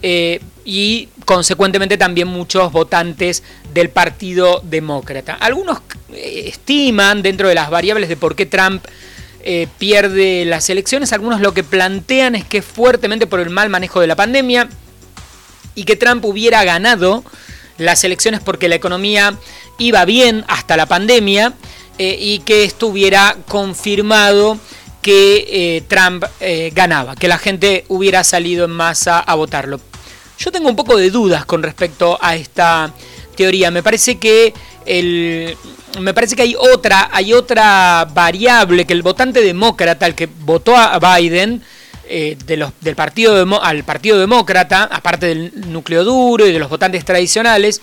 eh, 0.00 0.40
y 0.66 1.08
consecuentemente 1.24 1.96
también 1.96 2.26
muchos 2.26 2.72
votantes 2.72 3.44
del 3.72 3.88
Partido 3.88 4.60
Demócrata. 4.64 5.34
Algunos 5.34 5.78
eh, 6.12 6.44
estiman 6.48 7.22
dentro 7.22 7.48
de 7.48 7.54
las 7.54 7.70
variables 7.70 8.08
de 8.08 8.16
por 8.16 8.34
qué 8.34 8.46
Trump 8.46 8.84
eh, 9.44 9.68
pierde 9.78 10.44
las 10.44 10.68
elecciones, 10.68 11.12
algunos 11.12 11.40
lo 11.40 11.54
que 11.54 11.62
plantean 11.62 12.34
es 12.34 12.44
que 12.44 12.62
fuertemente 12.62 13.28
por 13.28 13.38
el 13.38 13.48
mal 13.48 13.70
manejo 13.70 14.00
de 14.00 14.08
la 14.08 14.16
pandemia 14.16 14.68
y 15.76 15.84
que 15.84 15.94
Trump 15.94 16.24
hubiera 16.24 16.64
ganado 16.64 17.22
las 17.78 18.02
elecciones 18.02 18.40
porque 18.40 18.68
la 18.68 18.74
economía 18.74 19.38
iba 19.78 20.04
bien 20.04 20.44
hasta 20.48 20.76
la 20.76 20.86
pandemia 20.86 21.52
y 21.98 22.40
que 22.40 22.64
estuviera 22.64 23.36
confirmado 23.46 24.58
que 25.00 25.84
Trump 25.88 26.24
ganaba, 26.72 27.14
que 27.14 27.28
la 27.28 27.38
gente 27.38 27.84
hubiera 27.88 28.24
salido 28.24 28.64
en 28.64 28.72
masa 28.72 29.18
a 29.20 29.34
votarlo. 29.34 29.80
Yo 30.38 30.52
tengo 30.52 30.68
un 30.68 30.76
poco 30.76 30.96
de 30.96 31.10
dudas 31.10 31.44
con 31.44 31.62
respecto 31.62 32.18
a 32.20 32.36
esta 32.36 32.92
teoría. 33.36 33.70
Me 33.70 33.82
parece 33.82 34.18
que 34.18 34.52
el, 34.84 35.56
me 36.00 36.14
parece 36.14 36.36
que 36.36 36.42
hay 36.42 36.56
otra, 36.58 37.08
hay 37.12 37.32
otra 37.32 38.06
variable 38.12 38.84
que 38.84 38.92
el 38.92 39.02
votante 39.02 39.40
demócrata, 39.40 40.06
el 40.06 40.14
que 40.14 40.26
votó 40.26 40.76
a 40.76 40.98
Biden, 40.98 41.62
eh, 42.08 42.38
de 42.46 42.56
los, 42.56 42.70
del 42.80 42.94
partido 42.94 43.60
al 43.60 43.82
Partido 43.82 44.20
Demócrata, 44.20 44.84
aparte 44.84 45.26
del 45.26 45.72
núcleo 45.72 46.04
duro 46.04 46.46
y 46.46 46.52
de 46.52 46.58
los 46.60 46.70
votantes 46.70 47.04
tradicionales, 47.04 47.82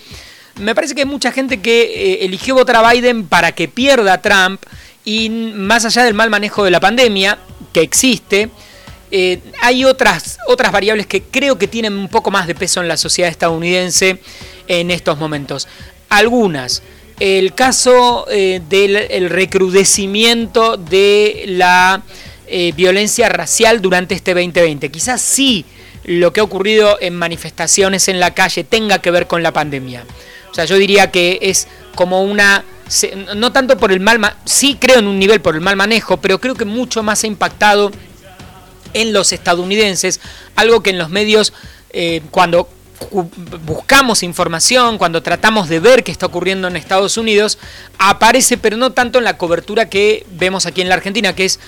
me 0.61 0.73
parece 0.73 0.95
que 0.95 1.01
hay 1.01 1.07
mucha 1.07 1.33
gente 1.33 1.59
que 1.59 1.81
eh, 1.81 2.25
eligió 2.25 2.55
votar 2.55 2.77
a 2.77 2.89
Biden 2.89 3.27
para 3.27 3.51
que 3.51 3.67
pierda 3.67 4.13
a 4.13 4.21
Trump 4.21 4.61
y 5.03 5.29
más 5.29 5.83
allá 5.83 6.05
del 6.05 6.13
mal 6.13 6.29
manejo 6.29 6.63
de 6.63 6.71
la 6.71 6.79
pandemia 6.79 7.37
que 7.73 7.81
existe, 7.81 8.49
eh, 9.15 9.39
hay 9.61 9.85
otras, 9.85 10.39
otras 10.47 10.71
variables 10.71 11.05
que 11.05 11.21
creo 11.21 11.59
que 11.59 11.67
tienen 11.67 11.93
un 11.93 12.09
poco 12.09 12.31
más 12.31 12.47
de 12.47 12.55
peso 12.55 12.81
en 12.81 12.87
la 12.87 12.97
sociedad 12.97 13.29
estadounidense 13.29 14.17
en 14.67 14.89
estos 14.89 15.19
momentos. 15.19 15.67
Algunas. 16.09 16.81
El 17.19 17.53
caso 17.53 18.25
eh, 18.31 18.59
del 18.67 19.29
recrudecimiento 19.29 20.77
de 20.77 21.43
la 21.45 22.01
eh, 22.47 22.73
violencia 22.75 23.29
racial 23.29 23.83
durante 23.83 24.15
este 24.15 24.33
2020. 24.33 24.89
Quizás 24.89 25.21
sí 25.21 25.63
lo 26.05 26.33
que 26.33 26.39
ha 26.39 26.43
ocurrido 26.43 26.97
en 26.99 27.15
manifestaciones 27.15 28.07
en 28.07 28.19
la 28.19 28.33
calle 28.33 28.63
tenga 28.63 28.97
que 28.97 29.11
ver 29.11 29.27
con 29.27 29.43
la 29.43 29.53
pandemia. 29.53 30.07
O 30.49 30.55
sea, 30.55 30.65
yo 30.65 30.75
diría 30.77 31.11
que 31.11 31.37
es 31.39 31.67
como 31.93 32.23
una 32.23 32.65
no 33.35 33.51
tanto 33.51 33.77
por 33.77 33.91
el 33.91 33.99
mal, 33.99 34.19
sí 34.45 34.77
creo 34.79 34.99
en 34.99 35.07
un 35.07 35.19
nivel 35.19 35.39
por 35.39 35.53
el 35.55 35.61
mal 35.61 35.75
manejo, 35.75 36.17
pero 36.17 36.39
creo 36.39 36.55
que 36.55 36.65
mucho 36.65 37.01
más 37.03 37.23
ha 37.23 37.27
impactado 37.27 37.91
en 38.93 39.13
los 39.13 39.31
estadounidenses, 39.31 40.19
algo 40.55 40.83
que 40.83 40.91
en 40.91 40.97
los 40.97 41.09
medios, 41.09 41.53
eh, 41.91 42.21
cuando 42.31 42.69
buscamos 43.65 44.23
información, 44.23 44.97
cuando 44.97 45.21
tratamos 45.21 45.69
de 45.69 45.79
ver 45.79 46.03
qué 46.03 46.11
está 46.11 46.25
ocurriendo 46.25 46.67
en 46.67 46.75
Estados 46.75 47.17
Unidos, 47.17 47.57
aparece, 47.97 48.57
pero 48.57 48.77
no 48.77 48.91
tanto 48.91 49.17
en 49.19 49.25
la 49.25 49.37
cobertura 49.37 49.89
que 49.89 50.25
vemos 50.31 50.65
aquí 50.65 50.81
en 50.81 50.89
la 50.89 50.95
Argentina, 50.95 51.35
que 51.35 51.45
es 51.45 51.59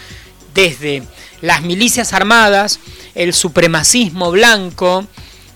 desde 0.53 1.03
las 1.41 1.61
milicias 1.61 2.13
armadas, 2.13 2.79
el 3.13 3.33
supremacismo 3.33 4.31
blanco, 4.31 5.05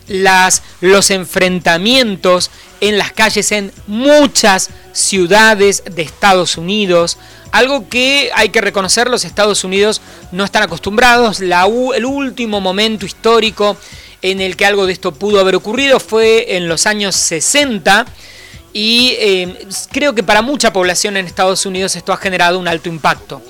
las, 0.08 0.64
los 0.82 1.12
enfrentamientos 1.12 2.52
en 2.82 2.98
las 2.98 3.12
calles 3.12 3.52
en 3.52 3.72
muchas 3.88 4.70
ciudades 5.00 5.84
de 5.90 6.02
Estados 6.02 6.58
Unidos, 6.58 7.18
algo 7.52 7.90
que 7.90 8.30
hay 8.36 8.50
que 8.50 8.62
reconocer, 8.62 9.10
los 9.10 9.26
Estados 9.26 9.64
Unidos 9.64 10.02
no 10.32 10.44
están 10.44 10.64
acostumbrados. 10.64 11.40
La, 11.40 11.68
el 11.96 12.06
último 12.06 12.62
momento 12.62 13.06
histórico 13.06 13.78
en 14.22 14.42
el 14.42 14.56
que 14.56 14.66
algo 14.66 14.86
de 14.86 14.94
esto 14.94 15.14
pudo 15.14 15.40
haber 15.40 15.56
ocurrido 15.56 16.00
fue 16.00 16.58
en 16.58 16.68
los 16.68 16.86
años 16.86 17.16
60 17.16 18.06
y 18.74 19.16
eh, 19.18 19.58
creo 19.92 20.14
que 20.14 20.24
para 20.24 20.42
mucha 20.42 20.72
población 20.72 21.18
en 21.18 21.26
Estados 21.26 21.66
Unidos 21.66 21.96
esto 21.96 22.14
ha 22.14 22.18
generado 22.18 22.60
un 22.60 22.68
alto 22.68 22.90
impacto. 22.90 23.42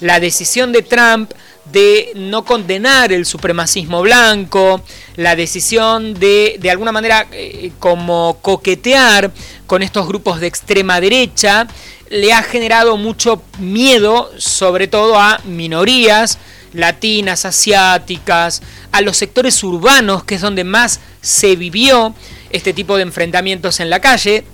La 0.00 0.20
decisión 0.20 0.70
de 0.70 0.82
Trump 0.82 1.32
de 1.72 2.12
no 2.14 2.44
condenar 2.44 3.12
el 3.12 3.26
supremacismo 3.26 4.02
blanco, 4.02 4.82
la 5.16 5.36
decisión 5.36 6.14
de 6.14 6.56
de 6.60 6.70
alguna 6.70 6.92
manera 6.92 7.26
eh, 7.32 7.72
como 7.78 8.38
coquetear 8.40 9.30
con 9.66 9.82
estos 9.82 10.06
grupos 10.08 10.40
de 10.40 10.46
extrema 10.46 11.00
derecha, 11.00 11.66
le 12.10 12.32
ha 12.32 12.42
generado 12.42 12.96
mucho 12.96 13.42
miedo, 13.58 14.30
sobre 14.38 14.88
todo 14.88 15.18
a 15.18 15.40
minorías 15.44 16.38
latinas, 16.72 17.44
asiáticas, 17.44 18.62
a 18.92 19.00
los 19.00 19.16
sectores 19.16 19.62
urbanos, 19.62 20.24
que 20.24 20.36
es 20.36 20.40
donde 20.40 20.64
más 20.64 21.00
se 21.20 21.56
vivió 21.56 22.14
este 22.50 22.72
tipo 22.72 22.96
de 22.96 23.02
enfrentamientos 23.02 23.80
en 23.80 23.90
la 23.90 24.00
calle. 24.00 24.44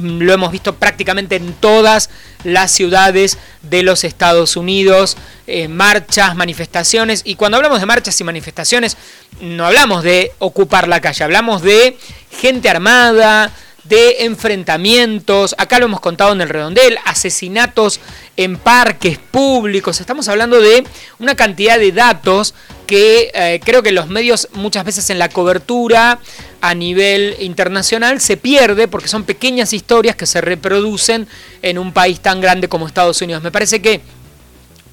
Lo 0.00 0.32
hemos 0.32 0.52
visto 0.52 0.76
prácticamente 0.76 1.36
en 1.36 1.52
todas 1.54 2.10
las 2.44 2.70
ciudades 2.70 3.38
de 3.62 3.82
los 3.82 4.04
Estados 4.04 4.56
Unidos, 4.56 5.16
eh, 5.46 5.68
marchas, 5.68 6.36
manifestaciones. 6.36 7.22
Y 7.24 7.34
cuando 7.36 7.56
hablamos 7.56 7.80
de 7.80 7.86
marchas 7.86 8.20
y 8.20 8.24
manifestaciones, 8.24 8.96
no 9.40 9.66
hablamos 9.66 10.02
de 10.02 10.32
ocupar 10.38 10.88
la 10.88 11.00
calle, 11.00 11.24
hablamos 11.24 11.62
de 11.62 11.96
gente 12.30 12.68
armada, 12.68 13.52
de 13.84 14.24
enfrentamientos, 14.24 15.54
acá 15.58 15.78
lo 15.78 15.86
hemos 15.86 16.00
contado 16.00 16.32
en 16.32 16.40
el 16.40 16.48
redondel, 16.48 16.98
asesinatos 17.04 18.00
en 18.36 18.56
parques 18.56 19.18
públicos, 19.18 20.00
estamos 20.00 20.28
hablando 20.28 20.60
de 20.60 20.84
una 21.18 21.34
cantidad 21.34 21.78
de 21.78 21.90
datos 21.90 22.54
que 22.86 23.30
eh, 23.34 23.60
creo 23.64 23.82
que 23.82 23.92
los 23.92 24.08
medios 24.08 24.48
muchas 24.52 24.84
veces 24.84 25.10
en 25.10 25.18
la 25.18 25.28
cobertura 25.28 26.18
a 26.60 26.74
nivel 26.74 27.36
internacional 27.40 28.20
se 28.20 28.36
pierde 28.36 28.88
porque 28.88 29.08
son 29.08 29.24
pequeñas 29.24 29.72
historias 29.72 30.16
que 30.16 30.26
se 30.26 30.40
reproducen 30.40 31.26
en 31.62 31.78
un 31.78 31.92
país 31.92 32.20
tan 32.20 32.40
grande 32.40 32.68
como 32.68 32.86
Estados 32.86 33.20
Unidos. 33.22 33.42
Me 33.42 33.50
parece 33.50 33.80
que 33.80 34.00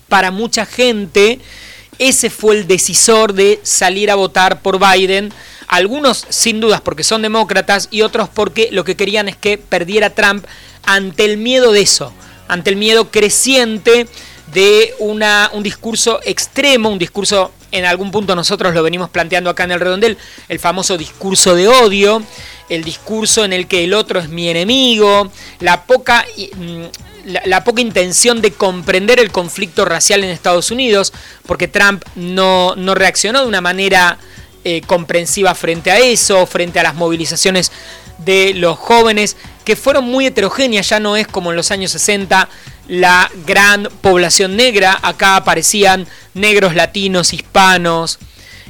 para 0.08 0.32
mucha 0.32 0.66
gente 0.66 1.40
ese 2.00 2.30
fue 2.30 2.56
el 2.56 2.68
decisor 2.68 3.34
de 3.34 3.60
salir 3.64 4.12
a 4.12 4.16
votar 4.16 4.62
por 4.62 4.80
Biden 4.80 5.34
algunos 5.68 6.26
sin 6.30 6.60
dudas 6.60 6.82
porque 6.82 7.04
son 7.04 7.22
demócratas 7.22 7.90
y 7.92 8.02
otros 8.02 8.30
porque 8.30 8.70
lo 8.72 8.84
que 8.84 8.96
querían 8.96 9.28
es 9.28 9.36
que 9.36 9.58
perdiera 9.58 10.12
Trump 10.12 10.46
ante 10.84 11.26
el 11.26 11.38
miedo 11.38 11.72
de 11.72 11.82
eso, 11.82 12.14
ante 12.48 12.70
el 12.70 12.78
miedo 12.78 13.12
creciente 13.12 14.08
de 14.54 14.94
una, 15.00 15.50
un 15.54 15.64
discurso 15.64 16.22
extremo, 16.24 16.90
un 16.90 17.00
discurso, 17.00 17.52
en 17.72 17.86
algún 17.86 18.12
punto 18.12 18.36
nosotros 18.36 18.74
lo 18.74 18.84
venimos 18.84 19.10
planteando 19.10 19.50
acá 19.50 19.64
en 19.64 19.72
el 19.72 19.80
redondel, 19.80 20.18
el 20.50 20.60
famoso 20.60 20.98
discurso 20.98 21.56
de 21.56 21.68
odio, 21.68 22.24
el 22.70 22.84
discurso 22.84 23.46
en 23.46 23.54
el 23.54 23.68
que 23.68 23.84
el 23.84 23.94
otro 23.94 24.20
es 24.20 24.30
mi 24.30 24.50
enemigo, 24.50 25.32
la 25.60 25.84
poca, 25.84 26.26
mm, 26.56 26.84
la, 27.46 27.64
poca 27.64 27.82
intención 27.82 28.42
de 28.42 28.52
comprender 28.52 29.20
el 29.20 29.32
conflicto 29.32 29.86
racial 29.86 30.24
en 30.24 30.30
Estados 30.30 30.72
Unidos, 30.72 31.14
porque 31.46 31.68
Trump 31.68 32.04
no, 32.16 32.76
no 32.76 32.96
reaccionó 32.96 33.42
de 33.42 33.48
una 33.48 33.62
manera 33.62 34.18
eh, 34.64 34.82
comprensiva 34.86 35.56
frente 35.56 35.92
a 35.92 36.00
eso, 36.00 36.46
frente 36.46 36.80
a 36.80 36.84
las 36.84 36.96
movilizaciones 36.96 37.72
de 38.18 38.54
los 38.54 38.78
jóvenes, 38.78 39.38
que 39.64 39.76
fueron 39.76 40.06
muy 40.06 40.26
heterogéneas, 40.26 40.90
ya 40.90 41.00
no 41.00 41.16
es 41.18 41.28
como 41.28 41.52
en 41.52 41.58
los 41.58 41.72
años 41.72 41.92
60 41.92 42.50
la 42.88 43.30
gran 43.46 43.90
población 44.02 44.56
negra, 44.56 44.98
acá 45.02 45.36
aparecían 45.36 46.08
negros, 46.34 46.76
latinos, 46.76 47.34
hispanos, 47.34 48.20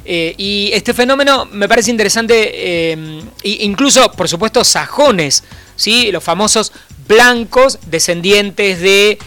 eh, 0.04 0.34
y 0.38 0.70
este 0.72 0.94
fenómeno 0.94 1.46
me 1.46 1.68
parece 1.68 1.90
interesante, 1.90 2.50
eh, 2.92 3.22
incluso, 3.42 4.10
por 4.12 4.28
supuesto, 4.28 4.64
sajones, 4.64 5.44
¿sí? 5.76 6.10
los 6.10 6.24
famosos 6.24 6.72
blancos 7.06 7.78
descendientes 7.86 8.80
de 8.80 9.18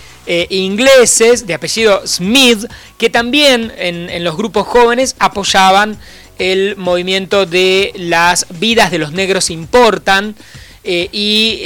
ingleses 0.50 1.46
de 1.46 1.56
apellido 1.56 2.08
Smith, 2.08 2.66
que 2.98 3.10
también 3.10 3.74
en, 3.78 4.24
los 4.24 4.38
grupos 4.38 4.66
jóvenes 4.66 5.16
apoyaban 5.20 5.98
el 6.42 6.76
movimiento 6.76 7.46
de 7.46 7.94
las 7.96 8.48
vidas 8.60 8.90
de 8.90 8.98
los 8.98 9.12
negros 9.12 9.52
importan 9.52 10.36
eh, 10.84 11.08
y 11.12 11.62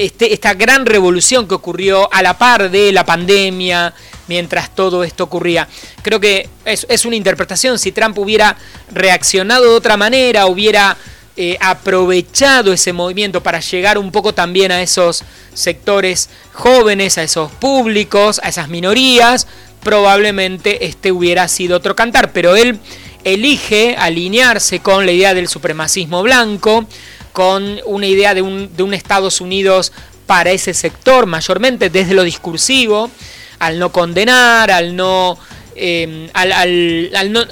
este, 0.00 0.32
esta 0.32 0.54
gran 0.54 0.86
revolución 0.86 1.46
que 1.46 1.54
ocurrió 1.54 2.10
a 2.10 2.22
la 2.22 2.38
par 2.38 2.70
de 2.70 2.90
la 2.90 3.04
pandemia, 3.04 3.92
mientras 4.28 4.74
todo 4.74 5.04
esto 5.04 5.24
ocurría. 5.24 5.68
Creo 6.00 6.18
que 6.18 6.48
es, 6.64 7.04
una 7.04 7.16
interpretación, 7.16 7.78
si 7.78 7.92
Trump 7.92 8.16
hubiera 8.18 8.56
reaccionado 8.90 9.64
de 9.64 9.76
otra 9.76 9.98
manera, 9.98 10.46
hubiera 10.46 10.96
eh, 11.36 11.58
aprovechado 11.60 12.72
ese 12.72 12.94
movimiento 12.94 13.42
para 13.42 13.60
llegar 13.60 13.98
un 13.98 14.10
poco 14.10 14.32
también 14.32 14.72
a 14.72 14.80
esos 14.80 15.22
sectores 15.52 16.30
jóvenes, 16.54 17.18
a 17.18 17.22
esos 17.22 17.52
públicos, 17.52 18.40
a 18.42 18.48
esas 18.48 18.70
minorías, 18.70 19.46
probablemente 19.82 20.86
este 20.86 21.12
hubiera 21.12 21.46
sido 21.46 21.76
otro 21.76 21.94
cantar, 21.94 22.32
pero 22.32 22.56
él 22.56 22.78
elige 23.22 23.96
alinearse 23.98 24.80
con 24.80 25.04
la 25.04 25.12
idea 25.12 25.34
del 25.34 25.48
supremacismo 25.48 26.22
blanco, 26.22 26.86
con 27.32 27.80
una 27.86 28.06
idea 28.06 28.34
de 28.34 28.42
un, 28.42 28.74
de 28.76 28.82
un 28.82 28.94
Estados 28.94 29.40
Unidos 29.40 29.92
para 30.26 30.50
ese 30.50 30.74
sector, 30.74 31.26
mayormente 31.26 31.90
desde 31.90 32.14
lo 32.14 32.22
discursivo, 32.22 33.10
al 33.58 33.78
no 33.78 33.90
condenar, 33.92 34.70
al 34.70 34.94
no... 34.96 35.38
Em, 35.74 36.28
al, 36.34 37.32
no 37.32 37.42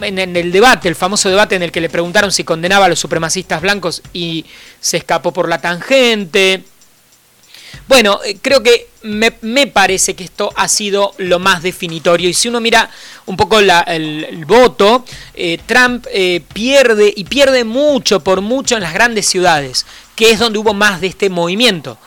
en, 0.00 0.18
en, 0.18 0.36
el 0.36 0.50
debate, 0.52 0.88
el 0.88 0.96
famoso 0.96 1.28
debate 1.28 1.54
en 1.54 1.62
el 1.62 1.70
que 1.70 1.80
le 1.80 1.88
preguntaron 1.88 2.32
si 2.32 2.44
condenaba 2.44 2.86
a 2.86 2.88
los 2.88 2.98
supremacistas 2.98 3.62
blancos 3.62 4.02
y 4.12 4.44
se 4.80 4.96
escapó 4.96 5.32
por 5.32 5.48
la 5.48 5.60
tangente. 5.60 6.64
Bueno, 7.88 8.20
eh, 8.24 8.38
creo 8.40 8.62
que 8.62 8.88
me, 9.02 9.66
parece 9.66 10.14
que 10.14 10.24
esto 10.24 10.52
ha 10.56 10.68
sido 10.68 11.14
lo 11.18 11.38
más 11.38 11.62
definitorio. 11.62 12.28
Y 12.28 12.34
si 12.34 12.48
uno 12.48 12.60
mira 12.60 12.90
un 13.26 13.36
poco 13.36 13.58
el, 13.58 14.44
voto, 14.46 15.04
eh, 15.34 15.58
Trump 15.66 16.06
eh, 16.12 16.42
pierde 16.52 17.12
y 17.14 17.24
pierde 17.24 17.64
mucho, 17.64 18.20
por 18.20 18.40
mucho 18.40 18.76
en 18.76 18.82
las 18.82 18.94
grandes 18.94 19.26
ciudades, 19.26 19.86
que 20.14 20.30
es 20.30 20.38
donde 20.38 20.58
hubo 20.58 20.74
más 20.74 21.00
de 21.00 21.08
este 21.08 21.30
movimiento 21.30 21.98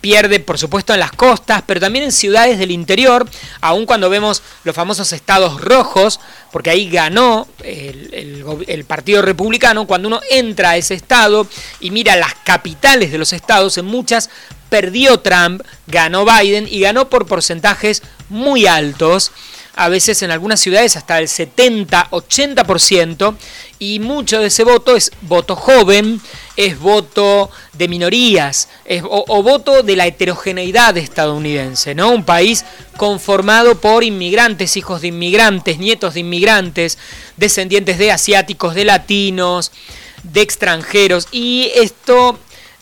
pierde 0.00 0.40
por 0.40 0.58
supuesto 0.58 0.94
en 0.94 1.00
las 1.00 1.12
costas, 1.12 1.62
pero 1.66 1.80
también 1.80 2.04
en 2.04 2.12
ciudades 2.12 2.58
del 2.58 2.70
interior, 2.70 3.28
aun 3.60 3.86
cuando 3.86 4.10
vemos 4.10 4.42
los 4.64 4.74
famosos 4.74 5.12
estados 5.12 5.60
rojos, 5.60 6.20
porque 6.52 6.70
ahí 6.70 6.88
ganó 6.88 7.46
el, 7.62 8.64
el, 8.66 8.84
Partido 8.84 9.22
Republicano, 9.22 9.86
cuando 9.86 10.08
uno 10.08 10.20
entra 10.30 10.70
a 10.70 10.76
ese 10.76 10.94
estado 10.94 11.46
y 11.80 11.90
mira 11.90 12.16
las 12.16 12.34
capitales 12.44 13.12
de 13.12 13.18
los 13.18 13.32
estados, 13.32 13.76
en 13.78 13.84
muchas 13.86 14.30
perdió 14.68 15.20
Trump, 15.20 15.62
ganó 15.86 16.24
Biden 16.24 16.66
y 16.68 16.80
ganó 16.80 17.08
por 17.08 17.26
porcentajes 17.26 18.02
muy 18.28 18.66
altos, 18.66 19.32
a 19.76 19.88
veces 19.90 20.22
en 20.22 20.30
algunas 20.30 20.58
ciudades 20.58 20.96
hasta 20.96 21.18
el 21.18 21.28
70-80%, 21.28 23.36
y 23.78 24.00
mucho 24.00 24.40
de 24.40 24.46
ese 24.46 24.64
voto 24.64 24.96
es 24.96 25.12
voto 25.20 25.54
joven, 25.54 26.22
es 26.56 26.78
voto 26.78 27.50
de 27.74 27.86
minorías, 27.86 28.70
es, 28.86 29.02
o, 29.04 29.42
voto 29.42 29.82
de 29.82 29.96
la 29.96 30.06
heterogeneidad 30.06 30.96
estadounidense, 30.96 31.94
¿no? 31.94 32.10
Un 32.10 32.24
país 32.24 32.64
conformado 32.96 33.78
por 33.78 34.02
inmigrantes, 34.02 34.78
hijos 34.78 35.02
de 35.02 35.08
inmigrantes, 35.08 35.78
nietos 35.78 36.14
de 36.14 36.20
inmigrantes, 36.20 36.96
descendientes 37.36 37.98
de 37.98 38.12
asiáticos, 38.12 38.74
de 38.74 38.86
latinos, 38.86 39.72
de 40.22 40.40
extranjeros, 40.40 41.28
y 41.32 41.70
esto 41.74 42.38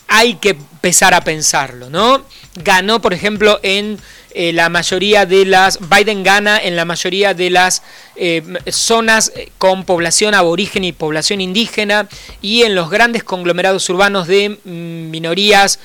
hay 0.06 0.36
que 0.36 0.50
empezar 0.50 1.12
a 1.12 1.22
pensarlo, 1.22 1.90
¿no? 1.90 2.24
Ganó, 2.56 3.00
por 3.00 3.12
ejemplo, 3.12 3.58
en 3.62 3.98
eh, 4.36 4.52
la 4.52 4.68
mayoría 4.68 5.26
de 5.26 5.44
las, 5.44 5.78
Biden 5.88 6.22
gana 6.22 6.58
en 6.58 6.76
la 6.76 6.84
mayoría 6.84 7.34
de 7.34 7.50
las 7.50 7.82
eh, 8.16 8.42
zonas 8.68 9.32
eh, 9.36 9.50
con 9.58 9.84
población 9.84 10.34
aborigen 10.34 10.82
y 10.82 10.92
población 10.92 11.40
indígena 11.40 12.08
y 12.42 12.62
en 12.62 12.74
los 12.74 12.90
grandes 12.90 13.22
conglomerados 13.22 13.88
urbanos 13.90 14.26
de 14.26 14.58
mm, 14.64 15.10
minorías 15.10 15.78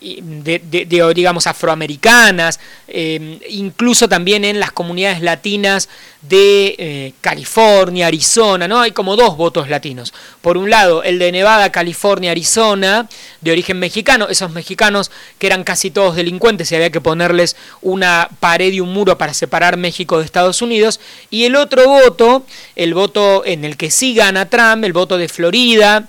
de, 0.00 1.12
digamos, 1.14 1.46
afroamericanas, 1.46 2.60
eh, 2.88 3.38
incluso 3.48 4.08
también 4.08 4.44
en 4.44 4.60
las 4.60 4.72
comunidades 4.72 5.20
latinas 5.20 5.88
de 6.22 6.76
eh, 6.78 7.12
California, 7.20 8.06
Arizona, 8.06 8.68
¿no? 8.68 8.80
Hay 8.80 8.92
como 8.92 9.16
dos 9.16 9.36
votos 9.36 9.68
latinos. 9.68 10.14
Por 10.40 10.56
un 10.56 10.70
lado, 10.70 11.02
el 11.02 11.18
de 11.18 11.32
Nevada, 11.32 11.72
California, 11.72 12.30
Arizona, 12.30 13.08
de 13.40 13.52
origen 13.52 13.78
mexicano, 13.78 14.28
esos 14.28 14.52
mexicanos 14.52 15.10
que 15.38 15.48
eran 15.48 15.64
casi 15.64 15.90
todos 15.90 16.14
delincuentes 16.16 16.70
y 16.70 16.76
había 16.76 16.90
que 16.90 17.00
ponerles 17.00 17.56
una 17.80 18.28
pared 18.40 18.72
y 18.72 18.80
un 18.80 18.92
muro 18.92 19.18
para 19.18 19.34
separar 19.34 19.76
México 19.76 20.18
de 20.18 20.24
Estados 20.24 20.62
Unidos. 20.62 21.00
Y 21.30 21.44
el 21.44 21.56
otro 21.56 21.88
voto, 21.88 22.44
el 22.76 22.94
voto 22.94 23.44
en 23.44 23.64
el 23.64 23.76
que 23.76 23.90
sí 23.90 24.14
gana 24.14 24.48
Trump, 24.48 24.84
el 24.84 24.92
voto 24.92 25.18
de 25.18 25.28
Florida, 25.28 26.08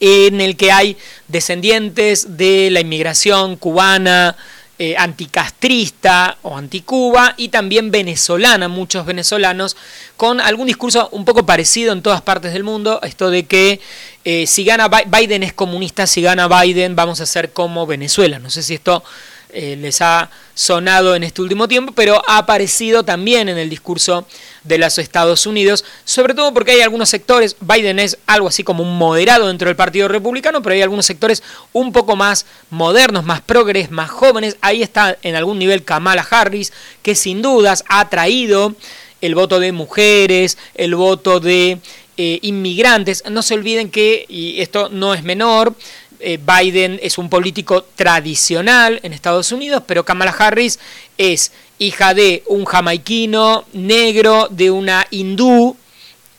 en 0.00 0.40
el 0.40 0.56
que 0.56 0.72
hay 0.72 0.96
descendientes 1.28 2.36
de 2.36 2.70
la 2.70 2.80
inmigración 2.80 3.56
cubana, 3.56 4.36
eh, 4.80 4.94
anticastrista 4.96 6.38
o 6.42 6.56
anticuba 6.56 7.34
y 7.36 7.48
también 7.48 7.90
venezolana, 7.90 8.68
muchos 8.68 9.04
venezolanos, 9.04 9.76
con 10.16 10.40
algún 10.40 10.68
discurso 10.68 11.08
un 11.10 11.24
poco 11.24 11.44
parecido 11.44 11.92
en 11.92 12.00
todas 12.00 12.22
partes 12.22 12.52
del 12.52 12.62
mundo, 12.62 13.00
esto 13.02 13.28
de 13.28 13.44
que 13.44 13.80
eh, 14.24 14.46
si 14.46 14.62
gana 14.62 14.88
Biden 14.88 15.42
es 15.42 15.52
comunista, 15.52 16.06
si 16.06 16.22
gana 16.22 16.46
Biden 16.46 16.94
vamos 16.94 17.20
a 17.20 17.26
ser 17.26 17.52
como 17.52 17.86
Venezuela. 17.88 18.38
No 18.38 18.50
sé 18.50 18.62
si 18.62 18.74
esto 18.74 19.02
eh, 19.50 19.76
les 19.80 20.02
ha 20.02 20.30
sonado 20.54 21.14
en 21.14 21.22
este 21.22 21.40
último 21.40 21.68
tiempo, 21.68 21.92
pero 21.94 22.22
ha 22.26 22.38
aparecido 22.38 23.04
también 23.04 23.48
en 23.48 23.58
el 23.58 23.70
discurso 23.70 24.26
de 24.64 24.78
los 24.78 24.98
Estados 24.98 25.46
Unidos, 25.46 25.84
sobre 26.04 26.34
todo 26.34 26.52
porque 26.52 26.72
hay 26.72 26.80
algunos 26.80 27.08
sectores, 27.08 27.56
Biden 27.60 27.98
es 27.98 28.18
algo 28.26 28.48
así 28.48 28.62
como 28.62 28.82
un 28.82 28.98
moderado 28.98 29.48
dentro 29.48 29.68
del 29.68 29.76
Partido 29.76 30.08
Republicano, 30.08 30.62
pero 30.62 30.74
hay 30.74 30.82
algunos 30.82 31.06
sectores 31.06 31.42
un 31.72 31.92
poco 31.92 32.16
más 32.16 32.44
modernos, 32.70 33.24
más 33.24 33.40
progres, 33.40 33.90
más 33.90 34.10
jóvenes, 34.10 34.56
ahí 34.60 34.82
está 34.82 35.16
en 35.22 35.34
algún 35.34 35.58
nivel 35.58 35.84
Kamala 35.84 36.26
Harris, 36.28 36.72
que 37.02 37.14
sin 37.14 37.40
dudas 37.40 37.84
ha 37.88 38.08
traído 38.10 38.74
el 39.20 39.34
voto 39.34 39.60
de 39.60 39.72
mujeres, 39.72 40.58
el 40.74 40.94
voto 40.94 41.40
de 41.40 41.78
eh, 42.16 42.38
inmigrantes. 42.42 43.22
No 43.30 43.42
se 43.42 43.54
olviden 43.54 43.90
que, 43.90 44.26
y 44.28 44.60
esto 44.60 44.88
no 44.90 45.14
es 45.14 45.22
menor, 45.22 45.74
eh, 46.20 46.38
Biden 46.38 46.98
es 47.02 47.18
un 47.18 47.28
político 47.28 47.84
tradicional 47.96 49.00
en 49.02 49.12
Estados 49.12 49.52
Unidos, 49.52 49.82
pero 49.86 50.04
Kamala 50.04 50.32
Harris 50.32 50.78
es 51.16 51.52
hija 51.78 52.14
de 52.14 52.42
un 52.46 52.64
jamaiquino 52.64 53.64
negro, 53.72 54.48
de 54.50 54.70
una 54.70 55.06
hindú 55.10 55.76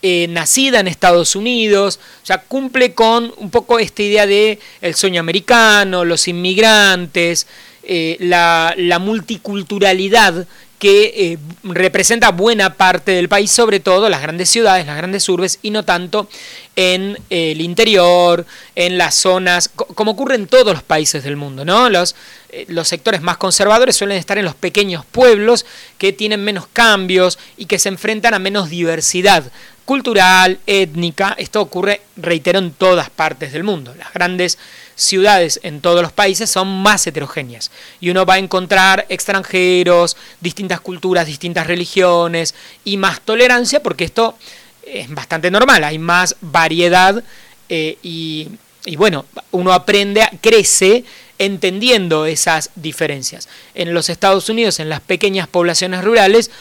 eh, 0.01 0.27
nacida 0.29 0.79
en 0.79 0.87
Estados 0.87 1.35
Unidos, 1.35 1.99
o 2.23 2.25
sea, 2.25 2.41
cumple 2.41 2.93
con 2.93 3.33
un 3.37 3.49
poco 3.49 3.79
esta 3.79 4.01
idea 4.01 4.25
de 4.25 4.59
el 4.81 4.95
sueño 4.95 5.19
americano, 5.19 6.05
los 6.05 6.27
inmigrantes, 6.29 7.47
eh, 7.83 8.15
la, 8.19 8.73
la, 8.77 8.99
multiculturalidad 8.99 10.47
que 10.79 11.13
eh, 11.33 11.37
representa 11.63 12.31
buena 12.31 12.73
parte 12.73 13.11
del 13.11 13.27
país, 13.27 13.51
sobre 13.51 13.81
todo 13.81 14.09
las 14.09 14.21
grandes 14.21 14.49
ciudades, 14.49 14.85
las 14.85 14.95
grandes 14.95 15.27
urbes, 15.27 15.59
y 15.61 15.71
no 15.71 15.83
tanto 15.83 16.29
en 16.77 17.17
eh, 17.29 17.51
el 17.51 17.61
interior, 17.61 18.45
en 18.75 18.97
las 18.97 19.15
zonas, 19.15 19.69
como 19.69 20.11
ocurre 20.11 20.35
en 20.35 20.47
todos 20.47 20.73
los 20.73 20.81
países 20.81 21.23
del 21.23 21.35
mundo, 21.35 21.65
¿no? 21.65 21.89
Los, 21.89 22.15
eh, 22.49 22.65
los 22.69 22.87
sectores 22.87 23.21
más 23.21 23.37
conservadores 23.37 23.97
suelen 23.97 24.17
estar 24.17 24.37
en 24.37 24.45
los 24.45 24.55
pequeños 24.55 25.05
pueblos 25.05 25.65
que 25.97 26.13
tienen 26.13 26.43
menos 26.43 26.65
cambios 26.71 27.37
y 27.57 27.65
que 27.65 27.77
se 27.77 27.89
enfrentan 27.89 28.33
a 28.33 28.39
menos 28.39 28.69
diversidad 28.69 29.43
cultural, 29.83 30.59
étnica. 30.65 31.35
Esto 31.37 31.61
ocurre, 31.61 32.01
reitero, 32.15 32.59
en 32.59 32.71
todas 32.71 33.09
partes 33.09 33.51
del 33.51 33.63
mundo. 33.63 33.93
Las 33.97 34.13
grandes 34.13 34.59
en 35.63 35.81
todos 35.81 36.01
los 36.01 36.11
países 36.11 36.49
son 36.49 36.67
más 36.81 37.07
heterogéneas 37.07 37.71
y 38.01 38.09
uno 38.09 38.25
va 38.25 38.35
a 38.35 38.37
encontrar 38.37 39.05
extranjeros, 39.09 40.17
distintas 40.41 40.81
culturas, 40.81 41.25
distintas 41.25 41.67
religiones 41.67 42.53
y 42.83 42.97
más 42.97 43.21
tolerancia 43.21 43.81
porque 43.81 44.03
esto 44.03 44.35
es 44.83 45.09
bastante 45.09 45.51
normal, 45.51 45.83
hay 45.83 45.99
más 45.99 46.35
variedad 46.41 47.23
eh, 47.69 47.97
y, 48.03 48.49
y 48.85 48.95
bueno, 48.97 49.25
uno 49.51 49.71
aprende, 49.71 50.27
crece 50.41 51.05
entendiendo 51.37 52.25
esas 52.25 52.69
diferencias. 52.75 53.47
En 53.73 53.93
los 53.93 54.09
Estados 54.09 54.49
Unidos, 54.49 54.79
en 54.79 54.89
las 54.89 54.99
pequeñas 54.99 55.47
poblaciones 55.47 56.03
rurales, 56.03 56.51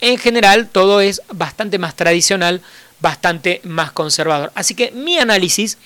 en 0.00 0.18
general 0.18 0.68
todo 0.68 1.00
es 1.00 1.22
bastante 1.32 1.78
más 1.78 1.96
tradicional, 1.96 2.60
bastante 3.00 3.60
más 3.64 3.92
conservador. 3.92 4.52
Así 4.54 4.74
que 4.74 4.92
mi 4.92 5.18
análisis 5.18 5.78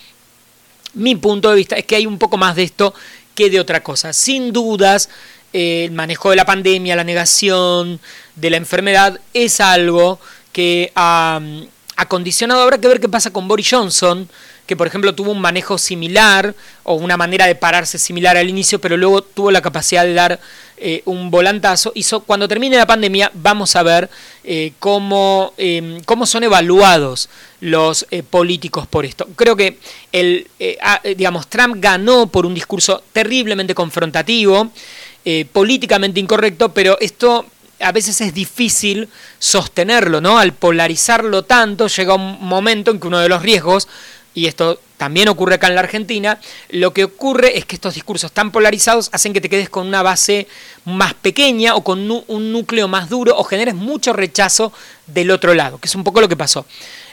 mi 0.95 1.17
punto 1.17 1.51
de 1.51 1.57
vista 1.57 1.77
es 1.77 1.85
que 1.85 1.97
hay 1.97 2.07
un 2.07 2.19
poco 2.19 2.37
más 2.37 2.57
de 2.57 2.65
esto 2.65 2.95
que 3.35 3.51
de 3.51 3.61
otra 3.61 3.83
cosa. 3.83 4.13
Sin 4.13 4.53
dudas, 4.53 5.09
el 5.53 5.93
manejo 5.93 6.31
de 6.31 6.37
la 6.37 6.45
pandemia, 6.45 6.97
la 6.97 7.05
negación 7.05 8.01
de 8.37 8.51
la 8.51 8.57
enfermedad 8.57 9.21
es 9.35 9.61
algo 9.61 10.19
que 10.53 10.93
ha, 10.95 11.41
ha 11.97 12.09
condicionado. 12.09 12.63
Habrá 12.63 12.79
que 12.79 12.89
ver 12.89 13.01
qué 13.01 13.09
pasa 13.09 13.31
con 13.31 13.49
Boris 13.49 13.69
Johnson, 13.71 14.29
que 14.67 14.77
por 14.77 14.87
ejemplo 14.87 15.15
tuvo 15.15 15.33
un 15.33 15.41
manejo 15.41 15.79
similar 15.79 16.55
o 16.85 16.95
una 16.95 17.17
manera 17.17 17.47
de 17.47 17.55
pararse 17.55 17.99
similar 17.99 18.37
al 18.37 18.49
inicio, 18.49 18.81
pero 18.81 18.97
luego 18.97 19.23
tuvo 19.23 19.51
la 19.51 19.61
capacidad 19.61 20.05
de 20.05 20.15
dar 20.15 20.41
eh, 20.77 21.03
un 21.05 21.31
volantazo. 21.31 21.93
Y 21.95 22.05
cuando 22.27 22.49
termine 22.49 22.77
la 22.77 22.87
pandemia 22.87 23.31
vamos 23.35 23.77
a 23.77 23.83
ver 23.83 24.11
eh, 24.45 24.73
cómo, 24.79 25.55
em, 25.57 26.03
cómo 26.05 26.27
son 26.27 26.45
evaluados 26.45 27.29
los 27.61 28.07
eh, 28.11 28.23
políticos 28.23 28.87
por 28.87 29.05
esto. 29.05 29.29
Creo 29.37 29.57
que 29.57 29.79
el, 30.11 30.49
digamos, 31.17 31.47
Trump 31.49 31.77
ganó 31.79 32.27
por 32.27 32.47
un 32.47 32.55
discurso 32.55 33.03
terriblemente 33.13 33.75
confrontativo, 33.75 34.73
políticamente 35.53 36.19
incorrecto, 36.19 36.71
pero 36.71 36.99
esto 37.01 37.47
a 37.83 37.93
veces 37.93 38.21
es 38.21 38.35
difícil 38.35 39.09
sostenerlo, 39.39 40.21
¿no? 40.21 40.39
Al 40.39 40.53
polarizarlo 40.53 41.45
tanto, 41.45 41.87
llega 41.89 42.15
un 42.15 42.39
momento 42.41 42.91
en 42.91 43.01
que 43.01 43.07
uno 43.07 43.19
de 43.19 43.29
los 43.29 43.43
riesgos 43.43 43.89
y 44.35 44.47
esto 44.47 44.81
también 44.97 45.29
ocurre 45.29 45.57
acá 45.57 45.67
en 45.67 45.75
la 45.75 45.81
Argentina, 45.81 46.39
lo 46.71 46.93
que 46.93 47.05
ocurre 47.05 47.59
es 47.59 47.65
que 47.65 47.75
estos 47.75 47.95
discursos 47.95 48.31
tan 48.31 48.53
polarizados 48.53 49.09
hacen 49.13 49.33
que 49.33 49.41
te 49.41 49.49
quedes 49.49 49.69
con 49.69 49.87
una 49.87 50.03
base 50.03 50.47
más 50.85 51.13
pequeña 51.15 51.75
o 51.75 51.83
con 51.83 52.09
un 52.09 52.53
núcleo 52.53 52.87
más 52.87 53.09
duro 53.09 53.37
o 53.37 53.43
generes 53.43 53.75
mucho 53.75 54.13
rechazo 54.13 54.73
del 55.09 55.33
otro 55.33 55.55
lado, 55.55 55.79
que 55.79 55.89
es 55.89 55.95
un 55.97 56.05
poco 56.05 56.21
lo 56.21 56.29
que 56.29 56.37
pasó. 56.37 56.67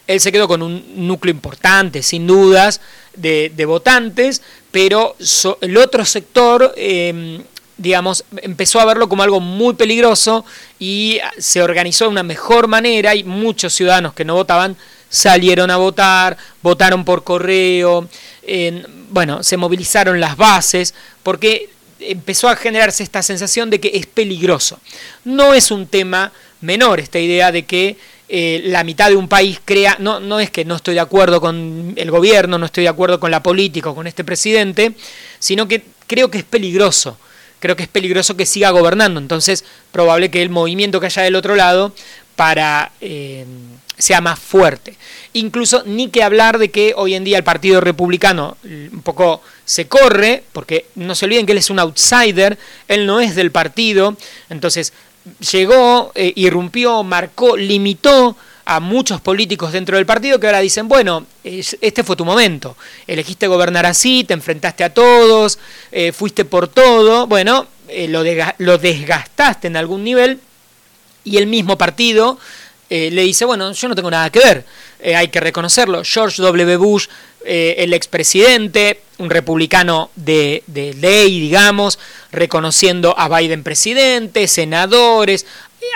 Él 0.05 0.19
se 0.19 0.31
quedó 0.31 0.47
con 0.47 0.61
un 0.61 1.07
núcleo 1.07 1.33
importante, 1.33 2.03
sin 2.03 2.27
dudas, 2.27 2.79
de, 3.15 3.65
votantes, 3.65 4.41
pero 4.71 5.15
el 5.61 5.77
otro 5.77 6.05
sector, 6.05 6.73
em, 6.77 7.43
digamos, 7.77 8.23
empezó 8.41 8.79
a 8.79 8.85
verlo 8.85 9.09
como 9.09 9.23
algo 9.23 9.39
muy 9.39 9.73
peligroso 9.73 10.45
y 10.79 11.19
se 11.37 11.61
organizó 11.61 12.05
de 12.05 12.11
una 12.11 12.23
mejor 12.23 12.67
manera 12.67 13.15
y 13.15 13.23
muchos 13.23 13.73
ciudadanos 13.73 14.13
que 14.13 14.25
no 14.25 14.35
votaban 14.35 14.77
salieron 15.09 15.71
a 15.71 15.77
votar, 15.77 16.37
votaron 16.61 17.03
por 17.03 17.23
correo, 17.23 18.07
bueno, 19.09 19.43
se 19.43 19.57
movilizaron 19.57 20.19
las 20.19 20.37
bases, 20.37 20.93
porque 21.23 21.69
empezó 21.99 22.47
a 22.47 22.55
generarse 22.55 23.03
esta 23.03 23.21
sensación 23.21 23.69
de 23.69 23.79
que 23.79 23.91
es 23.93 24.05
peligroso. 24.05 24.79
No 25.25 25.53
es 25.53 25.71
un 25.71 25.87
tema 25.87 26.31
menor 26.61 26.99
esta 26.99 27.19
idea 27.19 27.51
de 27.51 27.65
que 27.65 27.97
eh, 28.31 28.61
la 28.65 28.83
mitad 28.83 29.09
de 29.09 29.15
un 29.15 29.27
país 29.27 29.59
crea, 29.63 29.97
no, 29.99 30.19
no 30.19 30.39
es 30.39 30.51
que 30.51 30.63
no 30.63 30.75
estoy 30.75 30.93
de 30.93 30.99
acuerdo 30.99 31.41
con 31.41 31.93
el 31.95 32.11
gobierno, 32.11 32.57
no 32.57 32.65
estoy 32.65 32.83
de 32.83 32.89
acuerdo 32.89 33.19
con 33.19 33.31
la 33.31 33.41
política 33.41 33.89
o 33.89 33.95
con 33.95 34.07
este 34.07 34.23
presidente, 34.23 34.93
sino 35.39 35.67
que 35.67 35.83
creo 36.07 36.29
que 36.29 36.39
es 36.39 36.43
peligroso. 36.43 37.17
Creo 37.59 37.75
que 37.75 37.83
es 37.83 37.89
peligroso 37.89 38.37
que 38.37 38.45
siga 38.45 38.69
gobernando. 38.69 39.19
Entonces, 39.19 39.65
probable 39.91 40.31
que 40.31 40.41
el 40.41 40.49
movimiento 40.49 40.99
que 40.99 41.07
haya 41.07 41.23
del 41.23 41.35
otro 41.35 41.55
lado 41.55 41.93
para 42.37 42.93
eh, 43.01 43.45
sea 43.99 44.21
más 44.21 44.39
fuerte. 44.39 44.95
Incluso 45.33 45.83
ni 45.85 46.09
que 46.09 46.23
hablar 46.23 46.57
de 46.57 46.71
que 46.71 46.93
hoy 46.95 47.13
en 47.13 47.23
día 47.23 47.37
el 47.37 47.43
Partido 47.43 47.81
Republicano 47.81 48.57
un 48.63 49.01
poco 49.03 49.43
se 49.65 49.87
corre, 49.87 50.43
porque 50.51 50.87
no 50.95 51.13
se 51.13 51.25
olviden 51.25 51.45
que 51.45 51.51
él 51.51 51.59
es 51.59 51.69
un 51.69 51.79
outsider, 51.79 52.57
él 52.87 53.05
no 53.05 53.19
es 53.19 53.35
del 53.35 53.51
partido, 53.51 54.17
entonces 54.49 54.93
llegó, 55.51 56.11
eh, 56.15 56.33
irrumpió, 56.35 57.03
marcó, 57.03 57.55
limitó 57.55 58.35
a 58.65 58.79
muchos 58.79 59.21
políticos 59.21 59.71
dentro 59.71 59.97
del 59.97 60.05
partido 60.05 60.39
que 60.39 60.47
ahora 60.47 60.59
dicen, 60.59 60.87
bueno, 60.87 61.25
este 61.43 62.03
fue 62.03 62.15
tu 62.15 62.25
momento, 62.25 62.77
elegiste 63.05 63.47
gobernar 63.47 63.85
así, 63.85 64.23
te 64.23 64.33
enfrentaste 64.33 64.83
a 64.83 64.93
todos, 64.93 65.59
eh, 65.91 66.11
fuiste 66.11 66.45
por 66.45 66.67
todo, 66.67 67.27
bueno, 67.27 67.67
eh, 67.87 68.07
lo 68.07 68.77
desgastaste 68.77 69.67
en 69.67 69.75
algún 69.75 70.03
nivel 70.03 70.39
y 71.23 71.37
el 71.37 71.47
mismo 71.47 71.77
partido 71.77 72.39
eh, 72.89 73.11
le 73.11 73.21
dice, 73.21 73.45
bueno, 73.45 73.71
yo 73.71 73.87
no 73.87 73.95
tengo 73.95 74.09
nada 74.09 74.31
que 74.31 74.39
ver, 74.39 74.65
eh, 74.99 75.15
hay 75.15 75.27
que 75.27 75.39
reconocerlo. 75.39 76.03
George 76.03 76.41
W. 76.41 76.77
Bush, 76.77 77.07
eh, 77.45 77.75
el 77.77 77.93
expresidente, 77.93 79.01
un 79.19 79.29
republicano 79.29 80.09
de, 80.15 80.63
ley, 80.99 81.39
digamos, 81.39 81.99
reconociendo 82.31 83.13
a 83.17 83.29
Biden 83.29 83.63
presidente, 83.63 84.47
senadores, 84.47 85.45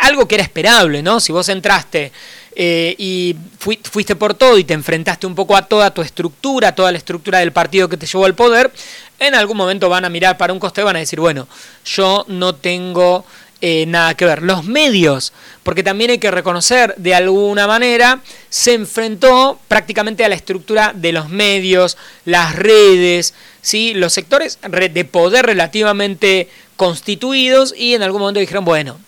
algo 0.02 0.28
que 0.28 0.36
era 0.36 0.44
esperable, 0.44 1.02
¿no? 1.02 1.20
Si 1.20 1.32
vos 1.32 1.50
entraste 1.50 2.12
y 2.56 3.36
fuiste 3.58 4.16
por 4.16 4.36
todo 4.36 4.60
y 4.60 4.64
te 4.64 4.76
enfrentaste 4.76 5.26
un 5.26 5.34
poco 5.34 5.56
a 5.56 5.64
toda 5.64 5.92
tu 5.92 6.04
estructura, 6.04 6.68
a 6.68 6.76
toda 6.76 6.92
la 6.92 7.00
estructura 7.00 7.40
del 7.40 7.52
partido 7.52 7.90
que 7.90 7.98
te 7.98 8.06
llevó 8.06 8.26
al 8.26 8.36
poder, 8.36 8.72
en 9.18 9.34
algún 9.34 9.58
momento 9.58 9.90
van 9.90 10.06
a 10.06 10.10
mirar 10.10 10.38
para 10.38 10.54
un 10.54 10.60
costado 10.60 10.86
y 10.86 10.90
van 10.90 10.98
a 10.98 11.00
decir, 11.00 11.20
bueno, 11.20 11.48
yo 11.84 12.26
no 12.28 12.54
tengo 12.54 13.26
eh, 13.66 13.86
nada 13.88 14.14
que 14.14 14.26
ver. 14.26 14.44
Los 14.44 14.66
medios, 14.66 15.32
porque 15.64 15.84
también 15.84 16.12
hay 16.12 16.18
que 16.18 16.30
reconocer, 16.30 16.96
de 16.98 17.16
alguna 17.16 17.66
manera, 17.66 18.20
se 18.50 18.74
enfrentó 18.74 19.58
prácticamente 19.70 20.26
a 20.26 20.28
la 20.28 20.36
estructura 20.36 20.92
de 20.94 21.14
los 21.14 21.30
medios, 21.30 21.96
las 22.26 22.58
redes, 22.58 23.34
¿sí? 23.62 23.94
los 23.94 24.12
sectores 24.12 24.60
de 24.92 25.06
poder 25.06 25.46
relativamente 25.46 26.50
constituidos 26.76 27.74
y 27.78 27.94
en 27.94 28.04
algún 28.04 28.20
momento 28.20 28.42
dijeron, 28.42 28.66
bueno, 28.66 29.00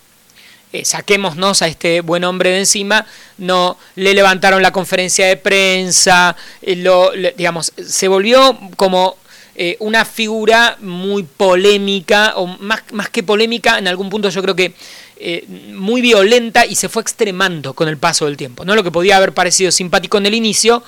eh, 0.71 0.85
saquémonos 0.85 1.61
a 1.61 1.67
este 1.67 1.99
buen 1.99 2.23
hombre 2.23 2.51
de 2.51 2.59
encima, 2.59 3.05
no 3.37 3.77
le 3.95 4.13
levantaron 4.13 4.61
la 4.61 4.71
conferencia 4.71 5.27
de 5.27 5.35
prensa, 5.35 6.33
eh, 6.61 6.77
lo, 6.77 7.11
digamos, 7.11 7.73
se 7.75 8.07
volvió 8.07 8.57
como 8.77 9.17
eh, 9.57 9.77
una 9.79 10.03
figura 10.03 10.77
muy 10.81 11.23
polémica, 11.23 12.33
o 12.35 12.45
más, 12.45 12.83
más 12.91 13.09
que 13.09 13.23
polémica, 13.23 13.77
en 13.77 13.87
algún 13.87 14.09
punto 14.09 14.29
yo 14.29 14.41
creo 14.41 14.55
que 14.55 14.73
eh, 15.17 15.45
muy 15.47 16.01
violenta 16.01 16.65
y 16.65 16.75
se 16.75 16.89
fue 16.89 17.01
extremando 17.01 17.73
con 17.73 17.87
el 17.87 17.97
paso 17.97 18.25
del 18.25 18.35
tiempo. 18.35 18.65
¿no? 18.65 18.75
Lo 18.75 18.83
que 18.83 18.91
podía 18.91 19.15
haber 19.15 19.33
parecido 19.33 19.71
simpático 19.71 20.17
en 20.17 20.25
el 20.25 20.33
inicio, 20.33 20.83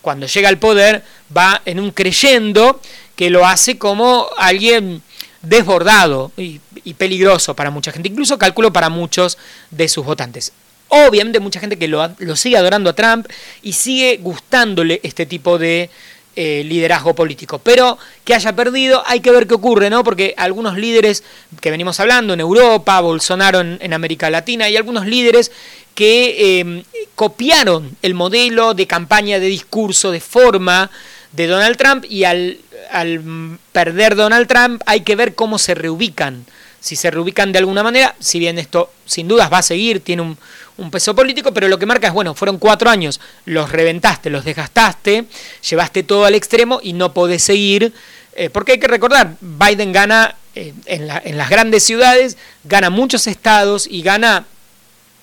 cuando 0.00 0.26
llega 0.26 0.48
al 0.48 0.58
poder, 0.58 1.02
va 1.36 1.62
en 1.64 1.80
un 1.80 1.90
creyendo 1.90 2.80
que 3.16 3.28
lo 3.28 3.44
hace 3.44 3.76
como 3.78 4.28
alguien 4.36 5.02
desbordado 5.42 6.30
y, 6.36 6.60
peligroso 6.94 7.56
para 7.56 7.70
mucha 7.70 7.90
gente, 7.90 8.08
incluso 8.08 8.38
calculo 8.38 8.72
para 8.72 8.88
muchos 8.88 9.36
de 9.72 9.88
sus 9.88 10.04
votantes. 10.04 10.52
Obviamente 10.88 11.40
mucha 11.40 11.58
gente 11.58 11.76
que 11.76 11.88
lo, 11.88 12.08
lo 12.18 12.36
sigue 12.36 12.56
adorando 12.56 12.90
a 12.90 12.94
Trump 12.94 13.26
y 13.62 13.72
sigue 13.72 14.18
gustándole 14.18 15.00
este 15.02 15.26
tipo 15.26 15.58
de 15.58 15.90
eh, 16.34 16.62
liderazgo 16.64 17.14
político. 17.14 17.58
Pero 17.58 17.98
que 18.24 18.34
haya 18.34 18.54
perdido, 18.54 19.02
hay 19.06 19.20
que 19.20 19.30
ver 19.30 19.46
qué 19.46 19.54
ocurre, 19.54 19.90
¿no? 19.90 20.02
Porque 20.02 20.34
algunos 20.36 20.78
líderes 20.78 21.22
que 21.60 21.70
venimos 21.70 22.00
hablando 22.00 22.34
en 22.34 22.40
Europa, 22.40 23.00
Bolsonaro 23.00 23.60
en, 23.60 23.92
América 23.92 24.30
Latina, 24.30 24.68
y 24.68 24.76
algunos 24.76 25.06
líderes 25.06 25.52
que 25.94 26.60
em, 26.60 26.84
copiaron 27.14 27.96
el 28.00 28.14
modelo 28.14 28.72
de 28.74 28.86
campaña, 28.86 29.38
de 29.38 29.46
discurso, 29.46 30.10
de 30.10 30.20
forma 30.20 30.90
de 31.32 31.46
Donald 31.46 31.76
Trump 31.76 32.04
y 32.08 32.24
al, 32.24 32.58
al 32.90 33.58
perder 33.72 34.16
Donald 34.16 34.46
Trump 34.46 34.82
hay 34.86 35.00
que 35.00 35.16
ver 35.16 35.34
cómo 35.34 35.58
se 35.58 35.74
reubican. 35.74 36.44
Si 36.80 36.96
se 36.96 37.10
reubican 37.10 37.52
de 37.52 37.58
alguna 37.58 37.82
manera, 37.82 38.14
si 38.18 38.38
bien 38.38 38.58
esto 38.58 38.90
sin 39.06 39.28
dudas 39.28 39.52
va 39.52 39.58
a 39.58 39.62
seguir, 39.62 40.00
tiene 40.00 40.22
un, 40.22 40.38
un 40.82 40.90
peso 40.90 41.14
político, 41.14 41.54
pero 41.54 41.68
lo 41.68 41.78
que 41.78 41.86
marca 41.86 42.08
es, 42.08 42.12
bueno, 42.12 42.34
fueron 42.34 42.58
cuatro 42.58 42.90
años, 42.90 43.20
los 43.44 43.70
reventaste, 43.70 44.30
los 44.30 44.44
desgastaste, 44.44 45.26
llevaste 45.68 46.02
todo 46.02 46.24
al 46.24 46.34
extremo 46.34 46.80
y 46.82 46.92
no 46.92 47.14
podés 47.14 47.42
seguir, 47.42 47.92
eh, 48.34 48.50
porque 48.50 48.72
hay 48.72 48.78
que 48.78 48.88
recordar, 48.88 49.36
Biden 49.40 49.92
gana 49.92 50.34
eh, 50.54 50.74
en, 50.86 51.06
las 51.06 51.50
grandes 51.50 51.84
ciudades, 51.84 52.36
gana 52.64 52.90
muchos 52.90 53.26
estados 53.26 53.86
y 53.86 54.02
gana, 54.02 54.44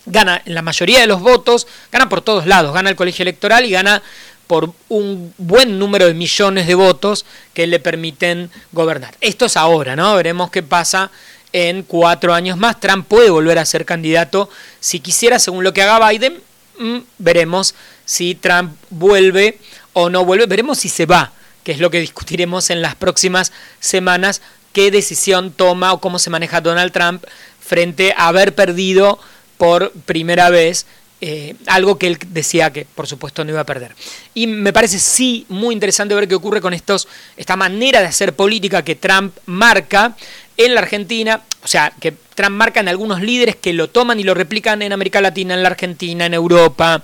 gana 0.05 0.41
la 0.45 0.61
mayoría 0.61 1.01
de 1.01 1.07
los 1.07 1.21
votos, 1.21 1.67
gana 1.91 2.07
por 2.07 2.21
todos 2.21 2.45
lados, 2.45 2.73
gana 2.73 2.89
el 2.89 2.95
colegio 2.95 3.23
electoral 3.23 3.65
y 3.65 3.71
gana 3.71 4.01
por 4.47 4.73
un 4.87 5.33
buen 5.37 5.77
número 5.77 6.07
de 6.07 6.15
millones 6.15 6.65
de 6.65 6.73
votos 6.73 7.25
que 7.53 7.67
le 7.67 7.79
permiten 7.79 8.49
gobernar. 8.71 9.15
Esto 9.21 9.45
es 9.45 9.55
ahora, 9.55 9.95
¿no? 9.95 10.15
Veremos 10.15 10.49
qué 10.49 10.63
pasa 10.63 11.11
en 11.53 11.83
cuatro 11.83 12.33
años 12.33 12.57
más. 12.57 12.79
Trump 12.79 13.07
puede 13.07 13.29
volver 13.29 13.59
a 13.59 13.65
ser 13.65 13.85
candidato 13.85 14.49
si 14.79 14.99
quisiera, 14.99 15.39
según 15.39 15.63
lo 15.63 15.73
que 15.73 15.81
haga 15.81 16.09
Biden. 16.09 16.41
Mm, 16.77 16.99
veremos 17.17 17.75
si 18.05 18.35
Trump 18.35 18.75
vuelve 18.89 19.57
o 19.93 20.09
no 20.09 20.25
vuelve. 20.25 20.45
Veremos 20.45 20.79
si 20.79 20.89
se 20.89 21.05
va, 21.05 21.31
que 21.63 21.71
es 21.71 21.79
lo 21.79 21.89
que 21.89 21.99
discutiremos 21.99 22.69
en 22.69 22.81
las 22.81 22.95
próximas 22.95 23.51
semanas. 23.79 24.41
Qué 24.73 24.91
decisión 24.91 25.51
toma 25.51 25.93
o 25.93 25.99
cómo 25.99 26.19
se 26.19 26.29
maneja 26.29 26.61
Donald 26.61 26.91
Trump 26.91 27.23
frente 27.59 28.13
a 28.15 28.27
haber 28.27 28.55
perdido 28.55 29.19
por 29.57 29.91
primera 29.91 30.49
vez 30.49 30.85
eh, 31.21 31.55
algo 31.67 31.97
que 31.97 32.07
él 32.07 32.17
decía 32.29 32.71
que 32.71 32.85
por 32.85 33.05
supuesto 33.05 33.43
no 33.43 33.51
iba 33.51 33.59
a 33.59 33.65
perder. 33.65 33.93
Y 34.33 34.47
me 34.47 34.71
parece 34.71 34.99
sí 34.99 35.45
muy 35.49 35.73
interesante 35.73 36.15
ver 36.15 36.29
qué 36.29 36.35
ocurre 36.35 36.61
con 36.61 36.73
estos, 36.73 37.09
esta 37.35 37.57
manera 37.57 37.99
de 37.99 38.07
hacer 38.07 38.33
política 38.33 38.83
que 38.83 38.95
Trump 38.95 39.35
marca 39.45 40.15
en 40.59 40.75
la 40.75 40.81
Argentina, 40.81 41.41
o 41.63 41.67
sea, 41.67 41.93
que 42.01 42.11
Trump 42.35 42.57
marca 42.57 42.81
en 42.81 42.89
algunos 42.89 43.21
líderes 43.21 43.55
que 43.55 43.71
lo 43.71 43.89
toman 43.89 44.19
y 44.19 44.23
lo 44.23 44.33
replican 44.33 44.81
en 44.81 44.91
América 44.91 45.21
Latina, 45.21 45.53
en 45.53 45.63
la 45.63 45.69
Argentina, 45.69 46.25
en 46.25 46.33
Europa, 46.33 47.03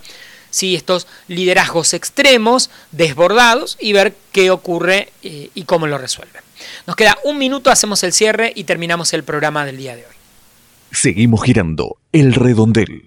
sí, 0.49 0.76
estos 0.76 1.08
liderazgos 1.30 1.93
extremos, 1.93 2.70
desbordados, 2.91 3.78
y 3.80 3.93
ver 3.93 4.14
qué 4.34 4.51
ocurre 4.51 5.14
eh, 5.24 5.51
y 5.56 5.64
cómo 5.64 5.88
lo 5.88 5.97
resuelven. 5.97 6.41
Nos 6.86 6.97
queda 6.97 7.18
un 7.24 7.38
minuto, 7.38 7.72
hacemos 7.72 8.03
el 8.03 8.12
cierre 8.12 8.51
y 8.53 8.66
terminamos 8.66 9.14
el 9.14 9.24
programa 9.24 9.66
del 9.66 9.78
día 9.78 9.95
de 9.95 10.06
hoy. 10.06 10.16
Seguimos 10.91 11.41
girando 11.41 11.95
el 12.12 12.34
redondel. 12.34 13.06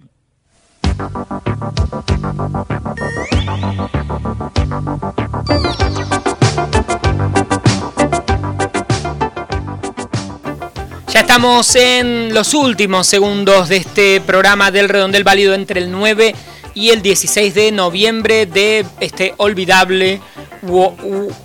Ya 11.19 11.23
estamos 11.23 11.75
en 11.75 12.33
los 12.33 12.55
últimos 12.55 13.09
segundos 13.09 13.69
de 13.69 13.79
este 13.79 14.21
programa 14.21 14.71
del 14.71 14.89
Redondel 14.89 15.25
válido 15.25 15.53
entre 15.53 15.81
el 15.81 15.91
9 15.91 16.33
y 16.75 16.91
el 16.91 17.03
16 17.03 17.55
de 17.55 17.73
noviembre 17.73 18.47
de 18.47 18.87
este 19.01 19.35
olvidable 19.39 20.21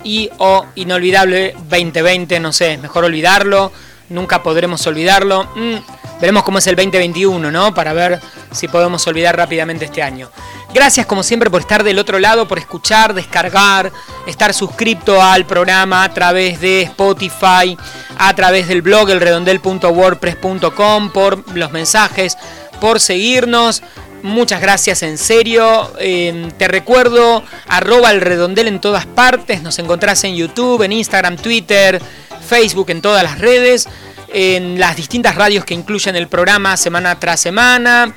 y 0.04 0.30
o 0.38 0.64
inolvidable 0.76 1.56
2020, 1.68 2.38
no 2.38 2.52
sé, 2.52 2.78
mejor 2.78 3.02
olvidarlo, 3.02 3.72
nunca 4.10 4.44
podremos 4.44 4.86
olvidarlo. 4.86 5.42
Mm, 5.56 5.78
veremos 6.24 6.42
cómo 6.42 6.56
es 6.56 6.66
el 6.68 6.74
2021, 6.74 7.50
¿no? 7.50 7.74
Para 7.74 7.92
ver 7.92 8.18
si 8.50 8.66
podemos 8.66 9.06
olvidar 9.06 9.36
rápidamente 9.36 9.84
este 9.84 10.02
año. 10.02 10.30
Gracias 10.72 11.04
como 11.04 11.22
siempre 11.22 11.50
por 11.50 11.60
estar 11.60 11.84
del 11.84 11.98
otro 11.98 12.18
lado, 12.18 12.48
por 12.48 12.58
escuchar, 12.58 13.12
descargar, 13.12 13.92
estar 14.26 14.54
suscrito 14.54 15.22
al 15.22 15.44
programa 15.44 16.02
a 16.02 16.14
través 16.14 16.62
de 16.62 16.80
Spotify, 16.80 17.76
a 18.16 18.34
través 18.34 18.68
del 18.68 18.80
blog 18.80 19.10
elredondel.wordpress.com, 19.10 21.10
por 21.10 21.54
los 21.54 21.72
mensajes, 21.72 22.38
por 22.80 23.00
seguirnos. 23.00 23.82
Muchas 24.22 24.62
gracias 24.62 25.02
en 25.02 25.18
serio. 25.18 25.92
Eh, 25.98 26.50
te 26.56 26.68
recuerdo, 26.68 27.44
arroba 27.68 28.10
el 28.12 28.22
redondel 28.22 28.68
en 28.68 28.80
todas 28.80 29.04
partes. 29.04 29.60
Nos 29.60 29.78
encontrás 29.78 30.24
en 30.24 30.36
YouTube, 30.36 30.84
en 30.84 30.92
Instagram, 30.92 31.36
Twitter, 31.36 32.00
Facebook, 32.48 32.88
en 32.88 33.02
todas 33.02 33.22
las 33.22 33.38
redes. 33.38 33.86
En 34.36 34.80
las 34.80 34.96
distintas 34.96 35.36
radios 35.36 35.64
que 35.64 35.74
incluyen 35.74 36.16
el 36.16 36.26
programa 36.26 36.76
semana 36.76 37.20
tras 37.20 37.38
semana. 37.38 38.12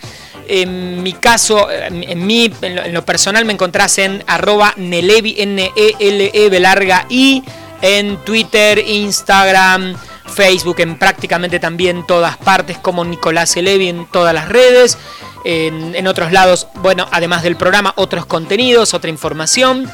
En 0.48 1.04
mi 1.04 1.14
caso, 1.14 1.70
en, 1.70 2.26
mí, 2.26 2.52
en 2.62 2.94
lo, 2.94 3.06
personal, 3.06 3.46
me 3.46 3.54
encontrás 3.54 4.00
en 4.00 4.24
arroba 4.26 4.74
Nelevi, 4.78 5.36
N-E-L-E, 5.38 6.60
larga 6.60 7.06
I, 7.10 7.44
en 7.84 8.18
Twitter, 8.26 8.80
Instagram, 8.80 9.96
Facebook, 10.26 10.80
en 10.80 10.98
prácticamente 10.98 11.60
también 11.60 12.08
todas 12.08 12.36
partes, 12.38 12.80
como 12.80 13.06
Nicolás 13.06 13.56
Elevi 13.56 13.90
en 13.90 14.08
todas 14.08 14.34
las 14.34 14.50
redes. 14.50 14.98
En 15.44 16.08
otros 16.08 16.32
lados, 16.32 16.68
bueno, 16.82 17.08
además 17.12 17.44
del 17.44 17.58
programa, 17.58 17.94
otros 17.96 18.26
contenidos, 18.26 18.96
otra 18.96 19.12
información. 19.12 19.88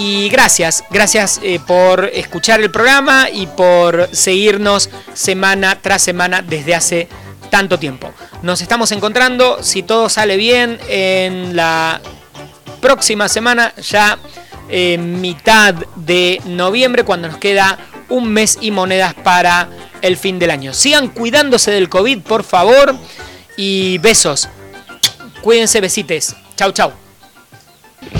Y 0.00 0.28
gracias, 0.28 0.84
gracias 0.90 1.40
eh, 1.42 1.58
por 1.58 2.04
escuchar 2.04 2.60
el 2.60 2.70
programa 2.70 3.28
y 3.32 3.48
por 3.48 4.08
seguirnos 4.12 4.90
semana 5.12 5.82
tras 5.82 6.02
semana 6.02 6.40
desde 6.40 6.76
hace 6.76 7.08
tanto 7.50 7.80
tiempo. 7.80 8.12
Nos 8.42 8.60
estamos 8.60 8.92
encontrando, 8.92 9.60
si 9.60 9.82
todo 9.82 10.08
sale 10.08 10.36
bien, 10.36 10.78
en 10.88 11.56
la 11.56 12.00
próxima 12.80 13.28
semana, 13.28 13.74
ya 13.74 14.20
en 14.68 15.20
mitad 15.20 15.74
de 15.96 16.40
noviembre, 16.44 17.02
cuando 17.02 17.26
nos 17.26 17.38
queda 17.38 17.76
un 18.08 18.28
mes 18.28 18.56
y 18.60 18.70
monedas 18.70 19.14
para 19.14 19.68
el 20.00 20.16
fin 20.16 20.38
del 20.38 20.52
año. 20.52 20.74
Sigan 20.74 21.08
cuidándose 21.08 21.72
del 21.72 21.88
COVID, 21.88 22.20
por 22.20 22.44
favor, 22.44 22.94
y 23.56 23.98
besos. 23.98 24.48
Cuídense, 25.42 25.80
besites. 25.80 26.36
Chau, 26.54 26.70
chau. 26.70 27.07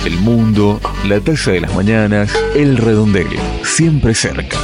El 0.05 0.17
mundo, 0.19 0.79
la 1.05 1.19
taza 1.19 1.51
de 1.51 1.61
las 1.61 1.75
mañanas, 1.75 2.31
el 2.55 2.77
redondel, 2.77 3.27
siempre 3.63 4.13
cerca. 4.13 4.57